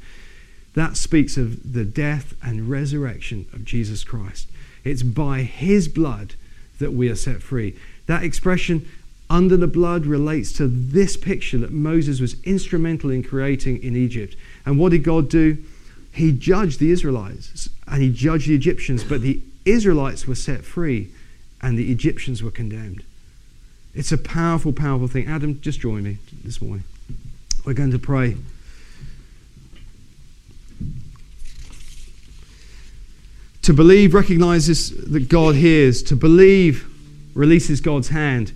That 0.75 0.97
speaks 0.97 1.35
of 1.35 1.73
the 1.73 1.83
death 1.83 2.35
and 2.43 2.69
resurrection 2.69 3.47
of 3.51 3.65
Jesus 3.65 4.03
Christ. 4.03 4.49
It's 4.83 5.01
by 5.01 5.41
his 5.41 5.87
blood 5.87 6.35
that 6.77 6.93
we 6.93 7.09
are 7.09 7.15
set 7.15 7.41
free. 7.41 7.75
That 8.05 8.21
expression 8.21 8.87
under 9.29 9.55
the 9.55 9.67
blood 9.67 10.05
relates 10.05 10.51
to 10.53 10.67
this 10.67 11.15
picture 11.15 11.57
that 11.59 11.71
Moses 11.71 12.19
was 12.19 12.41
instrumental 12.43 13.11
in 13.11 13.23
creating 13.23 13.83
in 13.83 13.95
Egypt. 13.95 14.35
And 14.65 14.79
what 14.79 14.89
did 14.89 15.03
God 15.03 15.29
do? 15.29 15.57
He 16.11 16.31
judged 16.31 16.79
the 16.79 16.91
Israelites 16.91 17.69
and 17.87 18.01
he 18.01 18.11
judged 18.11 18.47
the 18.47 18.55
Egyptians, 18.55 19.03
but 19.03 19.21
the 19.21 19.39
Israelites 19.65 20.27
were 20.27 20.35
set 20.35 20.65
free 20.65 21.09
and 21.61 21.77
the 21.77 21.91
Egyptians 21.91 22.41
were 22.41 22.51
condemned. 22.51 23.03
It's 23.93 24.11
a 24.11 24.17
powerful, 24.17 24.73
powerful 24.73 25.07
thing. 25.07 25.27
Adam, 25.27 25.59
just 25.61 25.79
join 25.79 26.03
me 26.03 26.17
this 26.43 26.61
morning. 26.61 26.83
We're 27.65 27.73
going 27.73 27.91
to 27.91 27.99
pray. 27.99 28.35
To 33.63 33.73
believe 33.73 34.13
recognizes 34.13 34.89
that 35.11 35.29
God 35.29 35.55
hears. 35.55 36.01
To 36.03 36.15
believe 36.15 36.87
releases 37.35 37.81
God's 37.81 38.09
hand. 38.09 38.53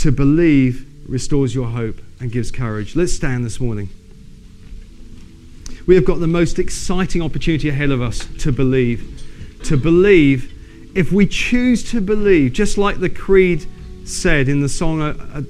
To 0.00 0.10
believe 0.10 0.86
restores 1.06 1.54
your 1.54 1.68
hope 1.68 2.00
and 2.20 2.32
gives 2.32 2.50
courage. 2.50 2.96
Let's 2.96 3.12
stand 3.12 3.44
this 3.44 3.60
morning. 3.60 3.90
We 5.86 5.94
have 5.94 6.06
got 6.06 6.20
the 6.20 6.26
most 6.26 6.58
exciting 6.58 7.20
opportunity 7.20 7.68
ahead 7.68 7.90
of 7.90 8.00
us 8.00 8.26
to 8.38 8.50
believe. 8.50 9.22
To 9.64 9.76
believe, 9.76 10.50
if 10.96 11.12
we 11.12 11.26
choose 11.26 11.90
to 11.90 12.00
believe, 12.00 12.54
just 12.54 12.78
like 12.78 13.00
the 13.00 13.10
Creed 13.10 13.66
said 14.06 14.48
in 14.48 14.62
the 14.62 14.70
song 14.70 15.02
uh, 15.02 15.14
uh, 15.34 15.42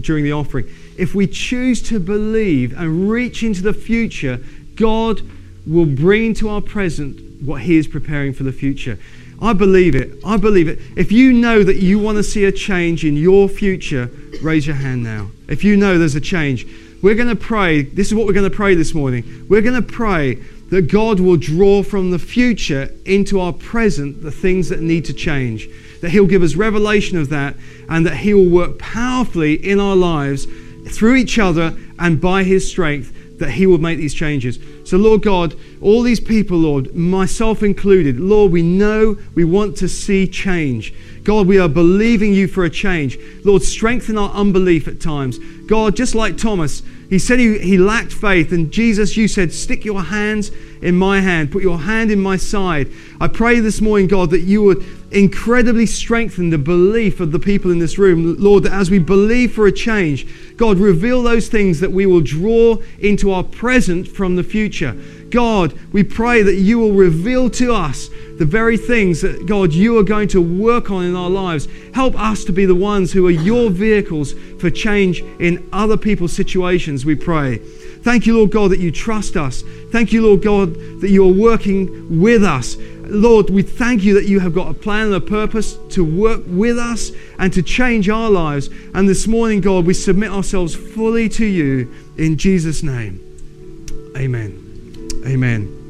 during 0.00 0.22
the 0.22 0.32
offering, 0.32 0.66
if 0.96 1.16
we 1.16 1.26
choose 1.26 1.82
to 1.88 1.98
believe 1.98 2.78
and 2.78 3.10
reach 3.10 3.42
into 3.42 3.62
the 3.62 3.74
future, 3.74 4.38
God 4.76 5.22
will 5.66 5.86
bring 5.86 6.34
to 6.34 6.50
our 6.50 6.60
present 6.60 7.42
what 7.42 7.62
He 7.62 7.78
is 7.78 7.88
preparing 7.88 8.32
for 8.32 8.44
the 8.44 8.52
future. 8.52 9.00
I 9.42 9.52
believe 9.54 9.96
it. 9.96 10.20
I 10.24 10.36
believe 10.36 10.68
it. 10.68 10.78
If 10.96 11.10
you 11.10 11.32
know 11.32 11.64
that 11.64 11.78
you 11.78 11.98
want 11.98 12.16
to 12.16 12.22
see 12.22 12.44
a 12.44 12.52
change 12.52 13.04
in 13.04 13.16
your 13.16 13.48
future, 13.48 14.08
raise 14.40 14.68
your 14.68 14.76
hand 14.76 15.02
now. 15.02 15.30
If 15.48 15.64
you 15.64 15.76
know 15.76 15.98
there's 15.98 16.14
a 16.14 16.20
change, 16.20 16.64
we're 17.02 17.16
going 17.16 17.28
to 17.28 17.34
pray. 17.34 17.82
This 17.82 18.06
is 18.06 18.14
what 18.14 18.26
we're 18.26 18.34
going 18.34 18.48
to 18.48 18.56
pray 18.56 18.76
this 18.76 18.94
morning. 18.94 19.44
We're 19.48 19.60
going 19.60 19.74
to 19.74 19.82
pray 19.82 20.36
that 20.70 20.82
God 20.82 21.18
will 21.18 21.36
draw 21.36 21.82
from 21.82 22.12
the 22.12 22.20
future 22.20 22.88
into 23.04 23.40
our 23.40 23.52
present 23.52 24.22
the 24.22 24.30
things 24.30 24.68
that 24.68 24.80
need 24.80 25.04
to 25.06 25.12
change. 25.12 25.68
That 26.02 26.10
He'll 26.10 26.26
give 26.26 26.44
us 26.44 26.54
revelation 26.54 27.18
of 27.18 27.28
that 27.30 27.56
and 27.88 28.06
that 28.06 28.18
He 28.18 28.34
will 28.34 28.48
work 28.48 28.78
powerfully 28.78 29.54
in 29.54 29.80
our 29.80 29.96
lives 29.96 30.46
through 30.88 31.16
each 31.16 31.40
other 31.40 31.76
and 31.98 32.20
by 32.20 32.44
His 32.44 32.68
strength 32.68 33.12
that 33.42 33.50
He 33.50 33.66
will 33.66 33.78
make 33.78 33.98
these 33.98 34.14
changes. 34.14 34.58
So, 34.84 34.96
Lord 34.96 35.22
God, 35.22 35.54
all 35.80 36.02
these 36.02 36.20
people, 36.20 36.58
Lord, 36.58 36.94
myself 36.94 37.62
included, 37.62 38.18
Lord, 38.18 38.52
we 38.52 38.62
know 38.62 39.16
we 39.34 39.44
want 39.44 39.76
to 39.78 39.88
see 39.88 40.26
change. 40.26 40.94
God, 41.24 41.46
we 41.46 41.58
are 41.58 41.68
believing 41.68 42.32
you 42.32 42.48
for 42.48 42.64
a 42.64 42.70
change. 42.70 43.18
Lord, 43.44 43.62
strengthen 43.62 44.16
our 44.16 44.30
unbelief 44.30 44.88
at 44.88 45.00
times. 45.00 45.38
God, 45.66 45.94
just 45.96 46.14
like 46.14 46.36
Thomas, 46.36 46.82
he 47.10 47.18
said 47.18 47.38
he, 47.38 47.58
he 47.58 47.78
lacked 47.78 48.12
faith, 48.12 48.52
and 48.52 48.70
Jesus, 48.70 49.16
you 49.16 49.28
said, 49.28 49.52
Stick 49.52 49.84
your 49.84 50.02
hands 50.02 50.50
in 50.80 50.96
my 50.96 51.20
hand, 51.20 51.52
put 51.52 51.62
your 51.62 51.78
hand 51.78 52.10
in 52.10 52.20
my 52.20 52.36
side. 52.36 52.88
I 53.20 53.28
pray 53.28 53.60
this 53.60 53.80
morning, 53.80 54.06
God, 54.06 54.30
that 54.30 54.40
you 54.40 54.62
would 54.62 55.01
incredibly 55.12 55.86
strengthen 55.86 56.50
the 56.50 56.58
belief 56.58 57.20
of 57.20 57.32
the 57.32 57.38
people 57.38 57.70
in 57.70 57.78
this 57.78 57.98
room. 57.98 58.36
Lord, 58.38 58.64
that 58.64 58.72
as 58.72 58.90
we 58.90 58.98
believe 58.98 59.52
for 59.52 59.66
a 59.66 59.72
change, 59.72 60.26
God, 60.56 60.78
reveal 60.78 61.22
those 61.22 61.48
things 61.48 61.80
that 61.80 61.92
we 61.92 62.06
will 62.06 62.20
draw 62.20 62.78
into 62.98 63.30
our 63.30 63.44
present 63.44 64.08
from 64.08 64.36
the 64.36 64.42
future. 64.42 64.96
God, 65.30 65.78
we 65.92 66.02
pray 66.02 66.42
that 66.42 66.56
you 66.56 66.78
will 66.78 66.92
reveal 66.92 67.48
to 67.50 67.72
us 67.74 68.08
the 68.38 68.44
very 68.44 68.76
things 68.76 69.20
that, 69.22 69.46
God, 69.46 69.72
you 69.72 69.98
are 69.98 70.02
going 70.02 70.28
to 70.28 70.40
work 70.40 70.90
on 70.90 71.04
in 71.04 71.14
our 71.14 71.30
lives. 71.30 71.68
Help 71.94 72.18
us 72.18 72.44
to 72.44 72.52
be 72.52 72.66
the 72.66 72.74
ones 72.74 73.12
who 73.12 73.26
are 73.26 73.30
your 73.30 73.70
vehicles 73.70 74.34
for 74.58 74.70
change 74.70 75.20
in 75.38 75.68
other 75.72 75.96
people's 75.96 76.32
situations, 76.32 77.04
we 77.04 77.14
pray. 77.14 77.60
Thank 78.02 78.26
you, 78.26 78.36
Lord 78.36 78.50
God, 78.50 78.70
that 78.72 78.80
you 78.80 78.90
trust 78.90 79.36
us. 79.36 79.62
Thank 79.90 80.12
you, 80.12 80.26
Lord 80.26 80.42
God, 80.42 80.74
that 81.00 81.10
you 81.10 81.24
are 81.24 81.32
working 81.32 82.20
with 82.20 82.42
us. 82.42 82.76
Lord, 83.04 83.50
we 83.50 83.62
thank 83.62 84.02
you 84.02 84.14
that 84.14 84.24
you 84.24 84.40
have 84.40 84.54
got 84.54 84.70
a 84.70 84.74
plan 84.74 85.06
and 85.06 85.14
a 85.14 85.20
purpose 85.20 85.76
to 85.90 86.04
work 86.04 86.42
with 86.46 86.78
us 86.78 87.12
and 87.38 87.52
to 87.52 87.62
change 87.62 88.08
our 88.08 88.30
lives. 88.30 88.70
And 88.94 89.08
this 89.08 89.26
morning, 89.26 89.60
God, 89.60 89.86
we 89.86 89.94
submit 89.94 90.30
ourselves 90.30 90.74
fully 90.74 91.28
to 91.30 91.44
you 91.44 91.92
in 92.16 92.36
Jesus' 92.36 92.82
name. 92.82 93.20
Amen. 94.16 94.58
Amen. 95.26 95.81